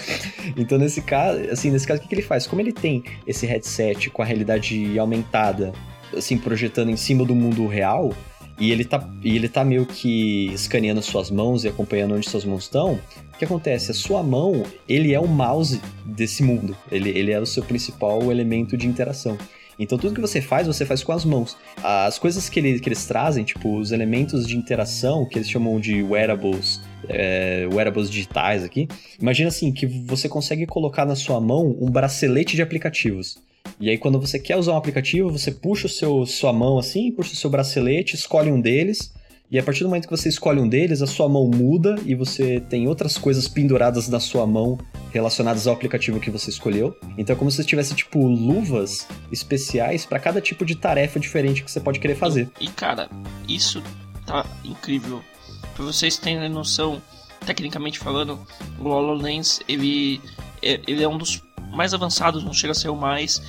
então, 0.56 0.78
nesse 0.78 1.02
caso, 1.02 1.40
assim, 1.50 1.70
nesse 1.70 1.86
caso, 1.86 2.00
o 2.00 2.02
que, 2.02 2.08
que 2.08 2.14
ele 2.14 2.22
faz? 2.22 2.46
Como 2.46 2.60
ele 2.60 2.72
tem 2.72 3.04
esse 3.26 3.46
headset 3.46 4.10
com 4.10 4.22
a 4.22 4.24
realidade 4.24 4.98
aumentada, 4.98 5.72
assim, 6.16 6.38
projetando 6.38 6.90
em 6.90 6.96
cima 6.96 7.24
do 7.24 7.34
mundo 7.34 7.66
real, 7.66 8.12
e 8.58 8.72
ele 8.72 8.84
tá, 8.84 9.08
e 9.22 9.34
ele 9.34 9.48
tá 9.48 9.64
meio 9.64 9.86
que 9.86 10.52
escaneando 10.52 11.00
suas 11.00 11.30
mãos 11.30 11.64
e 11.64 11.68
acompanhando 11.68 12.14
onde 12.14 12.28
suas 12.28 12.44
mãos 12.44 12.64
estão, 12.64 13.00
o 13.34 13.38
que 13.38 13.44
acontece? 13.46 13.90
A 13.90 13.94
sua 13.94 14.22
mão, 14.22 14.64
ele 14.86 15.14
é 15.14 15.20
o 15.20 15.26
mouse 15.26 15.80
desse 16.04 16.42
mundo. 16.42 16.76
Ele, 16.92 17.08
ele 17.08 17.32
é 17.32 17.40
o 17.40 17.46
seu 17.46 17.62
principal 17.62 18.30
elemento 18.30 18.76
de 18.76 18.86
interação. 18.86 19.38
Então 19.80 19.96
tudo 19.96 20.14
que 20.14 20.20
você 20.20 20.40
faz, 20.40 20.66
você 20.66 20.84
faz 20.84 21.02
com 21.02 21.10
as 21.12 21.24
mãos. 21.24 21.56
As 21.82 22.18
coisas 22.18 22.48
que, 22.48 22.60
ele, 22.60 22.78
que 22.78 22.88
eles 22.88 23.06
trazem, 23.06 23.42
tipo 23.42 23.78
os 23.78 23.90
elementos 23.90 24.46
de 24.46 24.56
interação, 24.56 25.26
que 25.26 25.38
eles 25.38 25.48
chamam 25.48 25.80
de 25.80 26.02
wearables, 26.02 26.80
é, 27.08 27.66
wearables 27.72 28.10
digitais 28.10 28.62
aqui, 28.62 28.86
imagina 29.20 29.48
assim, 29.48 29.72
que 29.72 29.86
você 29.86 30.28
consegue 30.28 30.66
colocar 30.66 31.06
na 31.06 31.16
sua 31.16 31.40
mão 31.40 31.76
um 31.80 31.90
bracelete 31.90 32.54
de 32.54 32.62
aplicativos. 32.62 33.38
E 33.80 33.88
aí, 33.88 33.96
quando 33.96 34.20
você 34.20 34.38
quer 34.38 34.56
usar 34.56 34.72
um 34.72 34.76
aplicativo, 34.76 35.30
você 35.30 35.50
puxa 35.50 35.86
o 35.86 35.90
seu, 35.90 36.26
sua 36.26 36.52
mão 36.52 36.78
assim, 36.78 37.10
puxa 37.10 37.32
o 37.32 37.36
seu 37.36 37.48
bracelete, 37.48 38.14
escolhe 38.14 38.50
um 38.50 38.60
deles. 38.60 39.12
E 39.50 39.58
a 39.58 39.62
partir 39.64 39.82
do 39.82 39.88
momento 39.88 40.06
que 40.06 40.16
você 40.16 40.28
escolhe 40.28 40.60
um 40.60 40.68
deles, 40.68 41.02
a 41.02 41.08
sua 41.08 41.28
mão 41.28 41.48
muda 41.48 41.96
e 42.06 42.14
você 42.14 42.60
tem 42.60 42.86
outras 42.86 43.18
coisas 43.18 43.48
penduradas 43.48 44.08
na 44.08 44.20
sua 44.20 44.46
mão 44.46 44.78
relacionadas 45.10 45.66
ao 45.66 45.74
aplicativo 45.74 46.20
que 46.20 46.30
você 46.30 46.50
escolheu. 46.50 46.96
Então 47.18 47.34
é 47.34 47.36
como 47.36 47.50
se 47.50 47.56
você 47.56 47.64
tivesse, 47.64 47.92
tipo, 47.96 48.24
luvas 48.24 49.08
especiais 49.32 50.06
para 50.06 50.20
cada 50.20 50.40
tipo 50.40 50.64
de 50.64 50.76
tarefa 50.76 51.18
diferente 51.18 51.64
que 51.64 51.70
você 51.70 51.80
pode 51.80 51.98
querer 51.98 52.14
fazer. 52.14 52.48
E, 52.60 52.68
cara, 52.68 53.10
isso 53.48 53.82
tá 54.24 54.46
incrível. 54.64 55.20
Pra 55.74 55.84
vocês 55.84 56.16
terem 56.16 56.48
noção, 56.48 57.02
tecnicamente 57.44 57.98
falando, 57.98 58.38
o 58.78 58.88
HoloLens, 58.88 59.58
ele, 59.66 60.20
é, 60.62 60.80
ele 60.86 61.02
é 61.02 61.08
um 61.08 61.18
dos 61.18 61.42
mais 61.72 61.92
avançados, 61.92 62.44
não 62.44 62.52
chega 62.52 62.70
a 62.70 62.74
ser 62.74 62.88
o 62.88 62.96
mais, 62.96 63.42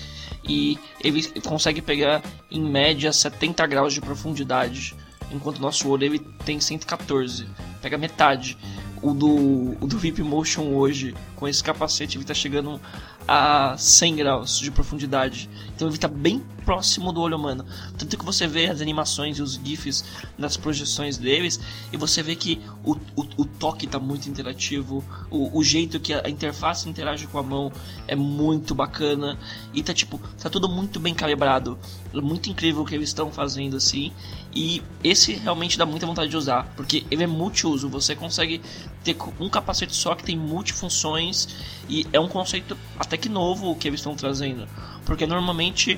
e 0.44 0.80
ele 1.04 1.24
consegue 1.42 1.80
pegar 1.80 2.24
em 2.50 2.62
média 2.62 3.14
70 3.14 3.68
graus 3.68 3.94
de 3.94 4.02
profundidade, 4.02 4.96
enquanto 5.32 5.58
o 5.58 5.62
nosso 5.62 5.88
olho 5.90 6.04
ele 6.04 6.20
tem 6.46 6.60
114, 6.60 7.48
pega 7.82 7.98
metade. 7.98 8.58
O 9.02 9.16
do, 9.16 9.78
o 9.82 9.88
do 9.88 9.98
VIP 9.98 10.22
Motion 10.22 10.76
hoje, 10.76 11.16
com 11.36 11.48
esse 11.48 11.64
capacete, 11.64 12.18
ele 12.18 12.24
tá 12.24 12.36
chegando 12.36 12.80
a 13.28 13.76
100 13.78 14.16
graus 14.16 14.60
de 14.60 14.70
profundidade. 14.70 15.50
Então 15.76 15.88
ele 15.88 15.96
está 15.96 16.08
bem 16.08 16.44
próximo 16.66 17.12
do 17.12 17.22
olho 17.22 17.38
humano. 17.38 17.66
Tanto 17.98 18.18
que 18.18 18.26
você 18.26 18.48
vê 18.48 18.68
as 18.68 18.82
animações 18.82 19.38
e 19.38 19.42
os 19.42 19.54
GIFs 19.54 20.04
nas 20.38 20.58
projeções 20.58 21.18
deles, 21.18 21.60
e 21.92 21.98
você 21.98 22.22
vê 22.22 22.36
que 22.36 22.62
o, 22.84 22.92
o, 23.16 23.26
o 23.38 23.46
toque 23.46 23.86
está 23.86 24.00
muito 24.00 24.30
interativo, 24.30 25.04
o, 25.30 25.58
o, 25.58 25.64
jeito 25.64 26.00
que 26.00 26.14
a 26.14 26.30
interface 26.30 26.88
interage 26.88 27.26
com 27.28 27.40
a 27.40 27.44
mão 27.44 27.72
é 28.08 28.16
muito 28.16 28.76
bacana, 28.76 29.38
e 29.74 29.82
tá 29.82 29.94
tipo, 29.94 30.20
tá 30.42 30.50
tudo 30.50 30.70
muito 30.70 31.00
bem 31.00 31.14
calibrado. 31.14 31.78
É 32.14 32.22
muito 32.22 32.50
incrível 32.50 32.84
o 32.84 32.86
que 32.86 32.94
eles 32.94 33.10
estão 33.10 33.32
fazendo 33.32 33.78
assim. 33.78 34.12
E 34.54 34.82
esse 35.04 35.34
realmente 35.34 35.78
dá 35.78 35.86
muita 35.86 36.06
vontade 36.06 36.30
de 36.30 36.36
usar, 36.36 36.72
porque 36.76 37.06
ele 37.10 37.24
é 37.24 37.28
multiuso, 37.28 37.88
você 37.88 38.16
consegue 38.16 38.62
ter 39.04 39.16
um 39.40 39.50
capacete 39.50 39.96
só 39.96 40.14
que 40.14 40.24
tem 40.24 40.38
multifunções 40.38 41.48
e 41.88 42.06
é 42.12 42.20
um 42.20 42.28
conceito 42.28 42.78
até 43.00 43.16
que 43.18 43.30
novo 43.30 43.72
o 43.72 43.76
que 43.76 43.88
eles 43.88 44.02
estão 44.02 44.16
trazendo. 44.16 44.68
Porque 45.06 45.26
normalmente 45.26 45.98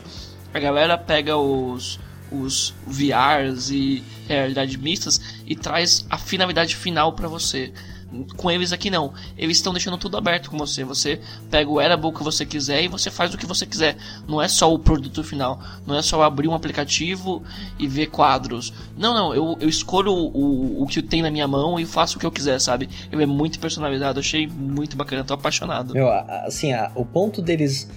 a 0.53 0.59
galera 0.59 0.97
pega 0.97 1.35
os, 1.35 1.99
os 2.31 2.73
VRs 2.85 3.71
e 3.71 4.03
realidade 4.27 4.77
mistas 4.77 5.19
e 5.47 5.55
traz 5.55 6.05
a 6.09 6.17
finalidade 6.17 6.75
final 6.75 7.13
para 7.13 7.27
você. 7.27 7.73
Com 8.37 8.51
eles 8.51 8.71
aqui 8.71 8.89
não. 8.89 9.13
Eles 9.37 9.57
estão 9.57 9.73
deixando 9.73 9.97
tudo 9.97 10.17
aberto 10.17 10.49
com 10.49 10.57
você. 10.57 10.83
Você 10.83 11.19
pega 11.49 11.69
o 11.69 11.75
wearable 11.75 12.13
que 12.13 12.23
você 12.23 12.45
quiser 12.45 12.83
e 12.83 12.87
você 12.87 13.09
faz 13.09 13.33
o 13.33 13.37
que 13.37 13.45
você 13.45 13.65
quiser. 13.65 13.97
Não 14.27 14.41
é 14.41 14.47
só 14.47 14.73
o 14.73 14.79
produto 14.79 15.23
final. 15.23 15.59
Não 15.85 15.97
é 15.97 16.01
só 16.01 16.21
abrir 16.23 16.47
um 16.47 16.53
aplicativo 16.53 17.43
e 17.79 17.87
ver 17.87 18.07
quadros. 18.07 18.73
Não, 18.97 19.13
não. 19.13 19.33
Eu, 19.33 19.57
eu 19.59 19.69
escolho 19.69 20.11
o, 20.11 20.83
o, 20.83 20.87
que 20.87 21.01
tem 21.01 21.21
na 21.21 21.31
minha 21.31 21.47
mão 21.47 21.79
e 21.79 21.85
faço 21.85 22.17
o 22.17 22.19
que 22.19 22.25
eu 22.25 22.31
quiser, 22.31 22.59
sabe? 22.59 22.89
Ele 23.11 23.23
é 23.23 23.27
muito 23.27 23.59
personalizado. 23.59 24.19
Achei 24.19 24.47
muito 24.47 24.95
bacana. 24.95 25.23
Tô 25.23 25.33
apaixonado. 25.33 25.93
Meu, 25.93 26.09
assim, 26.09 26.71
o 26.95 27.05
ponto 27.05 27.41
deles 27.41 27.89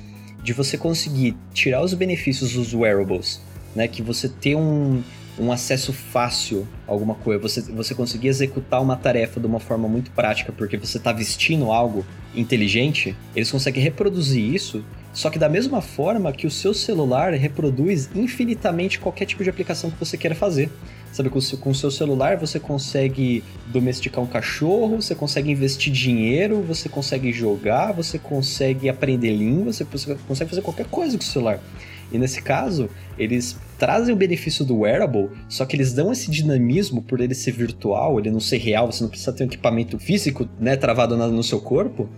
de 0.43 0.53
você 0.53 0.79
conseguir 0.79 1.37
tirar 1.53 1.83
os 1.83 1.93
benefícios 1.93 2.53
dos 2.53 2.73
wearables, 2.73 3.41
né? 3.75 3.89
Que 3.89 4.01
você 4.01 4.29
ter 4.29 4.55
um, 4.55 5.03
um 5.39 5.53
acesso 5.53 5.93
fácil 5.93 6.67
a 6.87 6.93
alguma 6.93 7.15
coisa, 7.15 7.41
você, 7.41 7.61
você 7.61 7.95
conseguir 7.95 8.29
executar 8.29 8.81
uma 8.81 8.97
tarefa 8.97 9.39
de 9.39 9.47
uma 9.47 9.61
forma 9.61 9.87
muito 9.89 10.11
prática 10.11 10.53
porque 10.53 10.77
você 10.77 10.99
está 10.99 11.13
vestindo 11.13 11.71
algo 11.71 12.05
inteligente, 12.35 13.17
eles 13.35 13.51
conseguem 13.51 13.83
reproduzir 13.83 14.43
isso, 14.43 14.85
só 15.13 15.31
que 15.31 15.39
da 15.39 15.49
mesma 15.49 15.81
forma 15.81 16.31
que 16.33 16.47
o 16.47 16.51
seu 16.51 16.75
celular 16.75 17.33
reproduz 17.33 18.11
infinitamente 18.15 18.99
qualquer 18.99 19.25
tipo 19.25 19.43
de 19.43 19.49
aplicação 19.49 19.91
que 19.91 19.99
você 19.99 20.17
queira 20.19 20.35
fazer. 20.35 20.71
Sabe, 21.11 21.31
com 21.31 21.71
o 21.71 21.75
seu 21.75 21.91
celular 21.91 22.37
você 22.37 22.61
consegue 22.61 23.43
domesticar 23.69 24.23
um 24.23 24.27
cachorro, 24.27 25.01
você 25.01 25.15
consegue 25.15 25.51
investir 25.51 25.91
dinheiro, 25.91 26.61
você 26.61 26.91
consegue 26.91 27.33
jogar, 27.33 27.93
você 27.93 28.19
consegue 28.19 28.91
aprender 28.91 29.35
língua, 29.35 29.73
você 29.73 29.87
consegue 30.29 30.51
fazer 30.51 30.61
qualquer 30.61 30.85
coisa 30.87 31.17
com 31.17 31.25
o 31.25 31.27
celular. 31.27 31.59
E 32.13 32.19
nesse 32.19 32.43
caso, 32.43 32.91
eles 33.19 33.57
trazem 33.79 34.15
o 34.15 34.17
benefício 34.17 34.65
do 34.65 34.79
wearable, 34.79 35.31
só 35.49 35.65
que 35.65 35.77
eles 35.77 35.93
dão 35.93 36.13
esse 36.13 36.31
dinamismo 36.31 37.03
por 37.03 37.21
ele 37.21 37.35
ser 37.35 37.53
virtual, 37.53 38.19
ele 38.19 38.31
não 38.31 38.41
ser 38.41 38.59
real, 38.59 38.91
você 38.91 39.03
não 39.03 39.11
precisa 39.11 39.33
ter 39.33 39.45
um 39.45 39.47
equipamento 39.47 39.99
físico, 39.99 40.49
né, 40.59 40.77
travado 40.77 41.17
no 41.17 41.43
seu 41.43 41.61
corpo. 41.61 42.09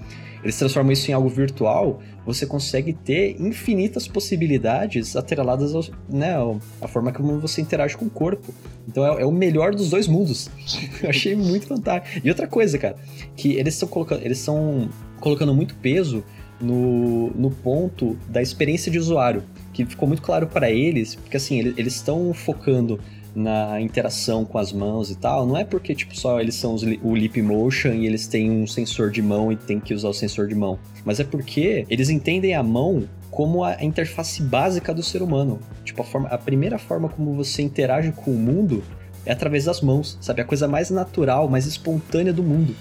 Eles 0.42 0.56
transformam 0.56 0.92
isso 0.92 1.10
em 1.10 1.14
algo 1.14 1.28
virtual, 1.28 2.00
você 2.24 2.46
consegue 2.46 2.92
ter 2.92 3.40
infinitas 3.40 4.06
possibilidades 4.06 5.16
atreladas 5.16 5.74
ao, 5.74 5.82
né, 6.08 6.36
à 6.80 6.86
forma 6.86 7.12
como 7.12 7.40
você 7.40 7.60
interage 7.60 7.96
com 7.96 8.06
o 8.06 8.10
corpo. 8.10 8.54
Então 8.86 9.04
é, 9.04 9.22
é 9.22 9.26
o 9.26 9.32
melhor 9.32 9.74
dos 9.74 9.90
dois 9.90 10.06
mundos. 10.06 10.48
Eu 11.02 11.10
achei 11.10 11.34
muito 11.34 11.66
fantástico. 11.66 12.24
E 12.24 12.28
outra 12.28 12.46
coisa, 12.46 12.78
cara, 12.78 12.96
que 13.36 13.54
eles 13.54 13.74
estão 13.74 13.88
colocando, 13.88 14.24
eles 14.24 14.38
estão 14.38 14.88
colocando 15.18 15.52
muito 15.52 15.74
peso 15.76 16.22
no, 16.60 17.30
no 17.30 17.50
ponto 17.50 18.16
da 18.28 18.40
experiência 18.40 18.90
de 18.90 18.98
usuário, 18.98 19.42
que 19.84 19.90
ficou 19.90 20.08
muito 20.08 20.22
claro 20.22 20.46
para 20.46 20.70
eles, 20.70 21.14
porque 21.14 21.36
assim, 21.36 21.58
eles 21.58 21.94
estão 21.94 22.32
focando 22.32 22.98
na 23.34 23.80
interação 23.80 24.44
com 24.44 24.58
as 24.58 24.72
mãos 24.72 25.10
e 25.10 25.16
tal, 25.16 25.46
não 25.46 25.56
é 25.56 25.64
porque, 25.64 25.94
tipo, 25.94 26.16
só 26.16 26.40
eles 26.40 26.54
são 26.54 26.74
os, 26.74 26.82
o 26.82 27.14
Lip 27.14 27.40
Motion 27.40 27.92
e 27.92 28.06
eles 28.06 28.26
têm 28.26 28.50
um 28.50 28.66
sensor 28.66 29.10
de 29.10 29.22
mão 29.22 29.52
e 29.52 29.56
tem 29.56 29.78
que 29.78 29.94
usar 29.94 30.08
o 30.08 30.14
sensor 30.14 30.48
de 30.48 30.54
mão. 30.54 30.78
Mas 31.04 31.20
é 31.20 31.24
porque 31.24 31.86
eles 31.88 32.10
entendem 32.10 32.54
a 32.54 32.62
mão 32.62 33.08
como 33.30 33.62
a 33.62 33.82
interface 33.84 34.42
básica 34.42 34.92
do 34.92 35.02
ser 35.02 35.22
humano. 35.22 35.60
Tipo, 35.84 36.02
a, 36.02 36.04
forma, 36.04 36.28
a 36.28 36.38
primeira 36.38 36.78
forma 36.78 37.08
como 37.08 37.34
você 37.34 37.62
interage 37.62 38.10
com 38.12 38.32
o 38.32 38.38
mundo 38.38 38.82
é 39.24 39.32
através 39.32 39.66
das 39.66 39.80
mãos, 39.80 40.18
sabe? 40.20 40.40
A 40.40 40.44
coisa 40.44 40.66
mais 40.66 40.90
natural, 40.90 41.48
mais 41.48 41.66
espontânea 41.66 42.32
do 42.32 42.42
mundo. 42.42 42.74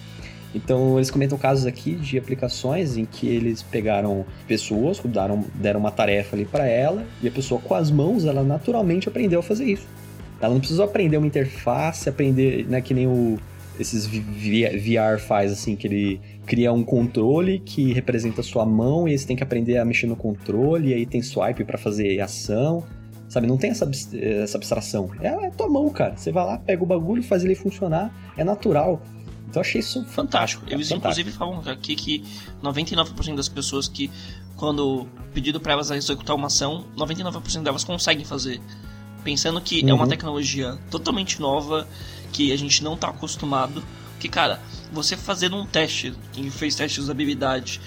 Então, 0.56 0.98
eles 0.98 1.12
comentam 1.12 1.38
casos 1.38 1.66
aqui 1.66 1.96
de 1.96 2.18
aplicações 2.18 2.98
em 2.98 3.06
que 3.06 3.28
eles 3.28 3.62
pegaram 3.62 4.26
pessoas, 4.48 5.00
deram, 5.04 5.44
deram 5.56 5.80
uma 5.80 5.92
tarefa 5.92 6.36
ali 6.36 6.46
para 6.46 6.66
ela, 6.66 7.06
e 7.22 7.28
a 7.28 7.32
pessoa 7.32 7.60
com 7.60 7.74
as 7.76 7.92
mãos, 7.92 8.26
ela 8.26 8.44
naturalmente 8.44 9.08
aprendeu 9.08 9.40
a 9.40 9.44
fazer 9.44 9.66
isso. 9.66 9.88
Ela 10.40 10.54
não 10.54 10.60
precisou 10.60 10.86
aprender 10.86 11.18
uma 11.18 11.28
interface, 11.28 12.08
aprender, 12.08 12.66
né, 12.68 12.80
que 12.82 12.94
nem 12.94 13.08
o, 13.08 13.38
esses 13.80 14.08
VR 14.08 15.20
faz, 15.20 15.52
assim, 15.52 15.76
que 15.76 15.88
ele 15.88 16.22
cria 16.46 16.72
um 16.72 16.84
controle 16.84 17.60
que 17.60 17.94
representa 17.94 18.42
a 18.42 18.44
sua 18.44 18.66
mão 18.66 19.08
e 19.08 19.12
eles 19.12 19.26
têm 19.26 19.36
que 19.36 19.44
aprender 19.44 19.78
a 19.78 19.86
mexer 19.86 20.08
no 20.08 20.16
controle, 20.16 20.90
e 20.90 20.94
aí 20.94 21.06
tem 21.06 21.22
swipe 21.22 21.64
para 21.64 21.78
fazer 21.78 22.20
ação. 22.22 22.84
Sabe, 23.28 23.46
não 23.46 23.58
tem 23.58 23.72
essa, 23.72 23.90
essa 24.42 24.58
abstração. 24.58 25.10
É, 25.20 25.28
é 25.28 25.50
tua 25.50 25.68
mão, 25.68 25.90
cara. 25.90 26.16
Você 26.16 26.32
vai 26.32 26.46
lá, 26.46 26.58
pega 26.58 26.82
o 26.82 26.86
bagulho, 26.86 27.22
faz 27.22 27.44
ele 27.44 27.56
funcionar, 27.56 28.10
é 28.38 28.44
natural. 28.44 29.02
Então 29.50 29.62
achei 29.62 29.80
isso 29.80 30.04
fantástico. 30.06 30.64
Eles 30.68 30.90
fantástico. 30.90 31.30
inclusive 31.30 31.32
falam 31.32 31.62
aqui 31.72 31.96
que 31.96 32.24
99% 32.62 33.36
das 33.36 33.48
pessoas 33.48 33.88
que, 33.88 34.12
quando 34.56 35.08
pedido 35.34 35.60
para 35.60 35.74
elas 35.74 35.90
executar 35.92 36.36
uma 36.36 36.48
ação, 36.48 36.86
99% 36.98 37.64
delas 37.64 37.84
conseguem 37.84 38.26
fazer 38.26 38.62
pensando 39.28 39.60
que 39.60 39.82
uhum. 39.82 39.90
é 39.90 39.94
uma 39.94 40.04
uhum. 40.04 40.10
tecnologia 40.10 40.78
totalmente 40.90 41.42
nova, 41.42 41.86
que 42.32 42.54
a 42.54 42.56
gente 42.56 42.82
não 42.82 42.94
está 42.94 43.10
acostumado. 43.10 43.84
Que, 44.22 44.30
cara, 44.30 44.62
você 44.90 45.18
fazendo 45.18 45.58
um 45.58 45.66
teste, 45.66 46.14
quem 46.32 46.50
fez 46.50 46.76
teste 46.76 46.96
de 46.96 47.02
usabilidade 47.02 47.82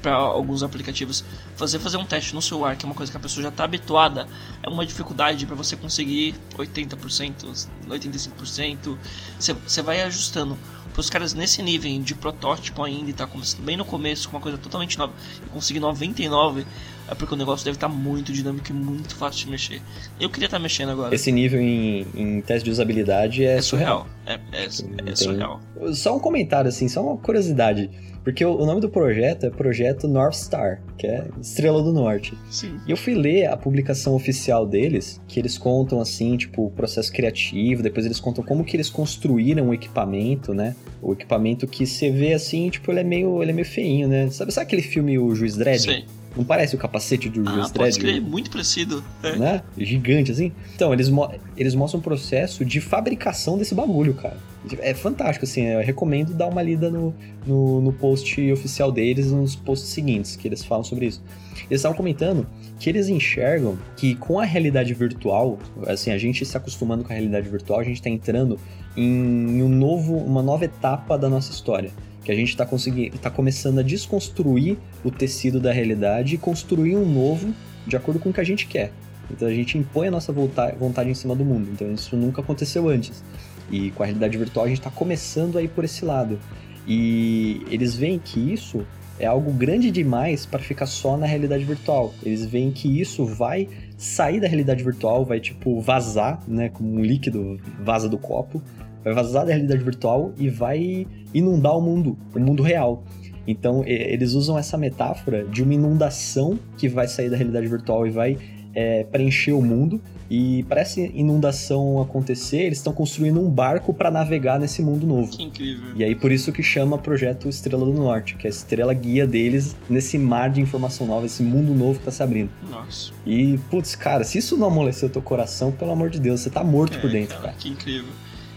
para 0.00 0.14
alguns 0.14 0.62
aplicativos, 0.62 1.24
fazer 1.56 1.80
fazer 1.80 1.96
um 1.96 2.04
teste 2.04 2.32
no 2.36 2.40
celular, 2.40 2.76
que 2.76 2.84
é 2.84 2.88
uma 2.88 2.94
coisa 2.94 3.10
que 3.10 3.18
a 3.18 3.20
pessoa 3.20 3.42
já 3.42 3.48
está 3.48 3.64
habituada, 3.64 4.28
é 4.62 4.68
uma 4.68 4.86
dificuldade 4.86 5.44
para 5.44 5.56
você 5.56 5.74
conseguir 5.74 6.36
80%, 6.56 7.66
85%. 7.88 8.96
Você 9.38 9.82
vai 9.82 10.02
ajustando 10.02 10.56
os 11.00 11.10
caras 11.10 11.34
nesse 11.34 11.62
nível 11.62 12.00
de 12.02 12.14
protótipo 12.14 12.82
ainda 12.82 13.10
e 13.10 13.12
tá 13.12 13.28
bem 13.60 13.76
no 13.76 13.84
começo 13.84 14.28
com 14.28 14.36
uma 14.36 14.42
coisa 14.42 14.58
totalmente 14.58 14.98
nova 14.98 15.12
e 15.44 15.48
conseguir 15.50 15.80
99 15.80 16.66
é 17.08 17.14
porque 17.14 17.34
o 17.34 17.36
negócio 17.36 17.64
deve 17.64 17.76
estar 17.76 17.88
tá 17.88 17.94
muito 17.94 18.32
dinâmico 18.32 18.70
e 18.70 18.72
muito 18.72 19.14
fácil 19.14 19.46
de 19.46 19.50
mexer. 19.50 19.82
Eu 20.20 20.28
queria 20.30 20.46
estar 20.46 20.58
tá 20.58 20.62
mexendo 20.62 20.90
agora. 20.90 21.14
Esse 21.14 21.30
nível 21.30 21.60
em, 21.60 22.06
em 22.14 22.40
teste 22.40 22.64
de 22.64 22.70
usabilidade 22.70 23.44
é, 23.44 23.56
é 23.56 23.62
surreal. 23.62 24.06
surreal. 24.24 24.40
É, 24.52 24.62
é, 24.62 25.12
é 25.12 25.16
surreal. 25.16 25.60
Só 25.92 26.16
um 26.16 26.20
comentário 26.20 26.68
assim, 26.68 26.88
só 26.88 27.02
uma 27.02 27.16
curiosidade. 27.16 27.90
Porque 28.26 28.44
o, 28.44 28.66
nome 28.66 28.80
do 28.80 28.88
projeto 28.88 29.46
é 29.46 29.50
Projeto 29.50 30.08
North 30.08 30.34
Star, 30.34 30.82
que 30.98 31.06
é 31.06 31.28
Estrela 31.40 31.80
do 31.80 31.92
Norte. 31.92 32.36
Sim. 32.50 32.76
E 32.84 32.90
eu 32.90 32.96
fui 32.96 33.14
ler 33.14 33.46
a 33.46 33.56
publicação 33.56 34.16
oficial 34.16 34.66
deles, 34.66 35.20
que 35.28 35.38
eles 35.38 35.56
contam 35.56 36.00
assim, 36.00 36.36
tipo, 36.36 36.66
o 36.66 36.70
processo 36.72 37.12
criativo, 37.12 37.84
depois 37.84 38.04
eles 38.04 38.18
contam 38.18 38.42
como 38.42 38.64
que 38.64 38.76
eles 38.76 38.90
construíram 38.90 39.68
o 39.68 39.72
equipamento, 39.72 40.52
né? 40.52 40.74
O 41.00 41.12
equipamento 41.12 41.68
que 41.68 41.86
você 41.86 42.10
vê 42.10 42.32
assim, 42.32 42.68
tipo, 42.68 42.90
ele 42.90 42.98
é 42.98 43.04
meio, 43.04 43.40
ele 43.40 43.52
é 43.52 43.54
meio 43.54 43.64
feinho, 43.64 44.08
né? 44.08 44.28
Sabe, 44.30 44.52
sabe 44.52 44.66
aquele 44.66 44.82
filme 44.82 45.16
O 45.20 45.32
Juiz 45.32 45.56
Dredd? 45.56 45.82
Sim. 45.82 46.04
Não 46.36 46.44
parece 46.44 46.74
o 46.74 46.78
capacete 46.78 47.28
do 47.28 47.36
Juiz 47.36 47.70
ah, 47.70 47.72
Dredd? 47.72 47.98
Pode 47.98 48.20
muito 48.20 48.50
parecido. 48.50 49.02
É. 49.22 49.36
Né? 49.36 49.62
Gigante, 49.78 50.30
assim. 50.30 50.52
Então, 50.74 50.92
eles, 50.92 51.08
mo 51.08 51.30
eles 51.56 51.74
mostram 51.74 52.00
o 52.00 52.02
processo 52.02 52.64
de 52.64 52.80
fabricação 52.80 53.56
desse 53.56 53.74
bagulho, 53.74 54.12
cara. 54.14 54.36
É 54.80 54.92
fantástico, 54.92 55.46
assim. 55.46 55.62
Eu 55.62 55.80
recomendo 55.80 56.34
dar 56.34 56.46
uma 56.46 56.62
lida 56.62 56.90
no, 56.90 57.14
no, 57.46 57.80
no 57.80 57.92
post 57.92 58.52
oficial 58.52 58.92
deles, 58.92 59.32
nos 59.32 59.56
posts 59.56 59.88
seguintes, 59.88 60.36
que 60.36 60.46
eles 60.46 60.62
falam 60.62 60.84
sobre 60.84 61.06
isso. 61.06 61.22
Eles 61.70 61.80
estavam 61.80 61.96
comentando 61.96 62.46
que 62.78 62.90
eles 62.90 63.08
enxergam 63.08 63.78
que 63.96 64.14
com 64.14 64.38
a 64.38 64.44
realidade 64.44 64.92
virtual, 64.92 65.58
assim, 65.86 66.10
a 66.10 66.18
gente 66.18 66.44
se 66.44 66.56
acostumando 66.56 67.02
com 67.02 67.12
a 67.12 67.14
realidade 67.14 67.48
virtual, 67.48 67.80
a 67.80 67.84
gente 67.84 67.96
está 67.96 68.10
entrando 68.10 68.60
em 68.94 69.62
um 69.62 69.68
novo, 69.68 70.16
uma 70.16 70.42
nova 70.42 70.64
etapa 70.64 71.16
da 71.16 71.28
nossa 71.28 71.50
história 71.50 71.90
que 72.26 72.32
a 72.32 72.34
gente 72.34 72.48
está 72.48 72.66
conseguindo, 72.66 73.16
tá 73.18 73.30
começando 73.30 73.78
a 73.78 73.82
desconstruir 73.82 74.76
o 75.04 75.12
tecido 75.12 75.60
da 75.60 75.70
realidade 75.70 76.34
e 76.34 76.38
construir 76.38 76.96
um 76.96 77.08
novo 77.08 77.54
de 77.86 77.96
acordo 77.96 78.18
com 78.18 78.30
o 78.30 78.32
que 78.32 78.40
a 78.40 78.44
gente 78.44 78.66
quer. 78.66 78.90
Então 79.30 79.46
a 79.46 79.52
gente 79.52 79.78
impõe 79.78 80.08
a 80.08 80.10
nossa 80.10 80.32
vontade 80.32 81.08
em 81.08 81.14
cima 81.14 81.36
do 81.36 81.44
mundo. 81.44 81.70
Então 81.72 81.88
isso 81.92 82.16
nunca 82.16 82.40
aconteceu 82.40 82.88
antes. 82.88 83.22
E 83.70 83.92
com 83.92 84.02
a 84.02 84.06
realidade 84.06 84.36
virtual 84.36 84.66
a 84.66 84.68
gente 84.68 84.78
está 84.78 84.90
começando 84.90 85.56
a 85.56 85.62
ir 85.62 85.68
por 85.68 85.84
esse 85.84 86.04
lado. 86.04 86.36
E 86.84 87.62
eles 87.70 87.94
veem 87.94 88.18
que 88.18 88.40
isso 88.40 88.84
é 89.20 89.26
algo 89.26 89.52
grande 89.52 89.92
demais 89.92 90.44
para 90.44 90.58
ficar 90.58 90.86
só 90.86 91.16
na 91.16 91.26
realidade 91.26 91.62
virtual. 91.62 92.12
Eles 92.24 92.44
veem 92.44 92.72
que 92.72 93.00
isso 93.00 93.24
vai 93.24 93.68
sair 93.96 94.40
da 94.40 94.48
realidade 94.48 94.82
virtual, 94.82 95.24
vai 95.24 95.38
tipo 95.38 95.80
vazar, 95.80 96.42
né, 96.48 96.70
como 96.70 96.92
um 96.92 97.04
líquido 97.04 97.60
vaza 97.84 98.08
do 98.08 98.18
copo 98.18 98.60
vai 99.06 99.14
vazar 99.14 99.46
da 99.46 99.52
realidade 99.52 99.84
virtual 99.84 100.32
e 100.36 100.50
vai 100.50 101.06
inundar 101.32 101.78
o 101.78 101.80
mundo, 101.80 102.18
o 102.34 102.40
mundo 102.40 102.62
real. 102.62 103.04
Então, 103.46 103.84
eles 103.86 104.32
usam 104.32 104.58
essa 104.58 104.76
metáfora 104.76 105.44
de 105.44 105.62
uma 105.62 105.72
inundação 105.72 106.58
que 106.76 106.88
vai 106.88 107.06
sair 107.06 107.30
da 107.30 107.36
realidade 107.36 107.68
virtual 107.68 108.04
e 108.04 108.10
vai 108.10 108.36
é, 108.74 109.04
preencher 109.04 109.52
o 109.52 109.62
mundo. 109.62 110.02
E 110.28 110.64
para 110.64 110.80
essa 110.80 111.00
inundação 111.00 112.02
acontecer, 112.02 112.62
eles 112.62 112.78
estão 112.78 112.92
construindo 112.92 113.40
um 113.40 113.48
barco 113.48 113.94
para 113.94 114.10
navegar 114.10 114.58
nesse 114.58 114.82
mundo 114.82 115.06
novo. 115.06 115.30
Que 115.30 115.44
incrível. 115.44 115.92
E 115.94 116.02
aí 116.02 116.16
por 116.16 116.32
isso 116.32 116.50
que 116.50 116.60
chama 116.60 116.98
projeto 116.98 117.48
Estrela 117.48 117.84
do 117.84 117.92
Norte, 117.92 118.34
que 118.34 118.48
é 118.48 118.50
a 118.50 118.50
estrela 118.50 118.92
guia 118.92 119.24
deles 119.24 119.76
nesse 119.88 120.18
mar 120.18 120.50
de 120.50 120.60
informação 120.60 121.06
nova, 121.06 121.26
esse 121.26 121.44
mundo 121.44 121.72
novo 121.72 122.00
que 122.00 122.06
tá 122.06 122.10
se 122.10 122.24
abrindo. 122.24 122.50
Nossa. 122.68 123.12
E, 123.24 123.56
putz, 123.70 123.94
cara, 123.94 124.24
se 124.24 124.38
isso 124.38 124.56
não 124.56 124.66
amoleceu 124.66 125.08
teu 125.08 125.22
coração, 125.22 125.70
pelo 125.70 125.92
amor 125.92 126.10
de 126.10 126.18
Deus, 126.18 126.40
você 126.40 126.50
tá 126.50 126.64
morto 126.64 126.98
é, 126.98 127.00
por 127.00 127.08
dentro, 127.08 127.36
cara, 127.36 127.48
cara. 127.50 127.56
Que 127.56 127.68
incrível. 127.68 128.10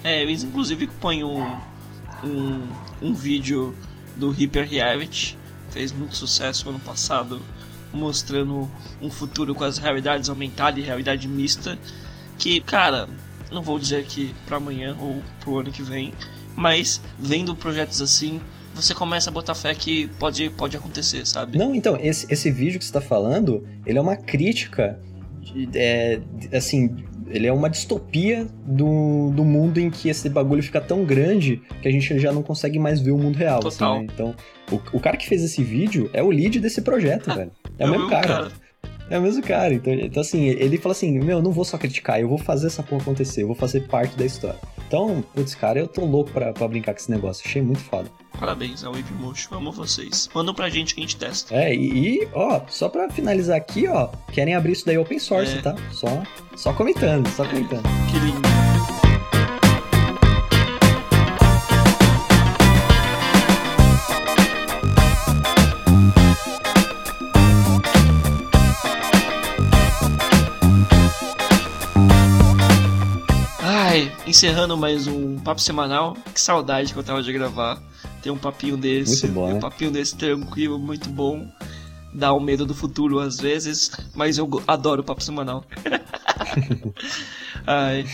É, 0.10 0.24
inclusive 0.24 0.88
põem 1.00 1.24
um, 1.24 1.44
um, 2.24 2.68
um 3.00 3.14
vídeo 3.14 3.76
do 4.16 4.32
Hyper 4.32 4.68
Reality, 4.68 5.38
fez 5.70 5.92
muito 5.92 6.16
sucesso 6.16 6.68
ano 6.68 6.80
passado 6.80 7.40
mostrando 7.94 8.68
um 9.00 9.12
futuro 9.12 9.54
com 9.54 9.64
as 9.64 9.78
realidades 9.78 10.28
aumentadas 10.28 10.84
e 10.84 10.86
realidade 10.86 11.28
mista. 11.28 11.78
Que, 12.40 12.60
cara, 12.60 13.08
não 13.52 13.62
vou 13.62 13.78
dizer 13.78 14.04
que 14.06 14.34
para 14.48 14.58
amanhã 14.58 14.98
ou 15.00 15.22
pro 15.42 15.60
ano 15.60 15.72
que 15.72 15.84
vem, 15.84 16.12
mas 16.56 17.00
vendo 17.20 17.56
projetos 17.56 18.02
assim, 18.02 18.42
você 18.74 18.96
começa 18.96 19.30
a 19.30 19.34
botar 19.34 19.54
fé 19.54 19.76
que 19.76 20.08
pode, 20.20 20.50
pode 20.50 20.76
acontecer, 20.76 21.24
sabe? 21.28 21.56
Não, 21.56 21.76
então, 21.76 21.96
esse, 22.02 22.26
esse 22.34 22.50
vídeo 22.50 22.80
que 22.80 22.86
você 22.86 22.94
tá 22.94 23.02
falando, 23.02 23.64
ele 23.86 24.00
é 24.00 24.02
uma 24.02 24.16
crítica, 24.16 25.00
é, 25.76 26.20
assim, 26.52 26.96
ele 27.30 27.48
é 27.48 27.54
uma 27.54 27.70
distopia 27.70 28.48
do, 28.66 29.32
do 29.32 29.46
mundo 29.46 29.80
em 29.80 29.90
que 29.90 30.10
esse 30.10 30.30
bagulho 30.30 30.64
fica 30.64 30.82
tão 30.82 31.04
grande 31.04 31.62
que 31.82 31.88
a 31.88 31.92
gente 31.92 32.20
já 32.20 32.32
não 32.32 32.42
consegue 32.42 32.80
mais 32.80 33.00
ver 33.00 33.12
o 33.12 33.18
mundo 33.18 33.38
real. 33.38 33.60
Assim, 33.60 33.78
Total. 33.78 33.98
Assim, 33.98 34.06
né? 34.06 34.12
Então, 34.14 34.36
o, 34.72 34.98
o, 34.98 35.00
cara 35.00 35.16
que 35.16 35.28
fez 35.28 35.44
esse 35.44 35.64
vídeo 35.64 36.10
é 36.14 36.24
o 36.24 36.30
lead 36.30 36.60
desse 36.60 36.82
projeto, 36.82 37.34
velho. 37.34 37.52
É, 37.78 37.84
é 37.84 37.88
o 37.88 37.92
mesmo 37.92 38.10
cara. 38.10 38.28
cara. 38.28 38.52
É 39.10 39.18
o 39.18 39.22
mesmo 39.22 39.42
cara. 39.42 39.74
Então, 39.74 39.94
então, 39.94 40.22
assim, 40.22 40.46
ele 40.46 40.78
fala 40.78 40.94
assim: 40.94 41.20
Meu, 41.20 41.42
não 41.42 41.52
vou 41.52 41.66
só 41.66 41.78
criticar, 41.78 42.20
eu 42.20 42.28
vou 42.28 42.38
fazer 42.38 42.68
essa 42.68 42.84
porra 42.84 43.02
acontecer, 43.02 43.44
eu 43.44 43.48
vou 43.48 43.56
fazer 43.56 43.88
parte 43.88 44.16
da 44.18 44.26
história. 44.26 44.60
Então, 44.88 45.24
putz, 45.36 45.54
cara, 45.54 45.80
eu 45.80 45.88
tô 45.88 46.04
louco 46.04 46.32
pra, 46.32 46.52
pra 46.52 46.68
brincar 46.68 46.94
com 46.94 47.00
esse 47.00 47.12
negócio. 47.12 47.44
Achei 47.46 47.62
muito 47.62 47.82
foda. 47.82 48.10
Parabéns 48.40 48.84
ao 48.84 48.94
Wave 48.94 49.14
Motion, 49.14 49.56
amo 49.56 49.72
vocês. 49.72 50.30
Mandam 50.34 50.54
pra 50.54 50.70
gente 50.70 50.96
que 50.96 51.02
a 51.02 51.04
gente 51.04 51.18
testa. 51.18 51.54
É, 51.54 51.76
e, 51.76 52.22
e, 52.24 52.28
ó, 52.34 52.62
só 52.68 52.90
pra 52.90 53.10
finalizar 53.10 53.58
aqui, 53.58 53.88
ó, 53.88 54.08
querem 54.32 54.56
abrir 54.56 54.72
isso 54.72 54.86
daí 54.86 54.98
open 54.98 55.20
source, 55.20 55.58
é. 55.58 55.62
tá? 55.62 55.76
Só, 55.92 56.24
só 56.56 56.74
comentando, 56.74 57.28
só 57.30 57.44
é. 57.44 57.50
comentando. 57.50 57.84
Que 58.12 58.20
lindo. 58.20 58.49
Encerrando 74.40 74.78
mais 74.78 75.06
um 75.06 75.38
papo 75.38 75.60
semanal. 75.60 76.16
Que 76.34 76.40
saudade 76.40 76.94
que 76.94 77.00
eu 77.00 77.04
tava 77.04 77.22
de 77.22 77.34
gravar. 77.34 77.78
Tem 78.22 78.32
um 78.32 78.38
papinho 78.38 78.78
desse. 78.78 79.26
Muito 79.26 79.36
bom, 79.36 79.48
né? 79.50 79.54
Um 79.56 79.60
papinho 79.60 79.92
desse 79.92 80.16
tranquilo, 80.16 80.80
muito 80.80 81.10
bom. 81.10 81.46
Dá 82.14 82.32
o 82.32 82.38
um 82.38 82.40
medo 82.40 82.66
do 82.66 82.74
futuro 82.74 83.20
às 83.20 83.38
vezes, 83.38 83.92
mas 84.16 84.38
eu 84.38 84.50
adoro 84.66 85.02
o 85.02 85.04
papo 85.04 85.22
semanal. 85.22 85.66
Ai. 87.68 88.06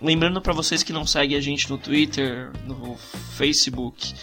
Lembrando 0.00 0.40
para 0.40 0.52
vocês 0.52 0.84
que 0.84 0.92
não 0.92 1.04
seguem 1.04 1.36
a 1.36 1.40
gente 1.40 1.68
no 1.68 1.76
Twitter, 1.76 2.52
no 2.64 2.96
Facebook 3.36 4.14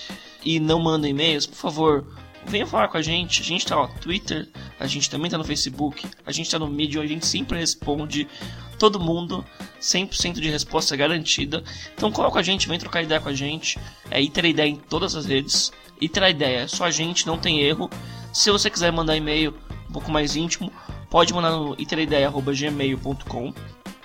e 0.45 0.61
não 0.61 0.79
mandam 0.79 1.09
e-mails, 1.09 1.45
por 1.45 1.57
favor, 1.57 2.07
venha 2.47 2.65
falar 2.65 2.87
com 2.87 2.97
a 2.97 3.01
gente. 3.01 3.41
A 3.41 3.45
gente 3.45 3.65
tá 3.65 3.75
no 3.75 3.87
Twitter, 3.99 4.47
a 4.79 4.87
gente 4.87 5.09
também 5.09 5.29
tá 5.29 5.37
no 5.37 5.43
Facebook, 5.43 6.07
a 6.25 6.31
gente 6.31 6.49
tá 6.49 6.57
no 6.57 6.69
Medium, 6.69 7.01
a 7.01 7.07
gente 7.07 7.25
sempre 7.25 7.59
responde 7.59 8.29
todo 8.79 8.99
mundo, 8.99 9.45
100% 9.79 10.39
de 10.39 10.49
resposta 10.49 10.95
garantida. 10.95 11.61
Então 11.93 12.11
coloca 12.11 12.39
a 12.39 12.43
gente, 12.43 12.67
vem 12.67 12.79
trocar 12.79 13.03
ideia 13.03 13.19
com 13.19 13.29
a 13.29 13.33
gente. 13.33 13.77
É 14.09 14.19
Iter 14.21 14.45
Ideia 14.45 14.69
em 14.69 14.77
todas 14.77 15.15
as 15.15 15.25
redes. 15.25 15.71
Iter 16.01 16.23
Ideia, 16.23 16.61
é 16.61 16.67
só 16.67 16.85
a 16.85 16.91
gente, 16.91 17.27
não 17.27 17.37
tem 17.37 17.59
erro. 17.59 17.89
Se 18.33 18.49
você 18.49 18.69
quiser 18.69 18.91
mandar 18.91 19.17
e-mail 19.17 19.53
um 19.89 19.93
pouco 19.93 20.09
mais 20.09 20.35
íntimo, 20.35 20.71
pode 21.09 21.33
mandar 21.33 21.51
no 21.51 21.75
itereideia.gmail.com 21.77 23.53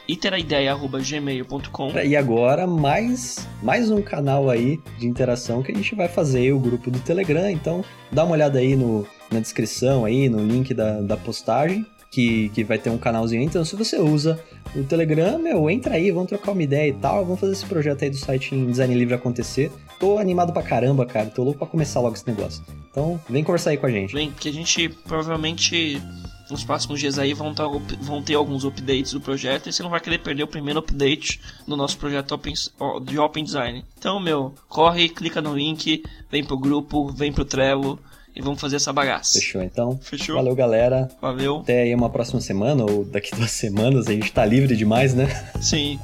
iteraideia.gmail.com 0.07 1.99
E 2.05 2.15
agora 2.15 2.67
mais, 2.67 3.49
mais 3.63 3.91
um 3.91 4.03
canal 4.03 4.51
aí 4.51 4.79
de 4.99 5.07
interação 5.07 5.63
que 5.63 5.73
a 5.73 5.75
gente 5.75 5.95
vai 5.95 6.09
fazer, 6.09 6.53
o 6.53 6.59
grupo 6.59 6.91
do 6.91 6.99
Telegram, 7.01 7.49
então 7.51 7.83
dá 8.13 8.23
uma 8.25 8.35
olhada 8.35 8.59
aí 8.59 8.77
no, 8.77 9.07
na 9.31 9.41
descrição 9.41 10.05
aí, 10.05 10.29
no 10.29 10.45
link 10.45 10.75
da, 10.75 11.01
da 11.01 11.17
postagem 11.17 11.87
que, 12.15 12.49
que 12.51 12.63
vai 12.63 12.79
ter 12.79 12.91
um 12.91 12.97
canalzinho. 12.97 13.43
Então, 13.43 13.65
se 13.65 13.75
você 13.75 13.99
usa 13.99 14.41
o 14.77 14.85
Telegram, 14.85 15.37
meu, 15.37 15.69
entra 15.69 15.95
aí, 15.95 16.13
vamos 16.13 16.29
trocar 16.29 16.53
uma 16.53 16.63
ideia 16.63 16.89
e 16.89 16.93
tal. 16.93 17.25
Vamos 17.25 17.41
fazer 17.41 17.53
esse 17.53 17.67
projeto 17.67 18.05
aí 18.05 18.11
do 18.11 18.17
site 18.17 18.55
em 18.55 18.67
Design 18.67 18.95
Livre 18.95 19.15
acontecer. 19.15 19.73
Tô 19.99 20.19
animado 20.19 20.53
pra 20.53 20.63
caramba, 20.63 21.05
cara. 21.05 21.27
Tô 21.27 21.43
louco 21.43 21.59
pra 21.59 21.67
começar 21.67 22.01
logo 22.01 22.15
esse 22.15 22.27
negócio. 22.27 22.65
Então, 22.89 23.21
vem 23.29 23.43
conversar 23.43 23.71
aí 23.71 23.77
com 23.77 23.87
a 23.87 23.91
gente. 23.91 24.15
Vem, 24.15 24.31
porque 24.31 24.49
a 24.49 24.53
gente 24.53 24.89
provavelmente 24.89 26.01
nos 26.49 26.63
próximos 26.63 27.01
dias 27.01 27.19
aí 27.19 27.35
vão, 27.35 27.53
tá, 27.53 27.65
vão 28.01 28.23
ter 28.23 28.35
alguns 28.35 28.65
updates 28.65 29.13
do 29.13 29.21
projeto 29.21 29.69
e 29.69 29.73
você 29.73 29.83
não 29.83 29.91
vai 29.91 29.99
querer 29.99 30.19
perder 30.19 30.45
o 30.45 30.47
primeiro 30.47 30.79
update 30.79 31.41
do 31.67 31.77
nosso 31.77 31.97
projeto 31.99 32.33
open, 32.33 32.55
de 33.03 33.19
Open 33.19 33.43
Design. 33.43 33.85
Então, 33.99 34.21
meu, 34.21 34.55
corre, 34.69 35.09
clica 35.09 35.43
no 35.43 35.57
link, 35.57 36.05
vem 36.31 36.45
pro 36.45 36.59
grupo, 36.59 37.11
vem 37.11 37.33
pro 37.33 37.45
Trello 37.45 37.99
e 38.35 38.43
vamos 38.43 38.61
fazer 38.61 38.77
essa 38.77 38.93
bagaça. 38.93 39.39
Fechou 39.39 39.63
então. 39.63 39.99
Fechou. 40.03 40.37
Valeu, 40.37 40.55
galera. 40.55 41.09
Valeu. 41.21 41.59
Até 41.59 41.83
aí 41.83 41.95
uma 41.95 42.11
próxima 42.11 42.41
semana 42.41 42.85
ou 42.85 43.05
daqui 43.05 43.35
duas 43.35 43.51
semanas. 43.51 44.07
A 44.09 44.13
gente 44.13 44.33
tá 44.33 44.45
livre 44.45 44.77
demais, 44.77 45.15
né? 45.15 45.29
Sim. 45.61 45.99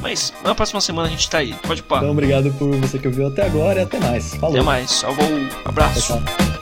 Mas 0.00 0.32
na 0.44 0.54
próxima 0.54 0.80
semana 0.80 1.08
a 1.08 1.10
gente 1.10 1.28
tá 1.28 1.38
aí. 1.38 1.54
Pode 1.66 1.82
parar. 1.82 2.02
Então, 2.02 2.12
obrigado 2.12 2.52
por 2.54 2.74
você 2.76 2.98
que 2.98 3.06
ouviu 3.06 3.28
até 3.28 3.44
agora 3.44 3.80
e 3.80 3.82
até 3.82 3.98
mais. 3.98 4.34
Falou. 4.34 4.56
Até 4.56 4.64
mais. 4.64 4.90
Salve. 4.90 5.22
Abraço. 5.64 6.06
Tchau, 6.06 6.22
tchau. 6.22 6.55